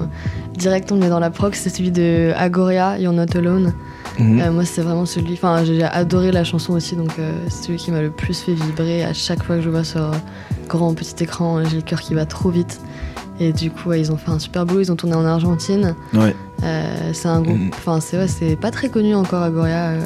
direct, 0.55 0.91
on 0.91 0.95
le 0.95 1.01
met 1.01 1.09
dans 1.09 1.19
la 1.19 1.29
proc. 1.29 1.55
C'est 1.55 1.69
celui 1.69 1.91
de 1.91 2.31
Agoria, 2.37 2.97
You're 2.97 3.13
Not 3.13 3.35
Alone. 3.35 3.73
Mhm. 4.17 4.49
Moi, 4.51 4.65
c'est 4.65 4.81
vraiment 4.81 5.05
celui. 5.05 5.33
Enfin, 5.33 5.63
j'ai 5.65 5.83
adoré 5.83 6.31
la 6.31 6.43
chanson 6.43 6.73
aussi, 6.73 6.95
donc 6.95 7.11
c'est 7.47 7.63
celui 7.65 7.77
qui 7.77 7.91
m'a 7.91 8.01
le 8.01 8.11
plus 8.11 8.39
fait 8.39 8.53
vibrer. 8.53 9.03
À 9.03 9.13
chaque 9.13 9.41
fois 9.41 9.55
que 9.55 9.61
je 9.61 9.69
vois 9.69 9.85
sur 9.85 10.11
grand 10.77 10.93
petit 10.93 11.23
écran, 11.23 11.63
j'ai 11.65 11.77
le 11.77 11.81
cœur 11.81 12.01
qui 12.01 12.13
va 12.13 12.25
trop 12.25 12.49
vite. 12.49 12.79
Et 13.39 13.53
du 13.53 13.71
coup, 13.71 13.89
ouais, 13.89 13.99
ils 13.99 14.11
ont 14.11 14.17
fait 14.17 14.29
un 14.31 14.37
super 14.39 14.65
boulot. 14.65 14.81
Ils 14.81 14.91
ont 14.91 14.95
tourné 14.95 15.15
en 15.15 15.25
Argentine. 15.25 15.95
Ouais. 16.13 16.35
Euh, 16.63 17.11
c'est 17.13 17.27
un 17.27 17.41
groupe. 17.41 17.57
Mhm. 17.57 17.71
Enfin, 17.73 17.99
c'est 17.99 18.17
ouais, 18.17 18.27
c'est 18.27 18.55
pas 18.55 18.69
très 18.71 18.89
connu 18.89 19.15
encore 19.15 19.41
Agoria 19.41 19.89
euh, 19.91 20.01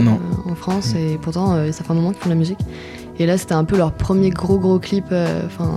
en 0.50 0.56
France, 0.56 0.94
et 0.96 1.18
pourtant, 1.22 1.54
euh, 1.54 1.72
ça 1.74 1.84
fait 1.84 1.92
un 1.92 1.96
moment 1.96 2.12
qu'ils 2.12 2.20
font 2.22 2.30
de 2.30 2.34
la 2.34 2.40
musique. 2.40 2.60
Et 3.20 3.26
là, 3.26 3.38
c'était 3.38 3.54
un 3.56 3.66
peu 3.66 3.76
leur 3.78 3.92
premier 3.92 4.30
gros 4.30 4.58
gros 4.58 4.80
clip. 4.80 5.06
euh, 5.12 5.46
Enfin, 5.46 5.70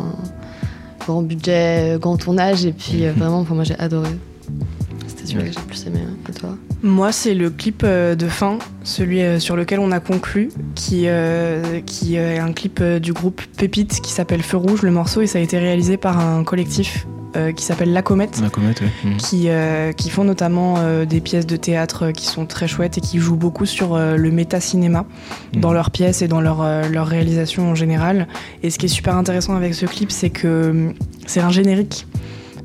grand 1.07 1.23
budget, 1.23 1.95
euh, 1.95 1.99
grand 1.99 2.17
tournage, 2.17 2.65
et 2.65 2.73
puis 2.73 3.07
vraiment, 3.17 3.41
enfin, 3.41 3.55
moi, 3.55 3.65
j'ai 3.65 3.79
adoré. 3.79 4.11
C'était 5.09 5.27
celui 5.27 5.45
que 5.49 5.53
j'ai 5.53 5.61
le 5.61 5.67
plus 5.67 5.87
aimé. 5.87 6.01
hein. 6.07 6.15
Et 6.29 6.33
toi 6.33 6.51
Moi, 6.83 7.11
c'est 7.11 7.35
le 7.35 7.51
clip 7.51 7.83
euh, 7.85 8.15
de 8.15 8.29
fin, 8.29 8.59
celui 8.85 9.21
euh, 9.23 9.41
sur 9.41 9.57
lequel 9.57 9.81
on 9.81 9.91
a 9.91 9.99
conclu, 9.99 10.51
qui, 10.77 11.05
euh, 11.07 11.81
qui 11.81 12.15
est 12.17 12.39
un 12.39 12.53
clip 12.53 12.83
du 12.83 13.13
groupe 13.13 13.43
Pépite 13.57 14.01
qui 14.01 14.13
s'appelle 14.13 14.43
Feu 14.43 14.59
Rouge, 14.59 14.83
le 14.83 14.93
morceau, 14.93 15.21
et 15.21 15.27
ça 15.27 15.39
a 15.39 15.43
été 15.43 15.59
réalisé 15.59 15.97
par 15.97 16.21
un 16.21 16.45
collectif 16.45 17.07
euh, 17.37 17.51
qui 17.53 17.65
s'appelle 17.65 17.93
La 17.93 18.03
Comète. 18.03 18.41
La 18.41 18.49
comète, 18.49 18.81
ouais. 18.81 18.87
Mhm. 19.05 19.17
qui, 19.17 19.49
euh, 19.49 19.91
qui 19.93 20.09
font 20.09 20.23
notamment 20.25 20.77
euh, 20.79 21.05
des 21.05 21.21
pièces 21.21 21.47
de 21.47 21.57
théâtre 21.57 22.13
qui 22.13 22.27
sont 22.27 22.47
très 22.47 22.69
chouettes 22.69 22.97
et 22.97 23.01
qui 23.01 23.19
jouent 23.19 23.37
beaucoup 23.37 23.67
sur 23.67 23.99
le 23.99 24.31
méta-cinéma 24.31 25.05
dans 25.55 25.69
Mhm. 25.71 25.75
leurs 25.75 25.91
pièces 25.91 26.23
et 26.23 26.29
dans 26.29 26.41
leur, 26.41 26.65
leur 26.89 27.07
réalisation 27.09 27.69
en 27.71 27.75
général. 27.75 28.29
Et 28.63 28.71
ce 28.71 28.79
qui 28.79 28.87
est 28.87 28.89
super 28.89 29.17
intéressant 29.17 29.57
avec 29.57 29.75
ce 29.75 29.85
clip, 29.85 30.13
c'est 30.13 30.31
que 30.31 30.93
c'est 31.27 31.41
un 31.41 31.51
générique. 31.51 32.07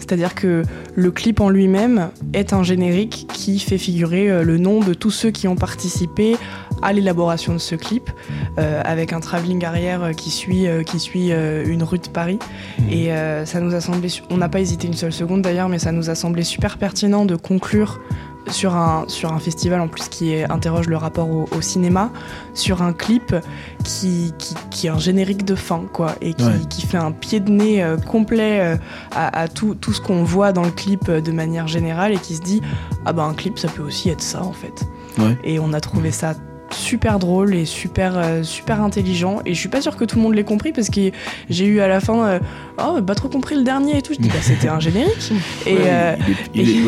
C'est-à-dire 0.04 0.36
que 0.36 0.64
le 0.96 1.12
clip 1.12 1.40
en 1.40 1.50
lui-même 1.50 2.10
est 2.34 2.52
un 2.52 2.62
générique 2.62 3.26
qui 3.32 3.58
fait 3.58 3.78
figurer 3.78 4.30
euh, 4.30 4.44
le 4.44 4.58
nom 4.58 4.82
de 4.82 4.94
tous 4.94 5.12
ceux 5.12 5.32
qui 5.32 5.48
ont 5.48 5.56
participé 5.56 6.36
à 6.84 6.92
l'élaboration 6.92 7.54
de 7.54 7.60
ce 7.60 7.76
clip, 7.76 8.12
euh, 8.60 8.82
avec 8.84 9.14
un 9.14 9.22
travelling 9.22 9.64
arrière 9.64 10.04
euh, 10.04 10.12
qui 10.12 10.30
suit, 10.30 10.68
euh, 10.68 10.84
qui 10.84 11.00
suit 11.00 11.32
euh, 11.32 11.64
une 11.66 11.82
rue 11.82 11.98
de 11.98 12.10
Paris. 12.10 12.40
Mhm. 12.80 12.90
Et 12.92 13.46
ça 13.46 13.60
nous 13.62 13.74
a 13.74 13.82
semblé, 13.82 14.10
on 14.30 14.38
n'a 14.38 14.50
pas 14.50 14.60
hésité 14.60 14.88
une 14.88 14.94
seule 14.94 15.14
seconde 15.14 15.42
d'ailleurs, 15.42 15.70
mais 15.70 15.80
ça 15.80 15.92
nous 15.92 16.10
a 16.10 16.16
semblé 16.16 16.44
super 16.44 16.78
pertinent 16.78 17.26
de 17.26 17.36
conclure 17.36 18.02
sur 18.50 18.76
un, 18.76 19.06
sur 19.08 19.32
un 19.34 19.40
festival 19.40 19.80
en 19.82 19.88
plus 19.88 20.08
qui 20.10 20.34
est- 20.34 20.50
interroge 20.52 20.88
le 20.88 20.98
rapport 20.98 21.30
au, 21.30 21.48
au 21.56 21.62
cinéma, 21.62 22.12
sur 22.54 22.82
un 22.82 22.94
clip 22.94 23.36
qui, 23.84 24.34
qui, 24.38 24.56
qui 24.70 24.88
est 24.88 24.90
un 24.90 25.00
générique 25.00 25.46
de 25.46 25.56
fin, 25.56 25.84
quoi, 25.92 26.16
et 26.22 26.34
qui, 26.34 26.44
Ouais. 26.46 26.60
qui 26.70 26.86
fait 26.86 26.98
un 26.98 27.12
pied 27.12 27.40
de 27.40 27.50
nez 27.52 27.84
euh, 27.84 27.98
complet 27.98 28.60
euh, 28.62 28.78
à, 29.16 29.42
à 29.42 29.48
tout, 29.48 29.76
tout 29.76 29.94
ce 29.94 30.02
qu'on 30.02 30.24
voit 30.24 30.52
dans 30.52 30.64
le 30.64 30.72
clip 30.72 31.10
euh, 31.10 31.22
de 31.22 31.32
manière 31.32 31.68
générale 31.68 32.14
et 32.14 32.18
qui 32.18 32.36
se 32.36 32.42
dit 32.42 32.62
Ah 33.06 33.14
bah 33.14 33.24
un 33.24 33.34
clip 33.34 33.58
ça 33.60 33.68
peut 33.70 33.84
aussi 33.84 34.10
être 34.10 34.22
ça 34.22 34.44
en 34.44 34.54
fait. 34.54 34.86
Ouais. 35.18 35.38
Et 35.44 35.60
on 35.60 35.74
a 35.74 35.80
trouvé 35.80 36.12
ça 36.12 36.34
super 36.74 37.20
drôle 37.20 37.56
et 37.56 37.66
super 37.66 38.14
euh, 38.18 38.44
super 38.44 38.82
intelligent 38.82 39.40
et 39.46 39.54
je 39.54 39.60
suis 39.60 39.70
pas 39.70 39.82
sûre 39.82 39.96
que 39.96 40.04
tout 40.06 40.18
le 40.18 40.24
monde 40.24 40.34
l'ait 40.36 40.44
compris 40.44 40.72
parce 40.74 40.90
que 40.90 41.12
j'ai 41.50 41.66
eu 41.66 41.80
à 41.80 41.88
la 41.88 42.00
fin 42.00 42.26
euh, 42.26 42.40
oh 42.84 43.02
pas 43.02 43.16
trop 43.16 43.30
compris 43.30 43.56
le 43.56 43.64
dernier 43.64 43.98
et 43.98 44.02
tout 44.02 44.14
je 44.14 44.20
dis 44.20 44.30
bah 44.30 44.36
c'était 44.42 44.68
un 44.70 44.80
générique 44.80 45.32
et 45.66 45.74
Ouais, 45.76 45.82
euh, 45.86 46.16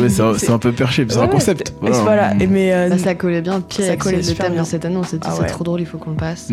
ouais, 0.00 0.08
c'est 0.08 0.50
un- 0.50 0.58
peu 0.58 0.72
perché, 0.72 1.06
c'est 1.08 1.16
un 1.18 1.28
concept. 1.28 1.74
voilà, 1.80 2.34
Et 2.40 2.46
mais 2.46 2.72
euh, 2.72 2.88
Bah, 2.90 2.98
ça 2.98 3.14
collait 3.14 3.42
bien 3.42 3.62
Ça 3.70 3.84
avec 3.84 4.00
collait 4.00 4.16
le 4.18 4.22
thème 4.34 4.52
bien. 4.52 4.62
de 4.62 4.66
cette 4.66 4.84
dit, 4.84 5.22
Ah 5.24 5.32
c'est 5.34 5.42
ouais. 5.42 5.46
trop 5.48 5.64
drôle, 5.64 5.80
il 5.80 5.86
faut 5.86 5.98
qu'on 5.98 6.10
le 6.10 6.16
passe. 6.16 6.48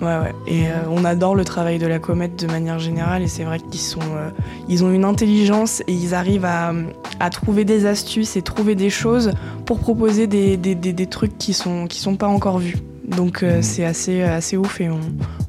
Ouais. 0.00 0.06
Ouais. 0.18 0.32
Et 0.46 0.66
euh, 0.68 0.72
on 0.90 1.04
adore 1.04 1.34
le 1.34 1.44
travail 1.44 1.78
de 1.78 1.86
la 1.86 1.98
comète 1.98 2.38
de 2.38 2.46
manière 2.46 2.78
générale. 2.78 3.22
Et 3.22 3.28
c'est 3.28 3.44
vrai 3.44 3.58
qu'ils 3.70 3.80
sont, 3.80 4.00
euh, 4.16 4.30
ils 4.68 4.84
ont 4.84 4.90
une 4.92 5.04
intelligence 5.04 5.82
et 5.86 5.92
ils 5.92 6.14
arrivent 6.14 6.44
à, 6.44 6.72
à 7.20 7.30
trouver 7.30 7.64
des 7.64 7.86
astuces 7.86 8.36
et 8.36 8.42
trouver 8.42 8.74
des 8.74 8.90
choses 8.90 9.32
pour 9.64 9.78
proposer 9.80 10.26
des, 10.26 10.56
des, 10.56 10.74
des, 10.74 10.92
des 10.92 11.06
trucs 11.06 11.38
qui 11.38 11.52
sont, 11.54 11.86
qui 11.86 12.00
sont 12.00 12.16
pas 12.16 12.26
encore 12.28 12.58
vus. 12.58 12.76
Donc 13.08 13.42
euh, 13.42 13.56
Mhm. 13.56 13.62
c'est 13.62 13.84
assez, 13.84 14.22
assez 14.22 14.56
ouf 14.56 14.80
et 14.80 14.88
on, 14.90 15.00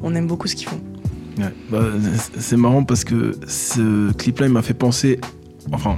on 0.04 0.14
aime 0.16 0.28
beaucoup 0.28 0.48
ce 0.48 0.56
qu'ils 0.56 0.68
font. 0.70 0.80
Ouais. 1.40 1.54
Bah, 1.72 1.82
c'est- 2.18 2.40
c'est 2.40 2.58
marrant 2.58 2.84
parce 2.84 3.04
que 3.04 3.36
ce 3.48 4.12
clip-là, 4.14 4.48
il 4.48 4.54
m'a 4.54 4.62
fait 4.62 4.74
penser, 4.74 5.20
enfin, 5.72 5.98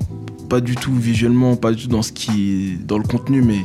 pas 0.50 0.60
du 0.62 0.76
tout 0.76 0.94
visuellement, 0.94 1.56
pas 1.56 1.72
du 1.72 1.84
tout 1.84 1.90
dans 1.90 2.02
ce 2.02 2.12
qui, 2.12 2.78
dans 2.86 2.98
le 2.98 3.04
contenu, 3.04 3.42
mais 3.42 3.60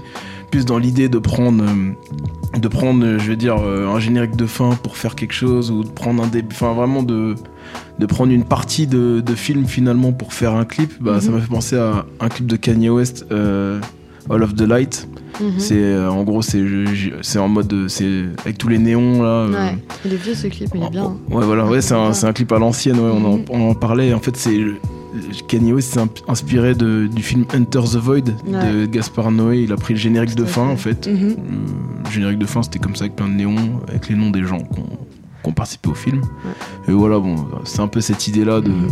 plus 0.55 0.65
dans 0.65 0.79
l'idée 0.79 1.09
de 1.09 1.19
prendre, 1.19 1.65
euh, 1.65 2.59
de 2.61 2.69
prendre, 2.69 3.05
je 3.19 3.29
veux 3.31 3.35
dire, 3.35 3.57
euh, 3.67 3.89
un 3.89 3.99
générique 3.99 4.37
de 4.37 4.47
fin 4.47 4.71
pour 4.85 4.97
faire 4.97 5.17
quelque 5.17 5.33
chose 5.35 5.73
ou 5.73 5.83
de 5.83 5.89
prendre 5.89 6.23
un 6.23 6.29
début, 6.29 6.55
enfin 6.55 6.73
vraiment 6.75 7.03
de, 7.03 7.35
de 7.99 8.07
prendre 8.07 8.31
une 8.31 8.45
partie 8.45 8.87
de, 8.87 9.21
de 9.21 9.35
film 9.35 9.67
finalement 9.67 10.13
pour 10.13 10.33
faire 10.33 10.55
un 10.55 10.65
clip. 10.65 10.93
Bah, 11.01 11.21
ça 11.21 11.27
Mhm. 11.31 11.35
m'a 11.35 11.41
fait 11.41 11.49
penser 11.49 11.77
à 11.77 12.07
un 12.21 12.29
clip 12.29 12.47
de 12.47 12.55
Kanye 12.55 12.89
West, 12.89 13.27
euh, 13.33 13.81
All 14.31 14.45
of 14.45 14.55
the 14.55 14.61
Light. 14.61 15.09
Mhm. 15.41 15.55
C'est 15.59 15.99
en 16.07 16.23
gros, 16.23 16.41
c'est, 16.41 16.63
en 17.37 17.49
mode, 17.49 17.75
c'est 17.89 18.23
avec 18.45 18.57
tous 18.57 18.69
les 18.69 18.79
néons 18.79 19.25
là. 19.25 19.29
euh, 19.29 19.51
Ouais, 19.53 19.79
il 20.05 20.13
est 20.13 20.17
vieux 20.17 20.35
ce 20.37 20.47
clip, 20.47 20.69
mais 20.73 20.81
il 20.83 20.87
est 20.87 20.91
bien. 20.91 21.03
hein. 21.07 21.17
Ouais, 21.33 21.45
voilà, 21.45 21.67
ouais, 21.67 21.81
c'est 21.81 21.95
un, 21.95 22.13
un 22.13 22.33
clip 22.33 22.53
à 22.53 22.61
l'ancienne, 22.61 23.01
ouais, 23.01 23.11
on, 23.13 23.25
en, 23.25 23.37
Mhm. 23.39 23.45
on 23.51 23.71
en 23.71 23.75
parlait. 23.75 24.15
En 24.15 24.21
fait, 24.21 24.37
c'est 24.37 24.57
Kanye 25.49 25.73
West 25.73 25.95
s'est 25.95 26.01
inspiré 26.29 26.75
de, 26.75 27.07
du 27.07 27.23
film 27.23 27.45
Enter 27.55 27.81
the 27.81 27.97
Void 27.97 28.25
de 28.47 28.87
Gaspard 28.87 29.31
Noé. 29.31 29.63
Il 29.63 29.73
a 29.73 29.77
pris 29.77 29.95
le 29.95 30.01
générique 30.01 30.35
de 30.35 30.45
fin, 30.45 30.67
fait. 30.69 30.73
en 30.73 30.77
fait. 30.77 31.07
Mhm. 31.07 31.37
Le 32.05 32.11
générique 32.11 32.39
de 32.39 32.47
fin, 32.47 32.63
c'était 32.63 32.79
comme 32.79 32.97
ça 32.97 33.05
avec 33.05 33.17
plein 33.17 33.29
de 33.29 33.35
néons, 33.35 33.81
avec 33.89 34.09
les 34.09 34.15
noms 34.17 34.31
des 34.31 34.43
gens 34.45 34.59
qui 34.59 34.81
ont, 34.81 35.53
participé 35.53 35.91
au 35.91 35.95
film. 35.95 36.23
Et 36.89 36.93
voilà, 36.93 37.19
bon, 37.19 37.37
c'est 37.65 37.81
un 37.81 37.87
peu 37.89 38.01
cette 38.01 38.27
idée-là 38.29 38.61
de 38.61 38.71
Mhm. 38.71 38.89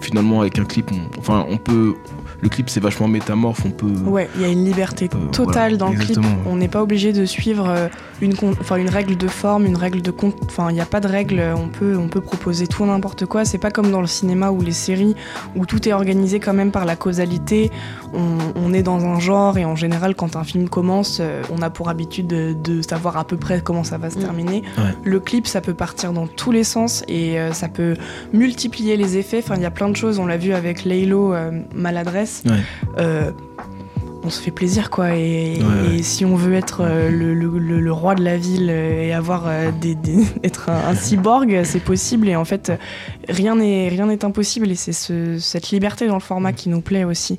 finalement 0.00 0.42
avec 0.42 0.58
un 0.58 0.64
clip, 0.64 0.90
on- 0.92 1.18
enfin, 1.18 1.44
on 1.48 1.56
peut. 1.56 1.94
Le 2.42 2.50
clip, 2.50 2.68
c'est 2.68 2.80
vachement 2.80 3.08
métamorphe, 3.08 3.64
on 3.64 3.70
peut. 3.70 3.90
Ouais, 4.06 4.28
il 4.36 4.42
y 4.42 4.44
a 4.44 4.48
une 4.48 4.62
liberté 4.66 5.08
Euh, 5.14 5.30
totale 5.32 5.72
voilà, 5.72 5.76
dans 5.78 5.90
le 5.90 5.96
clip. 5.98 6.18
On 6.44 6.56
n'est 6.56 6.68
pas 6.68 6.82
obligé 6.82 7.14
de 7.14 7.24
suivre 7.24 7.66
euh, 7.66 7.88
une, 8.20 8.34
enfin, 8.60 8.76
une 8.76 8.88
règle 8.88 9.16
de 9.16 9.28
forme, 9.28 9.66
une 9.66 9.76
règle 9.76 10.02
de 10.02 10.10
compte. 10.10 10.36
Enfin, 10.46 10.70
il 10.70 10.74
n'y 10.74 10.80
a 10.80 10.86
pas 10.86 11.00
de 11.00 11.08
règle. 11.08 11.42
On 11.56 11.68
peut, 11.68 11.96
on 11.96 12.08
peut 12.08 12.20
proposer 12.20 12.66
tout 12.66 12.84
n'importe 12.86 13.26
quoi. 13.26 13.44
C'est 13.44 13.58
pas 13.58 13.70
comme 13.70 13.90
dans 13.90 14.00
le 14.00 14.06
cinéma 14.06 14.50
ou 14.50 14.60
les 14.62 14.72
séries 14.72 15.14
où 15.54 15.66
tout 15.66 15.88
est 15.88 15.92
organisé 15.92 16.40
quand 16.40 16.54
même 16.54 16.70
par 16.72 16.84
la 16.84 16.96
causalité. 16.96 17.70
On, 18.14 18.38
on 18.56 18.72
est 18.72 18.82
dans 18.82 19.04
un 19.04 19.18
genre 19.18 19.58
et 19.58 19.64
en 19.64 19.76
général, 19.76 20.14
quand 20.14 20.36
un 20.36 20.44
film 20.44 20.68
commence, 20.68 21.18
euh, 21.20 21.42
on 21.52 21.62
a 21.62 21.70
pour 21.70 21.88
habitude 21.88 22.26
de, 22.26 22.52
de 22.54 22.82
savoir 22.82 23.16
à 23.16 23.24
peu 23.24 23.36
près 23.36 23.60
comment 23.60 23.84
ça 23.84 23.98
va 23.98 24.10
se 24.10 24.16
Mm. 24.18 24.20
terminer. 24.22 24.62
Ouais. 24.78 24.94
Le 25.04 25.20
clip, 25.20 25.46
ça 25.46 25.60
peut 25.60 25.74
partir 25.74 26.12
dans 26.12 26.26
tous 26.26 26.52
les 26.52 26.64
sens 26.64 27.04
et 27.08 27.38
euh, 27.38 27.52
ça 27.52 27.68
peut 27.68 27.96
multiplier 28.32 28.96
les 28.96 29.16
effets. 29.18 29.40
Enfin, 29.44 29.56
il 29.56 29.62
y 29.62 29.66
a 29.66 29.70
plein 29.70 29.88
de 29.88 29.96
choses. 29.96 30.18
On 30.18 30.26
l'a 30.26 30.36
vu 30.38 30.52
avec 30.54 30.84
Laylo, 30.84 31.34
euh, 31.34 31.50
Maladresse. 31.74 32.42
Ouais. 32.46 32.52
Euh, 32.98 33.30
on 34.26 34.30
se 34.30 34.40
fait 34.42 34.50
plaisir 34.50 34.90
quoi 34.90 35.14
et, 35.14 35.58
Ouais, 35.62 35.88
et 35.92 35.96
ouais. 35.96 36.02
si 36.02 36.24
on 36.24 36.36
veut 36.36 36.54
être 36.54 36.80
euh, 36.82 37.10
le, 37.10 37.32
le- 37.32 37.58
le- 37.58 37.80
le 37.80 37.92
roi 37.92 38.14
de 38.14 38.22
la 38.24 38.36
ville 38.36 38.68
euh, 38.70 39.02
et 39.04 39.12
avoir 39.12 39.44
euh, 39.46 39.70
des, 39.80 39.94
des- 39.94 40.26
être 40.44 40.68
un, 40.70 40.88
un 40.90 40.94
cyborg 40.94 41.62
c'est 41.64 41.80
possible 41.82 42.28
et 42.28 42.36
en 42.36 42.44
fait 42.44 42.72
rien 43.28 43.54
n'est 43.56 43.88
rien 43.88 44.06
n'est 44.06 44.24
impossible 44.24 44.70
et 44.70 44.74
c'est 44.74 44.92
ce- 44.92 45.38
cette 45.38 45.70
liberté 45.70 46.06
dans 46.08 46.14
le 46.14 46.20
format 46.20 46.52
qui 46.52 46.68
nous 46.68 46.80
plaît 46.80 47.04
aussi 47.04 47.38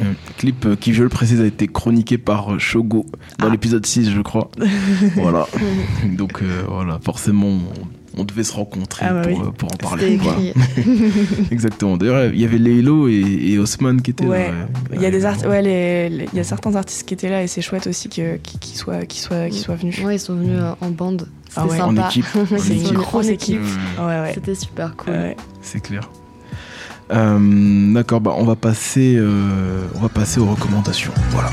Un 0.00 0.14
clip 0.38 0.80
qui, 0.80 0.94
je 0.94 1.02
le 1.02 1.10
précise, 1.10 1.40
a 1.42 1.46
été 1.46 1.66
chroniqué 1.68 2.16
par 2.16 2.58
Shogo 2.58 3.04
dans 3.38 3.48
Ah. 3.48 3.50
l'épisode 3.50 3.84
6, 3.84 4.10
je 4.10 4.22
crois. 4.22 4.50
voilà. 5.16 5.46
Donc 6.16 6.40
euh, 6.42 6.62
voilà, 6.66 6.98
forcément, 7.04 7.48
on 7.48 7.62
devait 8.24 8.44
se 8.44 8.52
rencontrer 8.52 9.06
Ah 9.08 9.12
bah 9.14 9.22
pour, 9.22 9.38
oui. 9.40 9.44
euh, 9.46 9.50
pour 9.50 9.68
en 9.68 9.72
C'était 9.98 10.16
parler. 10.16 10.52
Écrit. 10.54 10.54
Exactement. 11.50 11.96
D'ailleurs, 11.96 12.26
il 12.32 12.40
y 12.40 12.44
avait 12.44 12.58
Leilo 12.58 13.08
et, 13.08 13.14
et 13.52 13.58
Osman 13.58 14.00
qui 14.02 14.10
étaient 14.12 14.26
Ouais. 14.26 14.48
là. 14.48 14.66
Il 14.94 15.00
y 15.02 15.06
a 15.06 15.10
des 15.10 15.24
arti- 15.24 15.46
ouais, 15.46 15.62
les- 15.62 16.08
les- 16.10 16.28
il 16.32 16.36
y 16.36 16.40
a 16.40 16.44
certains 16.44 16.74
artistes 16.76 17.06
qui 17.08 17.14
étaient 17.14 17.28
là 17.30 17.42
et 17.42 17.46
c'est 17.46 17.62
chouette 17.62 17.86
aussi 17.86 18.08
que- 18.08 18.36
qu'ils 18.60 18.76
soient, 18.76 19.04
qu'ils 19.06 19.20
soient, 19.20 19.48
qu'ils 19.48 19.60
soient 19.60 19.76
venus. 19.76 19.98
Ouais, 20.00 20.16
ils 20.16 20.20
sont 20.20 20.34
venus 20.36 20.58
euh, 20.60 20.72
en 20.80 20.90
bande. 20.90 21.28
C'était 21.48 21.60
Ah 21.60 21.66
ouais. 21.66 21.80
En 21.80 21.88
sympa. 21.88 22.08
équipe. 22.08 22.26
En 22.36 22.46
sont 22.46 22.58
C'est 22.58 22.72
équipe. 22.76 22.88
une 22.92 22.98
grosse 22.98 23.28
équipe. 23.28 23.60
Euh, 23.98 24.06
Ouais, 24.06 24.20
ouais. 24.28 24.32
C'était 24.34 24.54
super 24.54 24.94
cool. 24.96 25.12
Ouais. 25.14 25.36
C'est 25.62 25.80
clair. 25.80 26.08
Euh, 27.12 27.92
D'accord, 27.92 28.20
bah 28.20 28.34
on 28.38 28.44
va 28.44 28.56
passer, 28.56 29.16
euh, 29.18 29.82
on 29.96 30.00
va 30.00 30.08
passer 30.08 30.40
aux 30.40 30.46
recommandations. 30.46 31.12
Voilà. 31.30 31.50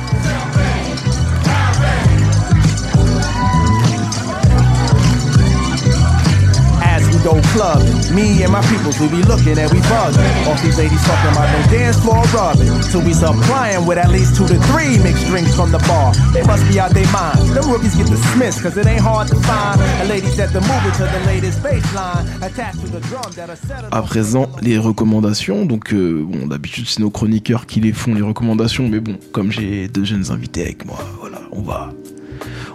Go 7.23 7.35
club, 7.51 7.83
me 8.15 8.43
and 8.43 8.51
my 8.51 8.61
peoples, 8.71 8.97
we 8.99 9.09
be 9.09 9.21
looking 9.23 9.57
and 9.57 9.69
we 9.73 9.79
bugging. 9.91 10.47
Off 10.47 10.61
these 10.63 10.77
ladies 10.77 11.03
talking 11.03 11.31
about 11.31 11.51
no 11.51 11.59
dance 11.69 11.99
floor 11.99 12.23
rubbing. 12.33 12.71
So 12.83 12.99
we 12.99 13.13
supplying 13.13 13.85
with 13.85 13.97
at 13.97 14.09
least 14.09 14.37
two 14.37 14.47
to 14.47 14.55
three 14.71 14.97
mixed 15.03 15.25
drinks 15.27 15.53
from 15.53 15.71
the 15.71 15.79
bar. 15.79 16.13
They 16.33 16.43
must 16.43 16.63
be 16.71 16.79
out 16.79 16.91
their 16.91 17.11
minds. 17.11 17.53
Them 17.53 17.69
rookies 17.69 17.95
get 17.95 18.07
dismissed, 18.07 18.63
cause 18.63 18.77
it 18.77 18.87
ain't 18.87 19.01
hard 19.01 19.27
to 19.27 19.35
find. 19.35 19.81
A 20.01 20.05
lady 20.05 20.27
set 20.27 20.53
the 20.53 20.61
movie 20.61 20.91
to 20.95 21.03
the 21.03 21.19
latest 21.25 21.61
bass 21.61 21.83
line. 21.93 22.25
Attached 22.41 22.79
to 22.81 22.87
the 22.87 23.01
drum 23.01 23.31
that 23.35 23.49
are 23.49 23.57
set 23.57 23.83
À 23.91 24.01
présent, 24.01 24.47
les 24.61 24.77
recommandations. 24.77 25.65
Donc, 25.65 25.93
euh, 25.93 26.23
bon, 26.25 26.47
d'habitude, 26.47 26.85
c'est 26.87 27.01
nos 27.01 27.09
chroniqueurs 27.09 27.65
qui 27.65 27.81
les 27.81 27.91
font 27.91 28.13
les 28.13 28.21
recommandations, 28.21 28.87
mais 28.87 29.01
bon, 29.01 29.17
comme 29.33 29.51
j'ai 29.51 29.89
deux 29.89 30.05
jeunes 30.05 30.31
invités 30.31 30.61
avec 30.61 30.85
moi, 30.85 30.97
voilà, 31.19 31.41
on 31.51 31.61
va, 31.61 31.91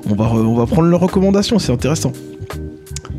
on 0.05 0.15
va, 0.15 0.25
on 0.25 0.55
va 0.55 0.67
prendre 0.67 0.89
leurs 0.89 1.01
recommandations. 1.01 1.59
C'est 1.59 1.73
intéressant. 1.73 2.13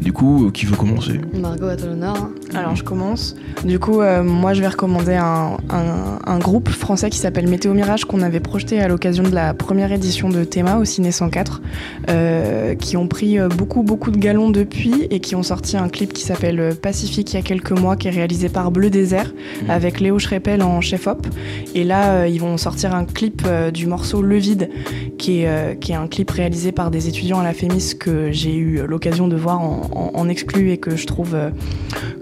Du 0.02 0.14
coup, 0.14 0.46
euh, 0.48 0.52
qui 0.52 0.66
veut 0.66 0.76
commencer 0.76 1.20
Margot, 1.34 1.68
à 1.68 1.76
l'honneur. 1.76 2.16
hein. 2.16 2.32
Alors 2.54 2.76
je 2.76 2.84
commence. 2.84 3.36
Du 3.66 3.80
coup, 3.80 4.02
euh, 4.02 4.24
moi 4.24 4.54
je 4.54 4.62
vais 4.62 4.68
recommander 4.68 5.16
un, 5.16 5.58
un- 5.70 6.20
un 6.26 6.40
groupe 6.40 6.70
français 6.70 7.10
qui 7.10 7.18
s'appelle 7.18 7.48
Météo 7.48 7.74
Mirage 7.74 8.06
qu'on 8.06 8.22
avait 8.22 8.40
projeté 8.40 8.80
à 8.82 8.88
l'occasion 8.88 9.24
de 9.24 9.34
la 9.34 9.54
première 9.54 9.92
édition 9.92 10.30
de 10.30 10.44
Théma 10.44 10.78
au 10.78 10.86
Ciné 10.86 11.12
104, 11.12 11.62
euh, 12.10 12.76
qui 12.76 12.98
ont 12.98 13.08
pris 13.08 13.38
beaucoup 13.58 13.82
beaucoup 13.84 14.12
de 14.12 14.18
galons 14.18 14.50
depuis 14.52 15.08
et 15.10 15.20
qui 15.20 15.36
ont 15.36 15.44
sorti 15.44 15.76
un 15.78 15.90
clip 15.90 16.14
qui 16.14 16.24
s'appelle 16.24 16.76
Pacifique 16.82 17.34
il 17.34 17.38
y 17.38 17.40
a 17.40 17.42
quelques 17.42 17.72
mois, 17.72 17.96
qui 17.96 18.08
est 18.08 18.12
réalisé 18.12 18.50
par 18.50 18.72
Bleu 18.72 18.90
Désert 18.90 19.34
Mhm. 19.64 19.70
avec 19.70 20.00
Léo 20.00 20.20
Schrepel 20.20 20.62
en 20.62 20.82
chef-op. 20.82 21.26
Et 21.74 21.84
là, 21.84 22.12
euh, 22.12 22.28
ils 22.28 22.40
vont 22.40 22.58
sortir 22.58 22.94
un 22.94 23.06
clip 23.06 23.42
euh, 23.46 23.72
du 23.72 23.88
morceau 23.88 24.22
Le 24.22 24.38
Vide, 24.38 24.70
qui 25.18 25.42
est, 25.42 25.48
euh, 25.48 25.74
qui 25.76 25.94
est 25.94 25.96
un 25.96 26.08
clip 26.08 26.30
réalisé 26.30 26.72
par 26.72 26.92
des 26.92 27.08
étudiants 27.08 27.40
à 27.40 27.44
la 27.44 27.54
Fémis 27.54 27.94
que 28.00 28.32
j'ai 28.32 28.56
eu 28.56 28.82
l'occasion 28.88 29.28
de 29.28 29.36
voir 29.36 29.62
en, 29.62 29.82
en- 29.92 30.12
en 30.14 30.30
exclu 30.30 30.72
et 30.72 30.78
que 30.78 30.96
je 30.96 31.06
trouve, 31.06 31.36
euh, 31.36 31.50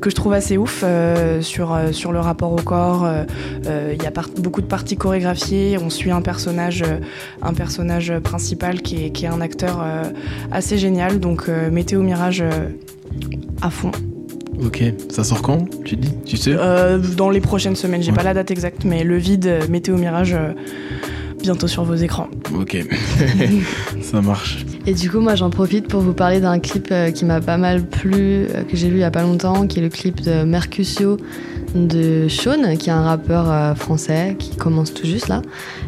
que 0.02 0.10
je 0.10 0.16
trouve 0.16 0.34
assez 0.34 0.58
ouf 0.58 0.82
euh, 0.84 1.42
sur, 1.42 1.74
euh, 1.74 1.92
sur 1.92 2.12
le 2.12 2.20
rapport 2.20 2.52
au 2.52 2.62
corps. 2.62 3.08
Il 3.66 4.02
y 4.02 4.06
a 4.06 4.12
par- 4.12 4.30
beaucoup 4.38 4.62
de 4.62 4.68
parties 4.68 4.96
chorégraphiées. 4.98 5.78
On 5.82 5.90
suit 5.90 6.12
un 6.12 6.22
personnage, 6.22 6.84
un 7.42 7.54
personnage 7.54 8.12
principal 8.20 8.82
qui 8.82 9.06
est, 9.06 9.10
qui 9.12 9.26
est 9.26 9.30
un 9.30 9.42
acteur 9.42 9.84
assez 10.52 10.78
génial. 10.78 11.20
Donc 11.20 11.46
euh, 11.50 11.70
Météo 11.72 12.02
Mirage 12.02 12.44
à 13.62 13.70
fond. 13.70 13.92
Ok, 14.64 14.84
ça 15.10 15.24
sort 15.24 15.42
quand 15.42 15.66
Tu 15.84 15.96
dis 15.96 16.12
Tu 16.26 16.38
sais? 16.38 16.54
Euh, 16.56 17.00
dans 17.00 17.30
les 17.30 17.42
prochaines 17.42 17.76
semaines, 17.76 18.04
j'ai 18.04 18.12
Ouais. 18.12 18.18
pas 18.18 18.24
la 18.24 18.34
date 18.36 18.52
exacte, 18.52 18.86
mais 18.86 19.04
le 19.04 19.18
vide, 19.18 19.48
euh, 19.48 19.62
Météo 19.70 19.98
Mirage, 19.98 20.34
euh, 20.34 20.54
bientôt 21.42 21.68
sur 21.68 21.84
vos 21.84 21.96
écrans. 21.96 22.28
Ok, 22.56 22.78
ça 24.02 24.22
marche. 24.22 24.66
Et 24.86 24.94
du 24.94 25.10
coup, 25.10 25.22
moi, 25.22 25.36
j'en 25.36 25.50
profite 25.50 25.88
pour 25.88 26.02
vous 26.02 26.14
parler 26.14 26.42
d'un 26.42 26.60
clip 26.60 26.90
euh, 26.92 27.10
qui 27.12 27.24
m'a 27.24 27.40
pas 27.40 27.58
mal 27.58 27.84
plu, 27.84 28.48
euh, 28.50 28.64
que 28.64 28.76
j'ai 28.76 28.90
vu 28.90 28.96
il 28.96 29.02
y 29.02 29.06
a 29.06 29.12
pas 29.12 29.22
longtemps, 29.22 29.66
qui 29.66 29.80
est 29.80 29.82
le 29.82 29.88
clip 29.88 30.22
de 30.22 30.44
Mercutio 30.44 31.18
de 31.74 32.28
Sean, 32.28 32.76
qui 32.78 32.90
est 32.90 32.94
un 32.94 33.02
rappeur 33.02 33.50
euh, 33.50 33.76
français 33.76 34.36
qui 34.38 34.58
commence 34.58 34.94
tout 34.94 35.08
juste 35.08 35.30
là. 35.30 35.42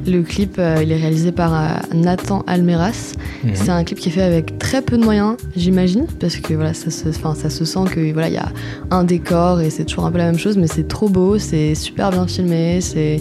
Le 0.07 0.21
clip, 0.21 0.61
il 0.81 0.91
est 0.91 0.95
réalisé 0.95 1.33
par 1.33 1.51
Nathan 1.93 2.43
Almeras. 2.47 3.13
Mhm. 3.43 3.51
C'est 3.53 3.69
un 3.69 3.83
clip 3.83 3.99
qui 3.99 4.09
est 4.09 4.13
fait 4.13 4.21
avec 4.21 4.57
très 4.59 4.81
peu 4.81 4.97
de 4.97 5.03
moyens, 5.03 5.35
j'imagine, 5.57 6.05
parce 6.19 6.37
que 6.37 6.53
voilà, 6.53 6.73
ça 6.73 6.89
se, 6.89 7.11
ça 7.11 7.49
se 7.49 7.65
sent 7.65 7.83
que 7.93 8.13
voilà, 8.13 8.29
il 8.29 8.33
y 8.35 8.37
a 8.37 8.51
un 8.91 9.03
décor 9.03 9.59
et 9.61 9.69
c'est 9.69 9.83
toujours 9.83 10.05
un 10.05 10.11
peu 10.11 10.17
la 10.19 10.25
même 10.25 10.39
chose, 10.39 10.57
mais 10.57 10.67
c'est 10.67 10.87
trop 10.87 11.09
beau, 11.09 11.37
c'est 11.37 11.75
super 11.75 12.11
bien 12.11 12.27
filmé, 12.27 12.79
c'est 12.81 13.19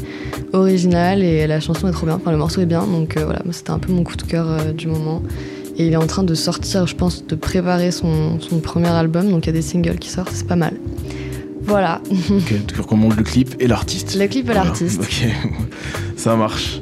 original 0.55 1.23
et 1.23 1.47
la 1.47 1.61
chanson 1.61 1.89
est 1.89 1.93
trop 1.93 2.07
bien. 2.07 2.17
Enfin, 2.17 2.31
le 2.31 2.39
morceau 2.39 2.61
est 2.61 2.67
bien, 2.67 2.87
donc 2.87 3.17
euh, 3.17 3.25
voilà, 3.25 3.43
c'était 3.51 3.71
un 3.71 3.79
peu 3.79 3.93
mon 3.93 4.05
coup 4.05 4.17
de 4.17 4.23
cœur 4.23 4.47
euh, 4.49 4.73
du 4.73 4.87
moment. 4.87 5.23
Et 5.77 5.87
il 5.87 5.93
est 5.93 5.97
en 5.97 6.07
train 6.07 6.23
de 6.23 6.35
sortir, 6.35 6.87
je 6.87 6.95
pense, 6.95 7.27
de 7.27 7.35
préparer 7.35 7.91
son, 7.91 8.39
son 8.41 8.59
premier 8.61 8.89
album, 8.89 9.31
donc 9.31 9.45
il 9.45 9.47
y 9.47 9.51
a 9.51 9.53
des 9.53 9.63
singles 9.63 9.99
qui 9.99 10.09
sortent, 10.09 10.31
c'est 10.33 10.47
pas 10.47 10.57
mal. 10.57 10.75
Voilà, 11.63 12.01
Ok, 12.31 12.55
tu 12.67 12.81
recommandes 12.81 13.17
le 13.17 13.23
clip 13.25 13.55
et 13.59 13.67
l'artiste. 13.67 14.17
le 14.19 14.27
clip 14.29 14.43
et 14.45 14.53
Voilà, 14.53 14.65
l'artiste. 14.65 15.01
Ok, 15.01 15.27
ça 16.17 16.37
marche. 16.37 16.81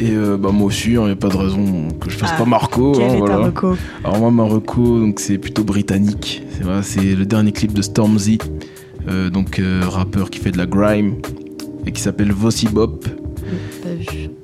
Et 0.00 0.10
euh, 0.10 0.36
bah 0.36 0.50
moi 0.52 0.66
aussi, 0.66 0.90
il 0.92 0.98
n'y 0.98 1.10
a 1.10 1.16
pas 1.16 1.28
de 1.28 1.36
raison 1.36 1.88
que 2.00 2.10
je 2.10 2.16
fasse 2.16 2.30
Ah, 2.34 2.38
pas 2.38 2.44
Marco. 2.44 2.92
Quel 2.92 3.04
hein, 3.04 3.08
est 3.14 3.18
ta 3.18 3.18
voilà. 3.18 3.36
reco 3.46 3.76
Alors 4.04 4.18
moi, 4.18 4.30
Marocco, 4.30 5.00
donc 5.00 5.20
c'est 5.20 5.38
plutôt 5.38 5.64
britannique. 5.64 6.42
C'est 6.56 6.64
voilà, 6.64 6.82
c'est 6.82 7.14
le 7.14 7.24
dernier 7.24 7.52
clip 7.52 7.72
de 7.72 7.82
Stormzy, 7.82 8.38
euh, 9.08 9.30
donc 9.30 9.58
euh, 9.58 9.82
rappeur 9.86 10.30
qui 10.30 10.38
fait 10.40 10.50
de 10.50 10.58
la 10.58 10.66
grime 10.66 11.16
et 11.86 11.92
qui 11.92 12.00
s'appelle 12.02 12.32
Vossy 12.32 12.66
Bop. 12.66 13.06
Pas 13.06 13.10
vu. 13.10 13.56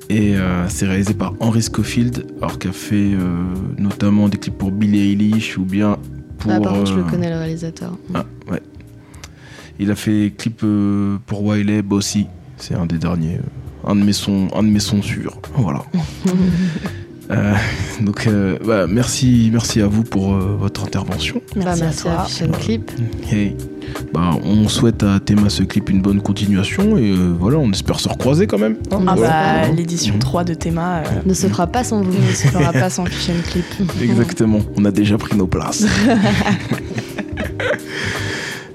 Et 0.09 0.35
euh, 0.35 0.67
c'est 0.69 0.85
réalisé 0.85 1.13
par 1.13 1.33
Henry 1.39 1.61
Scofield, 1.61 2.25
alors 2.37 2.59
qui 2.59 2.67
a 2.67 2.71
fait 2.71 2.95
euh, 3.13 3.17
notamment 3.77 4.29
des 4.29 4.37
clips 4.37 4.57
pour 4.57 4.71
Billie 4.71 5.11
Eilish 5.11 5.57
ou 5.57 5.63
bien 5.65 5.97
pour. 6.37 6.51
ah, 6.51 6.59
par 6.59 6.73
contre, 6.73 6.91
je 6.91 6.95
le 6.95 7.01
euh, 7.01 7.09
connais, 7.09 7.29
le 7.29 7.37
réalisateur. 7.37 7.97
Ah, 8.13 8.25
ouais. 8.51 8.61
Il 9.79 9.89
a 9.91 9.95
fait 9.95 10.33
clip 10.37 10.61
euh, 10.63 11.17
pour 11.25 11.43
Wiley, 11.43 11.81
Bossy. 11.81 12.27
C'est 12.57 12.75
un 12.75 12.85
des 12.85 12.97
derniers. 12.97 13.37
euh, 13.37 13.89
un 13.89 13.95
de 13.95 14.03
mes 14.03 14.13
sons, 14.13 14.47
un 14.55 14.63
de 14.63 14.67
mes 14.69 14.79
sons 14.79 15.01
sûrs. 15.01 15.39
Voilà. 15.55 15.83
Euh, 17.31 17.53
donc, 18.01 18.27
euh, 18.27 18.57
bah, 18.65 18.85
merci, 18.85 19.49
merci 19.51 19.79
à 19.79 19.87
vous 19.87 20.03
pour 20.03 20.33
euh, 20.35 20.57
votre 20.59 20.83
intervention. 20.83 21.41
Bah, 21.55 21.73
Merci 21.79 21.81
à 21.81 21.85
merci 22.17 22.43
toi. 22.43 22.53
à 22.53 22.59
Clip. 22.59 22.91
Et 23.31 23.55
bah, 24.13 24.31
on 24.43 24.67
souhaite 24.67 25.03
à 25.03 25.19
Théma 25.19 25.49
ce 25.49 25.63
clip 25.63 25.89
une 25.89 26.01
bonne 26.01 26.21
continuation 26.21 26.97
et 26.97 27.11
euh, 27.11 27.33
voilà, 27.39 27.57
on 27.57 27.71
espère 27.71 27.99
se 27.99 28.07
recroiser 28.09 28.47
quand 28.47 28.57
même. 28.59 28.75
hein. 28.91 29.03
Ah 29.07 29.15
bah, 29.15 29.67
l'édition 29.75 30.17
3 30.19 30.43
de 30.43 30.53
Théma 30.53 30.99
euh, 30.99 31.03
Ne 31.25 31.33
se 31.33 31.47
fera 31.47 31.67
pas 31.67 31.83
sans 31.83 32.01
vous. 32.01 32.11
ne 32.11 32.31
se 32.33 32.47
fera 32.47 32.71
pas 32.71 32.89
sans 32.89 33.05
Fiction 33.05 33.33
Clip. 33.49 33.65
Exactement, 34.01 34.59
on 34.77 34.85
a 34.85 34.91
déjà 34.91 35.17
pris 35.17 35.35
nos 35.35 35.47
places. 35.47 35.85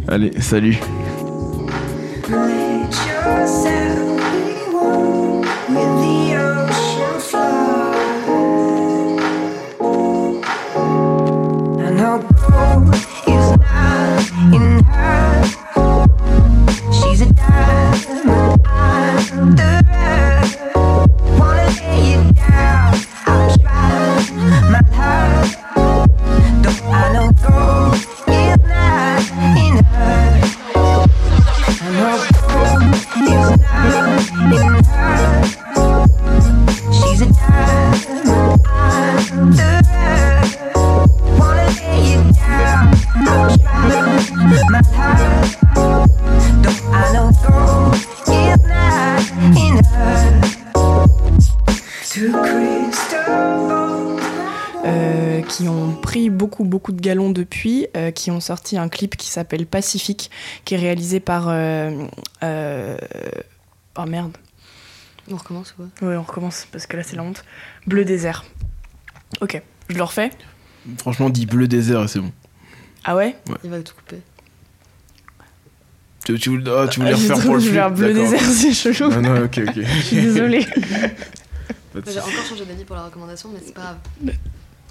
Allez, 0.09 0.33
salut. 0.41 0.79
Beaucoup 56.79 56.93
de 56.93 57.01
galons 57.01 57.31
depuis, 57.31 57.89
euh, 57.97 58.13
qui 58.13 58.31
ont 58.31 58.39
sorti 58.39 58.79
un 58.79 58.89
clip 58.89 59.17
qui 59.17 59.27
s'appelle 59.27 59.67
Pacifique, 59.67 60.31
qui 60.65 60.75
est 60.75 60.79
réalisé 60.79 61.19
par... 61.19 61.49
euh, 61.49 62.07
euh, 62.45 62.97
oh 63.97 64.05
merde, 64.05 64.37
On 65.29 65.35
recommence 65.35 65.73
ou 65.73 65.89
quoi 65.99 66.09
ouais 66.09 66.17
on 66.17 66.23
recommence 66.23 66.69
parce 66.71 66.87
que 66.87 66.97
là 66.97 67.03
c'est 67.03 67.17
la 67.17 67.25
honte. 67.25 67.45
Bleu 67.89 68.05
désert. 68.05 68.45
Ok, 69.41 69.61
je 69.89 69.97
le 69.97 70.03
refais 70.05 70.31
Franchement, 70.99 71.31
dis 71.31 71.47
bleu 71.47 71.67
désert 71.67 72.05
et 72.05 72.09
c'est 72.09 72.21
bon. 72.21 72.31
Ah 73.03 73.17
ouais? 73.17 73.35
Il 73.65 73.71
va 73.71 73.83
tout 73.83 73.97
couper. 73.97 74.21
Tu, 76.25 76.39
tu, 76.39 76.63
ah, 76.69 76.87
tu 76.87 77.01
voulais 77.01 77.13
Ah, 77.13 77.17
refaire 77.17 77.41
pour 77.41 77.55
le 77.57 77.61
faire 77.61 77.91
bleu 77.91 78.15
désert, 78.15 78.41
c'est 78.73 78.73
chelou. 78.73 79.11
Ah 79.13 79.21
non, 79.21 79.45
ok, 79.47 79.61
ok. 79.67 79.75
Je 79.75 80.01
suis 80.01 80.21
désolée. 80.21 80.65
Pas 81.93 82.01
de 82.03 82.11
J'ai 82.13 82.21
encore 82.21 82.45
changé 82.49 82.65
d'avis 82.65 82.85
pour 82.85 82.95
la 82.95 83.07
recommandation, 83.07 83.49
mais 83.53 83.59
c'est 83.65 83.75
pas 83.75 83.81
grave. 83.81 84.37